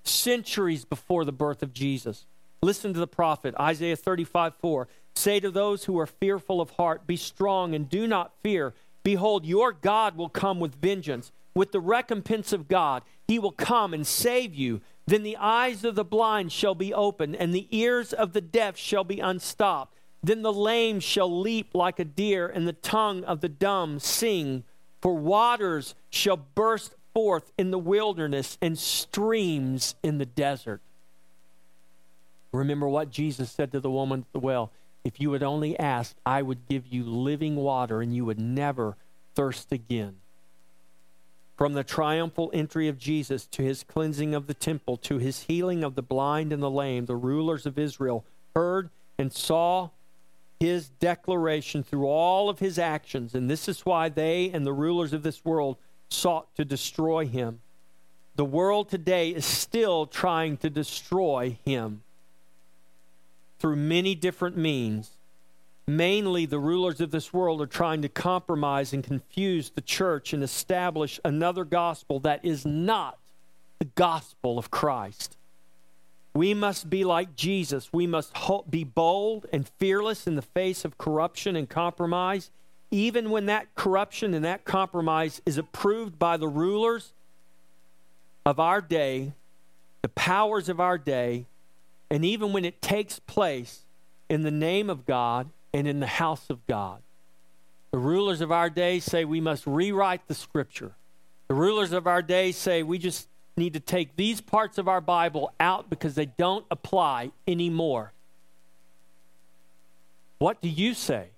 Centuries 0.04 0.84
before 0.84 1.24
the 1.24 1.32
birth 1.32 1.62
of 1.62 1.72
Jesus. 1.72 2.26
Listen 2.60 2.92
to 2.92 3.00
the 3.00 3.06
prophet, 3.06 3.54
Isaiah 3.58 3.96
35, 3.96 4.54
4. 4.56 4.88
Say 5.14 5.40
to 5.40 5.50
those 5.50 5.84
who 5.84 5.98
are 5.98 6.06
fearful 6.06 6.60
of 6.60 6.70
heart, 6.72 7.06
Be 7.06 7.16
strong 7.16 7.74
and 7.74 7.88
do 7.88 8.06
not 8.06 8.34
fear. 8.42 8.74
Behold, 9.02 9.46
your 9.46 9.72
God 9.72 10.16
will 10.16 10.28
come 10.28 10.60
with 10.60 10.74
vengeance. 10.74 11.32
With 11.54 11.72
the 11.72 11.80
recompense 11.80 12.52
of 12.52 12.68
God, 12.68 13.02
he 13.26 13.38
will 13.38 13.52
come 13.52 13.92
and 13.92 14.06
save 14.06 14.54
you. 14.54 14.80
Then 15.12 15.24
the 15.24 15.36
eyes 15.36 15.84
of 15.84 15.94
the 15.94 16.06
blind 16.06 16.52
shall 16.52 16.74
be 16.74 16.94
opened, 16.94 17.36
and 17.36 17.52
the 17.52 17.68
ears 17.70 18.14
of 18.14 18.32
the 18.32 18.40
deaf 18.40 18.78
shall 18.78 19.04
be 19.04 19.20
unstopped. 19.20 19.94
Then 20.22 20.40
the 20.40 20.54
lame 20.54 21.00
shall 21.00 21.30
leap 21.42 21.74
like 21.74 21.98
a 21.98 22.04
deer, 22.06 22.48
and 22.48 22.66
the 22.66 22.72
tongue 22.72 23.22
of 23.24 23.42
the 23.42 23.48
dumb 23.50 23.98
sing. 23.98 24.64
For 25.02 25.14
waters 25.14 25.94
shall 26.08 26.38
burst 26.38 26.94
forth 27.12 27.52
in 27.58 27.70
the 27.70 27.78
wilderness, 27.78 28.56
and 28.62 28.78
streams 28.78 29.96
in 30.02 30.16
the 30.16 30.24
desert. 30.24 30.80
Remember 32.50 32.88
what 32.88 33.10
Jesus 33.10 33.50
said 33.50 33.70
to 33.72 33.80
the 33.80 33.90
woman 33.90 34.20
at 34.20 34.32
the 34.32 34.38
well 34.38 34.72
if 35.04 35.20
you 35.20 35.28
would 35.28 35.42
only 35.42 35.78
ask, 35.78 36.16
I 36.24 36.40
would 36.40 36.66
give 36.70 36.86
you 36.86 37.04
living 37.04 37.56
water, 37.56 38.00
and 38.00 38.16
you 38.16 38.24
would 38.24 38.40
never 38.40 38.96
thirst 39.34 39.72
again. 39.72 40.21
From 41.56 41.74
the 41.74 41.84
triumphal 41.84 42.50
entry 42.52 42.88
of 42.88 42.98
Jesus 42.98 43.46
to 43.46 43.62
his 43.62 43.84
cleansing 43.84 44.34
of 44.34 44.46
the 44.46 44.54
temple 44.54 44.96
to 44.98 45.18
his 45.18 45.44
healing 45.44 45.84
of 45.84 45.94
the 45.94 46.02
blind 46.02 46.52
and 46.52 46.62
the 46.62 46.70
lame, 46.70 47.06
the 47.06 47.16
rulers 47.16 47.66
of 47.66 47.78
Israel 47.78 48.24
heard 48.54 48.90
and 49.18 49.32
saw 49.32 49.90
his 50.58 50.88
declaration 50.88 51.82
through 51.82 52.06
all 52.06 52.48
of 52.48 52.58
his 52.58 52.78
actions. 52.78 53.34
And 53.34 53.50
this 53.50 53.68
is 53.68 53.84
why 53.84 54.08
they 54.08 54.50
and 54.50 54.66
the 54.66 54.72
rulers 54.72 55.12
of 55.12 55.22
this 55.22 55.44
world 55.44 55.76
sought 56.08 56.54
to 56.56 56.64
destroy 56.64 57.26
him. 57.26 57.60
The 58.36 58.44
world 58.44 58.88
today 58.88 59.30
is 59.30 59.44
still 59.44 60.06
trying 60.06 60.56
to 60.58 60.70
destroy 60.70 61.58
him 61.64 62.02
through 63.58 63.76
many 63.76 64.14
different 64.14 64.56
means. 64.56 65.10
Mainly, 65.86 66.46
the 66.46 66.60
rulers 66.60 67.00
of 67.00 67.10
this 67.10 67.32
world 67.32 67.60
are 67.60 67.66
trying 67.66 68.02
to 68.02 68.08
compromise 68.08 68.92
and 68.92 69.02
confuse 69.02 69.70
the 69.70 69.80
church 69.80 70.32
and 70.32 70.42
establish 70.42 71.18
another 71.24 71.64
gospel 71.64 72.20
that 72.20 72.44
is 72.44 72.64
not 72.64 73.18
the 73.80 73.86
gospel 73.86 74.58
of 74.58 74.70
Christ. 74.70 75.36
We 76.34 76.54
must 76.54 76.88
be 76.88 77.04
like 77.04 77.34
Jesus. 77.34 77.92
We 77.92 78.06
must 78.06 78.32
be 78.70 78.84
bold 78.84 79.46
and 79.52 79.68
fearless 79.78 80.26
in 80.26 80.36
the 80.36 80.42
face 80.42 80.84
of 80.84 80.98
corruption 80.98 81.56
and 81.56 81.68
compromise, 81.68 82.50
even 82.90 83.30
when 83.30 83.46
that 83.46 83.74
corruption 83.74 84.34
and 84.34 84.44
that 84.44 84.64
compromise 84.64 85.42
is 85.44 85.58
approved 85.58 86.18
by 86.18 86.36
the 86.36 86.48
rulers 86.48 87.12
of 88.46 88.60
our 88.60 88.80
day, 88.80 89.32
the 90.00 90.08
powers 90.08 90.68
of 90.68 90.78
our 90.78 90.96
day, 90.96 91.46
and 92.08 92.24
even 92.24 92.52
when 92.52 92.64
it 92.64 92.80
takes 92.80 93.18
place 93.18 93.80
in 94.28 94.42
the 94.42 94.50
name 94.50 94.88
of 94.88 95.04
God 95.04 95.50
and 95.72 95.86
in 95.86 96.00
the 96.00 96.06
house 96.06 96.50
of 96.50 96.66
God. 96.66 97.02
The 97.90 97.98
rulers 97.98 98.40
of 98.40 98.50
our 98.50 98.70
day 98.70 99.00
say 99.00 99.24
we 99.24 99.40
must 99.40 99.66
rewrite 99.66 100.26
the 100.26 100.34
scripture. 100.34 100.92
The 101.48 101.54
rulers 101.54 101.92
of 101.92 102.06
our 102.06 102.22
day 102.22 102.52
say 102.52 102.82
we 102.82 102.98
just 102.98 103.28
need 103.56 103.74
to 103.74 103.80
take 103.80 104.16
these 104.16 104.40
parts 104.40 104.78
of 104.78 104.88
our 104.88 105.00
Bible 105.00 105.52
out 105.60 105.90
because 105.90 106.14
they 106.14 106.26
don't 106.26 106.64
apply 106.70 107.32
anymore. 107.46 108.12
What 110.38 110.60
do 110.60 110.68
you 110.68 110.94
say? 110.94 111.28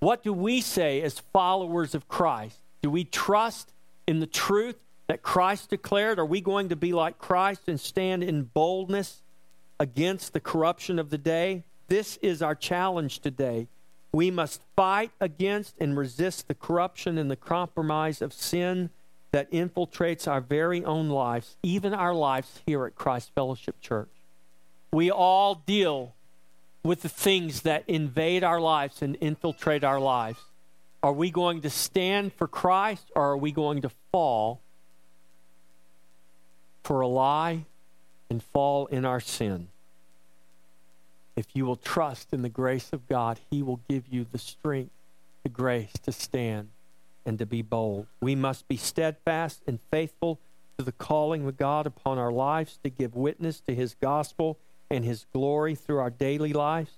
What 0.00 0.22
do 0.22 0.32
we 0.32 0.60
say 0.60 1.02
as 1.02 1.18
followers 1.18 1.94
of 1.94 2.08
Christ? 2.08 2.58
Do 2.82 2.90
we 2.90 3.04
trust 3.04 3.72
in 4.06 4.20
the 4.20 4.26
truth 4.26 4.76
that 5.06 5.22
Christ 5.22 5.70
declared? 5.70 6.18
Are 6.18 6.26
we 6.26 6.40
going 6.40 6.70
to 6.70 6.76
be 6.76 6.92
like 6.92 7.18
Christ 7.18 7.62
and 7.68 7.78
stand 7.78 8.22
in 8.22 8.44
boldness 8.44 9.22
against 9.78 10.32
the 10.32 10.40
corruption 10.40 10.98
of 10.98 11.10
the 11.10 11.18
day? 11.18 11.62
This 11.88 12.18
is 12.22 12.42
our 12.42 12.54
challenge 12.54 13.20
today. 13.20 13.68
We 14.12 14.30
must 14.30 14.62
fight 14.76 15.10
against 15.20 15.74
and 15.78 15.96
resist 15.96 16.48
the 16.48 16.54
corruption 16.54 17.18
and 17.18 17.30
the 17.30 17.36
compromise 17.36 18.22
of 18.22 18.32
sin 18.32 18.90
that 19.32 19.50
infiltrates 19.50 20.28
our 20.28 20.40
very 20.40 20.84
own 20.84 21.08
lives, 21.08 21.56
even 21.62 21.92
our 21.92 22.14
lives 22.14 22.60
here 22.66 22.86
at 22.86 22.94
Christ 22.94 23.32
Fellowship 23.34 23.80
Church. 23.80 24.08
We 24.92 25.10
all 25.10 25.56
deal 25.66 26.14
with 26.84 27.02
the 27.02 27.08
things 27.08 27.62
that 27.62 27.82
invade 27.88 28.44
our 28.44 28.60
lives 28.60 29.02
and 29.02 29.16
infiltrate 29.20 29.82
our 29.82 29.98
lives. 29.98 30.38
Are 31.02 31.12
we 31.12 31.30
going 31.30 31.62
to 31.62 31.70
stand 31.70 32.32
for 32.32 32.46
Christ 32.46 33.10
or 33.16 33.32
are 33.32 33.36
we 33.36 33.50
going 33.50 33.82
to 33.82 33.90
fall 34.12 34.60
for 36.84 37.00
a 37.00 37.08
lie 37.08 37.64
and 38.30 38.42
fall 38.42 38.86
in 38.86 39.04
our 39.04 39.20
sin? 39.20 39.68
If 41.36 41.46
you 41.54 41.66
will 41.66 41.76
trust 41.76 42.32
in 42.32 42.42
the 42.42 42.48
grace 42.48 42.92
of 42.92 43.08
God, 43.08 43.40
He 43.50 43.62
will 43.62 43.80
give 43.88 44.08
you 44.08 44.26
the 44.30 44.38
strength, 44.38 44.92
the 45.42 45.48
grace 45.48 45.92
to 46.04 46.12
stand 46.12 46.68
and 47.26 47.38
to 47.38 47.46
be 47.46 47.62
bold. 47.62 48.06
We 48.20 48.34
must 48.34 48.68
be 48.68 48.76
steadfast 48.76 49.62
and 49.66 49.80
faithful 49.90 50.38
to 50.78 50.84
the 50.84 50.92
calling 50.92 51.46
of 51.46 51.56
God 51.56 51.86
upon 51.86 52.18
our 52.18 52.32
lives 52.32 52.78
to 52.82 52.90
give 52.90 53.14
witness 53.16 53.60
to 53.60 53.74
His 53.74 53.94
gospel 54.00 54.58
and 54.90 55.04
His 55.04 55.26
glory 55.32 55.74
through 55.74 55.98
our 55.98 56.10
daily 56.10 56.52
lives 56.52 56.92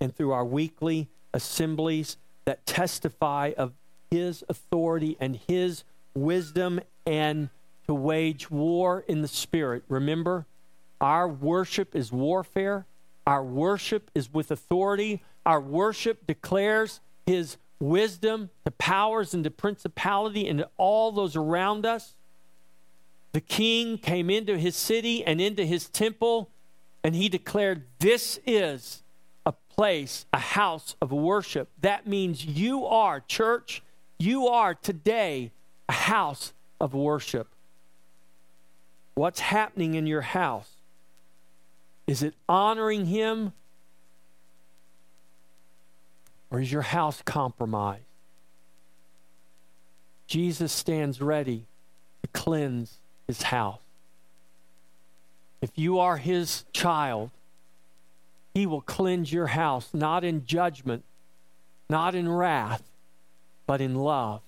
and 0.00 0.14
through 0.14 0.32
our 0.32 0.44
weekly 0.44 1.08
assemblies 1.32 2.16
that 2.44 2.66
testify 2.66 3.52
of 3.56 3.72
His 4.10 4.44
authority 4.48 5.16
and 5.20 5.38
His 5.46 5.84
wisdom 6.14 6.80
and 7.06 7.48
to 7.86 7.94
wage 7.94 8.50
war 8.50 9.04
in 9.08 9.22
the 9.22 9.28
Spirit. 9.28 9.84
Remember, 9.88 10.46
our 11.00 11.28
worship 11.28 11.94
is 11.94 12.12
warfare. 12.12 12.86
Our 13.30 13.44
worship 13.44 14.10
is 14.12 14.34
with 14.34 14.50
authority. 14.50 15.22
Our 15.46 15.60
worship 15.60 16.26
declares 16.26 16.98
His 17.26 17.58
wisdom 17.78 18.50
to 18.64 18.72
powers 18.72 19.32
and 19.34 19.44
to 19.44 19.52
principality 19.52 20.48
and 20.48 20.58
to 20.58 20.68
all 20.76 21.12
those 21.12 21.36
around 21.36 21.86
us. 21.86 22.16
The 23.30 23.40
king 23.40 23.98
came 23.98 24.30
into 24.30 24.58
his 24.58 24.74
city 24.74 25.24
and 25.24 25.40
into 25.40 25.64
his 25.64 25.88
temple, 25.88 26.50
and 27.04 27.14
he 27.14 27.28
declared, 27.28 27.84
This 28.00 28.40
is 28.44 29.04
a 29.46 29.52
place, 29.52 30.26
a 30.32 30.40
house 30.40 30.96
of 31.00 31.12
worship. 31.12 31.68
That 31.80 32.08
means 32.08 32.44
you 32.44 32.84
are, 32.84 33.20
church, 33.20 33.80
you 34.18 34.48
are 34.48 34.74
today 34.74 35.52
a 35.88 35.92
house 35.92 36.52
of 36.80 36.94
worship. 36.94 37.46
What's 39.14 39.38
happening 39.38 39.94
in 39.94 40.08
your 40.08 40.22
house? 40.22 40.79
Is 42.10 42.24
it 42.24 42.34
honoring 42.48 43.06
Him? 43.06 43.52
Or 46.50 46.60
is 46.60 46.72
your 46.72 46.82
house 46.82 47.22
compromised? 47.24 48.02
Jesus 50.26 50.72
stands 50.72 51.20
ready 51.20 51.66
to 52.22 52.28
cleanse 52.32 52.98
His 53.28 53.42
house. 53.42 53.78
If 55.62 55.70
you 55.76 56.00
are 56.00 56.16
His 56.16 56.64
child, 56.72 57.30
He 58.54 58.66
will 58.66 58.80
cleanse 58.80 59.32
your 59.32 59.46
house, 59.46 59.90
not 59.94 60.24
in 60.24 60.44
judgment, 60.44 61.04
not 61.88 62.16
in 62.16 62.28
wrath, 62.28 62.82
but 63.68 63.80
in 63.80 63.94
love. 63.94 64.40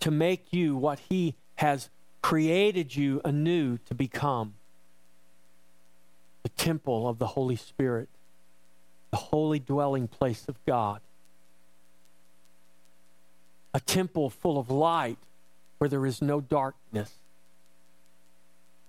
To 0.00 0.10
make 0.10 0.52
you 0.52 0.74
what 0.74 0.98
He 1.08 1.36
has 1.54 1.88
created 2.20 2.96
you 2.96 3.20
anew 3.24 3.78
to 3.86 3.94
become 3.94 4.54
temple 6.58 7.08
of 7.08 7.18
the 7.18 7.28
Holy 7.28 7.56
Spirit, 7.56 8.08
the 9.10 9.16
holy 9.16 9.58
dwelling 9.58 10.08
place 10.08 10.44
of 10.48 10.56
God, 10.66 11.00
a 13.72 13.80
temple 13.80 14.28
full 14.28 14.58
of 14.58 14.70
light 14.70 15.18
where 15.78 15.88
there 15.88 16.04
is 16.04 16.20
no 16.20 16.40
darkness. 16.40 17.14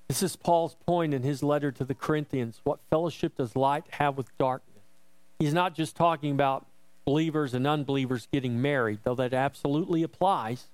This 0.07 0.23
is 0.23 0.35
Paul's 0.35 0.75
point 0.87 1.13
in 1.13 1.21
his 1.21 1.43
letter 1.43 1.71
to 1.71 1.85
the 1.85 1.93
Corinthians. 1.93 2.59
What 2.63 2.79
fellowship 2.89 3.37
does 3.37 3.55
light 3.55 3.85
have 3.91 4.17
with 4.17 4.35
darkness? 4.39 4.83
He's 5.37 5.53
not 5.53 5.75
just 5.75 5.95
talking 5.95 6.31
about 6.31 6.65
believers 7.05 7.53
and 7.53 7.67
unbelievers 7.67 8.27
getting 8.31 8.61
married, 8.61 8.99
though 9.03 9.15
that 9.15 9.33
absolutely 9.33 10.01
applies, 10.01 10.65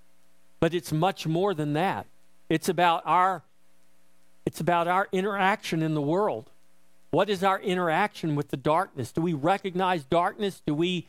but 0.62 0.74
it's 0.74 0.92
much 0.92 1.28
more 1.28 1.54
than 1.54 1.74
that. 1.74 2.08
It's 2.50 2.70
about 2.70 3.04
our 3.06 3.44
it's 4.46 4.60
about 4.60 4.88
our 4.88 5.08
interaction 5.12 5.82
in 5.82 5.96
the 5.96 6.02
world. 6.02 6.52
What 7.12 7.30
is 7.30 7.44
our 7.44 7.60
interaction 7.60 8.36
with 8.36 8.50
the 8.50 8.58
darkness? 8.58 9.12
Do 9.12 9.22
we 9.22 9.34
recognize 9.34 10.04
darkness? 10.04 10.62
Do 10.66 10.74
we 10.74 11.08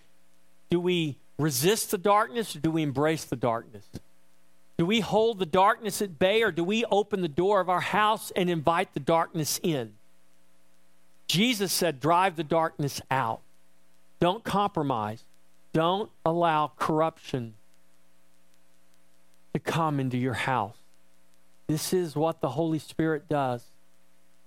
do 0.71 0.81
we 0.81 1.17
resist 1.39 1.91
the 1.91 1.99
darkness 1.99 2.57
or 2.57 2.61
do 2.61 2.71
we 2.71 2.83
embrace 2.83 3.25
the 3.25 3.37
darkness? 3.37 3.89
Do 4.79 4.85
we 4.85 5.01
hold 5.01 5.39
the 5.39 5.47
darkness 5.47 6.03
at 6.03 6.19
bay 6.19 6.43
or 6.43 6.51
do 6.51 6.65
we 6.65 6.85
open 6.87 7.23
the 7.23 7.29
door 7.29 7.61
of 7.61 7.69
our 7.69 7.81
house 7.81 8.31
and 8.35 8.51
invite 8.51 8.95
the 8.95 9.01
darkness 9.01 9.61
in? 9.63 9.95
Jesus 11.29 11.73
said, 11.73 12.01
drive 12.01 12.37
the 12.37 12.45
darkness 12.45 13.01
out. 13.11 13.41
Don't 14.21 14.45
compromise. 14.45 15.25
Don't 15.73 16.11
allow 16.25 16.73
corruption 16.77 17.55
to 19.53 19.61
come 19.61 19.99
into 19.99 20.17
your 20.17 20.35
house. 20.35 20.77
This 21.67 21.93
is 21.93 22.15
what 22.15 22.41
the 22.41 22.51
Holy 22.51 22.79
Spirit 22.79 23.29
does. 23.29 23.65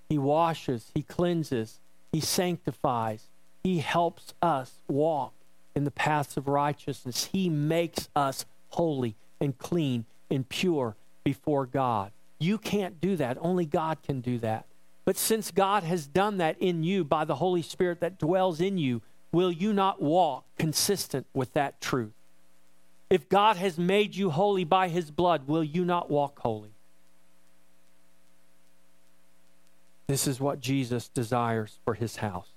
He 0.10 0.18
washes, 0.18 0.92
He 0.94 1.04
cleanses, 1.04 1.80
He 2.12 2.20
sanctifies, 2.20 3.24
He 3.64 3.80
helps 3.80 4.34
us 4.42 4.74
walk 4.88 5.34
in 5.76 5.84
the 5.84 5.92
paths 5.92 6.36
of 6.36 6.48
righteousness. 6.48 7.30
He 7.32 7.50
makes 7.50 8.10
us 8.16 8.46
holy 8.70 9.16
and 9.40 9.58
clean 9.58 10.06
and 10.30 10.48
pure 10.50 10.96
before 11.24 11.66
God. 11.66 12.12
You 12.40 12.58
can't 12.58 13.00
do 13.00 13.16
that. 13.18 13.38
Only 13.40 13.66
God 13.66 14.02
can 14.04 14.22
do 14.22 14.40
that. 14.40 14.66
But 15.06 15.18
since 15.18 15.52
God 15.52 15.84
has 15.84 16.08
done 16.08 16.38
that 16.38 16.58
in 16.60 16.84
you 16.84 17.04
by 17.04 17.26
the 17.26 17.36
Holy 17.36 17.62
Spirit 17.62 18.00
that 18.00 18.20
dwells 18.20 18.62
in 18.62 18.78
you, 18.78 19.02
will 19.32 19.52
you 19.52 19.74
not 19.74 20.02
walk 20.02 20.46
consistent 20.58 21.26
with 21.34 21.54
that 21.54 21.82
truth? 21.82 22.14
If 23.10 23.28
God 23.28 23.58
has 23.58 23.78
made 23.78 24.16
you 24.16 24.30
holy 24.30 24.64
by 24.64 24.88
his 24.88 25.10
blood, 25.10 25.48
will 25.48 25.64
you 25.64 25.84
not 25.84 26.12
walk 26.12 26.40
holy? 26.40 26.70
This 30.10 30.26
is 30.26 30.40
what 30.40 30.60
Jesus 30.60 31.08
desires 31.08 31.78
for 31.86 31.94
his 31.94 32.16
house. 32.16 32.50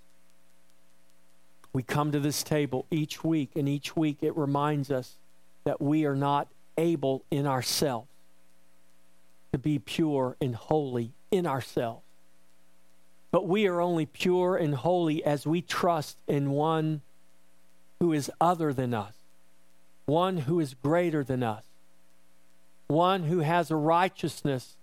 We 1.74 1.82
come 1.82 2.10
to 2.12 2.18
this 2.18 2.42
table 2.42 2.86
each 2.90 3.22
week, 3.22 3.50
and 3.54 3.68
each 3.68 3.94
week 3.94 4.16
it 4.22 4.34
reminds 4.34 4.90
us 4.90 5.16
that 5.64 5.78
we 5.78 6.06
are 6.06 6.16
not 6.16 6.48
able 6.78 7.26
in 7.30 7.46
ourselves 7.46 8.08
to 9.52 9.58
be 9.58 9.78
pure 9.78 10.34
and 10.40 10.54
holy 10.54 11.12
in 11.30 11.46
ourselves. 11.46 12.00
But 13.30 13.46
we 13.46 13.66
are 13.66 13.82
only 13.82 14.06
pure 14.06 14.56
and 14.56 14.74
holy 14.74 15.22
as 15.22 15.46
we 15.46 15.60
trust 15.60 16.16
in 16.26 16.52
one 16.52 17.02
who 18.00 18.14
is 18.14 18.30
other 18.40 18.72
than 18.72 18.94
us, 18.94 19.12
one 20.06 20.38
who 20.38 20.58
is 20.58 20.72
greater 20.72 21.22
than 21.22 21.42
us, 21.42 21.64
one 22.86 23.24
who 23.24 23.40
has 23.40 23.70
a 23.70 23.76
righteousness 23.76 24.76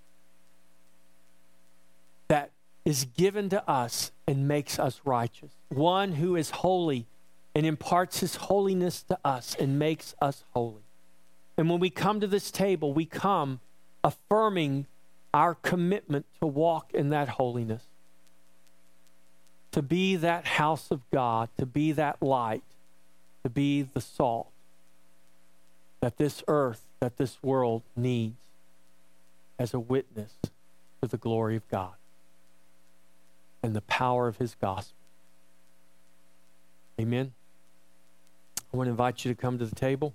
is 2.90 3.06
given 3.16 3.50
to 3.50 3.70
us 3.70 4.12
and 4.28 4.48
makes 4.48 4.80
us 4.80 5.00
righteous, 5.06 5.52
one 5.68 6.14
who 6.14 6.36
is 6.36 6.50
holy 6.50 7.06
and 7.54 7.64
imparts 7.64 8.22
his 8.22 8.36
holiness 8.36 9.04
to 9.04 9.16
us 9.24 9.56
and 9.60 9.78
makes 9.78 10.16
us 10.20 10.44
holy. 10.56 10.82
And 11.56 11.70
when 11.70 11.80
we 11.80 11.92
come 11.92 12.20
to 12.20 12.26
this 12.26 12.50
table, 12.50 12.92
we 12.92 13.06
come 13.06 13.60
affirming 14.04 14.88
our 15.36 15.54
commitment 15.54 16.26
to 16.40 16.48
walk 16.48 16.92
in 16.92 17.10
that 17.10 17.30
holiness, 17.30 17.84
to 19.72 19.84
be 19.84 20.16
that 20.16 20.46
house 20.46 20.90
of 20.90 21.02
God, 21.12 21.50
to 21.60 21.68
be 21.68 21.92
that 21.92 22.20
light, 22.24 22.64
to 23.44 23.52
be 23.52 23.84
the 23.84 24.02
salt 24.02 24.50
that 26.02 26.18
this 26.18 26.42
earth, 26.48 26.82
that 27.02 27.18
this 27.18 27.38
world 27.44 27.84
needs 27.96 28.38
as 29.60 29.76
a 29.76 29.80
witness 29.80 30.34
to 31.04 31.08
the 31.08 31.18
glory 31.18 31.56
of 31.56 31.70
God 31.70 31.94
and 33.62 33.76
the 33.76 33.82
power 33.82 34.28
of 34.28 34.38
his 34.38 34.56
gospel. 34.56 34.96
Amen. 37.00 37.34
I 38.74 38.78
want 38.78 38.88
to 38.88 38.92
invite 38.92 39.26
you 39.26 39.34
to 39.34 39.40
come 39.40 39.58
to 39.58 39.66
the 39.66 39.76
table. 39.76 40.14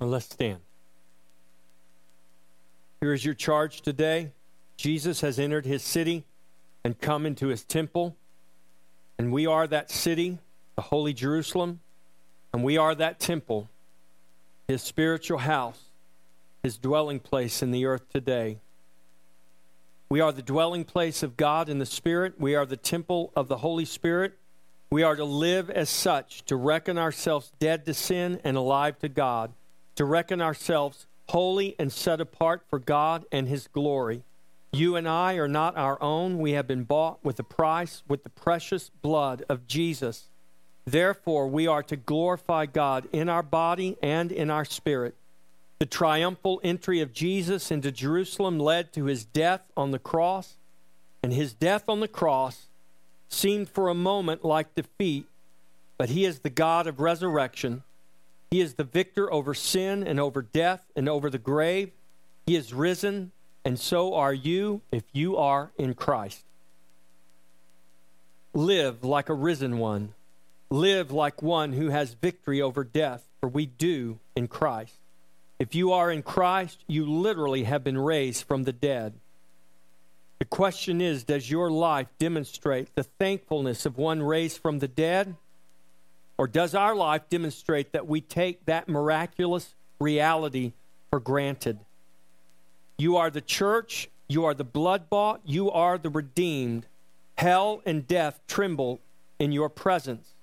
And 0.00 0.10
let's 0.10 0.26
stand. 0.26 0.60
Here 3.00 3.12
is 3.12 3.24
your 3.24 3.34
charge 3.34 3.82
today. 3.82 4.32
Jesus 4.76 5.20
has 5.20 5.38
entered 5.38 5.66
his 5.66 5.82
city 5.82 6.24
and 6.84 6.98
come 6.98 7.26
into 7.26 7.48
his 7.48 7.64
temple. 7.64 8.16
And 9.18 9.32
we 9.32 9.46
are 9.46 9.66
that 9.66 9.90
city, 9.90 10.38
the 10.76 10.82
holy 10.82 11.12
Jerusalem. 11.12 11.80
And 12.52 12.62
we 12.62 12.76
are 12.76 12.94
that 12.94 13.18
temple, 13.18 13.68
his 14.68 14.82
spiritual 14.82 15.38
house, 15.38 15.80
his 16.62 16.76
dwelling 16.76 17.18
place 17.18 17.62
in 17.62 17.72
the 17.72 17.84
earth 17.86 18.08
today. 18.12 18.58
We 20.14 20.20
are 20.20 20.30
the 20.30 20.42
dwelling 20.42 20.84
place 20.84 21.24
of 21.24 21.36
God 21.36 21.68
in 21.68 21.80
the 21.80 21.84
Spirit. 21.84 22.34
We 22.38 22.54
are 22.54 22.64
the 22.64 22.76
temple 22.76 23.32
of 23.34 23.48
the 23.48 23.56
Holy 23.56 23.84
Spirit. 23.84 24.38
We 24.88 25.02
are 25.02 25.16
to 25.16 25.24
live 25.24 25.68
as 25.68 25.90
such, 25.90 26.44
to 26.44 26.54
reckon 26.54 26.98
ourselves 26.98 27.50
dead 27.58 27.84
to 27.86 27.94
sin 27.94 28.40
and 28.44 28.56
alive 28.56 28.96
to 29.00 29.08
God 29.08 29.54
to 29.96 30.04
reckon 30.04 30.40
ourselves 30.40 31.08
holy 31.30 31.74
and 31.80 31.92
set 31.92 32.20
apart 32.20 32.62
for 32.70 32.78
God 32.78 33.24
and 33.32 33.48
His 33.48 33.66
glory. 33.66 34.22
You 34.72 34.94
and 34.94 35.08
I 35.08 35.34
are 35.34 35.48
not 35.48 35.76
our 35.76 36.00
own. 36.00 36.38
We 36.38 36.52
have 36.52 36.68
been 36.68 36.84
bought 36.84 37.18
with 37.24 37.40
a 37.40 37.42
price, 37.42 38.04
with 38.06 38.22
the 38.22 38.30
precious 38.30 38.92
blood 39.02 39.44
of 39.48 39.66
Jesus. 39.66 40.30
Therefore, 40.84 41.48
we 41.48 41.66
are 41.66 41.82
to 41.82 41.96
glorify 41.96 42.66
God 42.66 43.08
in 43.10 43.28
our 43.28 43.42
body 43.42 43.96
and 44.00 44.30
in 44.30 44.48
our 44.48 44.64
spirit. 44.64 45.16
The 45.84 45.90
triumphal 45.90 46.62
entry 46.64 47.02
of 47.02 47.12
Jesus 47.12 47.70
into 47.70 47.92
Jerusalem 47.92 48.58
led 48.58 48.90
to 48.94 49.04
his 49.04 49.26
death 49.26 49.60
on 49.76 49.90
the 49.90 49.98
cross, 49.98 50.54
and 51.22 51.30
his 51.30 51.52
death 51.52 51.90
on 51.90 52.00
the 52.00 52.08
cross 52.08 52.68
seemed 53.28 53.68
for 53.68 53.90
a 53.90 53.94
moment 53.94 54.46
like 54.46 54.74
defeat, 54.74 55.26
but 55.98 56.08
he 56.08 56.24
is 56.24 56.38
the 56.38 56.48
God 56.48 56.86
of 56.86 57.00
resurrection 57.00 57.82
he 58.54 58.60
is 58.60 58.74
the 58.74 58.84
victor 58.84 59.30
over 59.30 59.52
sin 59.52 60.06
and 60.06 60.20
over 60.20 60.40
death 60.40 60.84
and 60.94 61.06
over 61.08 61.28
the 61.28 61.38
grave. 61.38 61.90
He 62.46 62.54
is 62.54 62.72
risen, 62.72 63.32
and 63.64 63.78
so 63.78 64.14
are 64.14 64.32
you 64.32 64.80
if 64.92 65.02
you 65.12 65.36
are 65.36 65.72
in 65.76 65.92
Christ. 65.94 66.44
Live 68.54 69.04
like 69.04 69.28
a 69.28 69.34
risen 69.34 69.76
one. 69.76 70.14
Live 70.70 71.10
like 71.10 71.42
one 71.42 71.72
who 71.72 71.88
has 71.88 72.14
victory 72.14 72.62
over 72.62 72.84
death, 72.84 73.24
for 73.40 73.48
we 73.48 73.66
do 73.66 74.20
in 74.34 74.46
Christ. 74.46 74.94
If 75.58 75.74
you 75.74 75.92
are 75.92 76.10
in 76.10 76.22
Christ, 76.22 76.84
you 76.86 77.06
literally 77.06 77.64
have 77.64 77.84
been 77.84 77.98
raised 77.98 78.44
from 78.44 78.64
the 78.64 78.72
dead. 78.72 79.14
The 80.38 80.44
question 80.44 81.00
is 81.00 81.24
Does 81.24 81.50
your 81.50 81.70
life 81.70 82.08
demonstrate 82.18 82.94
the 82.94 83.04
thankfulness 83.04 83.86
of 83.86 83.96
one 83.96 84.22
raised 84.22 84.58
from 84.58 84.80
the 84.80 84.88
dead? 84.88 85.36
Or 86.36 86.48
does 86.48 86.74
our 86.74 86.96
life 86.96 87.28
demonstrate 87.30 87.92
that 87.92 88.08
we 88.08 88.20
take 88.20 88.66
that 88.66 88.88
miraculous 88.88 89.74
reality 90.00 90.72
for 91.08 91.20
granted? 91.20 91.78
You 92.98 93.16
are 93.16 93.30
the 93.30 93.40
church, 93.40 94.08
you 94.28 94.44
are 94.44 94.54
the 94.54 94.64
blood 94.64 95.08
bought, 95.08 95.40
you 95.44 95.70
are 95.70 95.96
the 95.96 96.10
redeemed. 96.10 96.86
Hell 97.38 97.82
and 97.86 98.06
death 98.06 98.40
tremble 98.48 99.00
in 99.38 99.52
your 99.52 99.68
presence, 99.68 100.34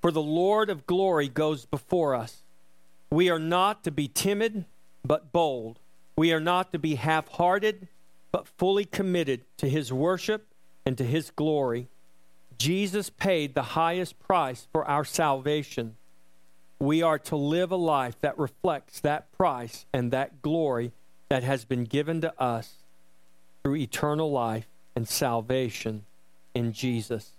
for 0.00 0.10
the 0.10 0.22
Lord 0.22 0.70
of 0.70 0.86
glory 0.86 1.28
goes 1.28 1.64
before 1.64 2.14
us. 2.14 2.41
We 3.12 3.28
are 3.28 3.38
not 3.38 3.84
to 3.84 3.90
be 3.90 4.08
timid, 4.08 4.64
but 5.04 5.32
bold. 5.32 5.78
We 6.16 6.32
are 6.32 6.40
not 6.40 6.72
to 6.72 6.78
be 6.78 6.94
half 6.94 7.28
hearted, 7.28 7.88
but 8.30 8.48
fully 8.48 8.86
committed 8.86 9.42
to 9.58 9.68
his 9.68 9.92
worship 9.92 10.46
and 10.86 10.96
to 10.96 11.04
his 11.04 11.30
glory. 11.30 11.88
Jesus 12.56 13.10
paid 13.10 13.54
the 13.54 13.74
highest 13.76 14.18
price 14.18 14.66
for 14.72 14.86
our 14.86 15.04
salvation. 15.04 15.96
We 16.78 17.02
are 17.02 17.18
to 17.18 17.36
live 17.36 17.70
a 17.70 17.76
life 17.76 18.18
that 18.22 18.38
reflects 18.38 18.98
that 19.00 19.30
price 19.32 19.84
and 19.92 20.10
that 20.10 20.40
glory 20.40 20.92
that 21.28 21.42
has 21.42 21.66
been 21.66 21.84
given 21.84 22.22
to 22.22 22.40
us 22.40 22.76
through 23.62 23.76
eternal 23.76 24.30
life 24.30 24.68
and 24.96 25.06
salvation 25.06 26.06
in 26.54 26.72
Jesus. 26.72 27.32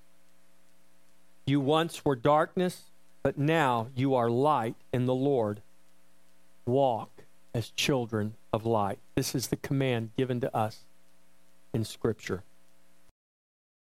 You 1.48 1.60
once 1.60 2.06
were 2.06 2.16
darkness, 2.16 2.84
but 3.24 3.40
now 3.40 3.88
you 3.96 4.14
are 4.14 4.30
light 4.30 4.76
in 4.92 5.08
the 5.08 5.16
Lord. 5.16 5.62
Walk 6.66 7.24
as 7.53 7.70
children 7.72 8.36
of 8.51 8.66
light. 8.66 8.99
This 9.16 9.36
is 9.36 9.47
the 9.47 9.55
command 9.57 10.11
given 10.18 10.39
to 10.41 10.55
us 10.55 10.80
in 11.74 11.84
Scripture. 11.84 12.43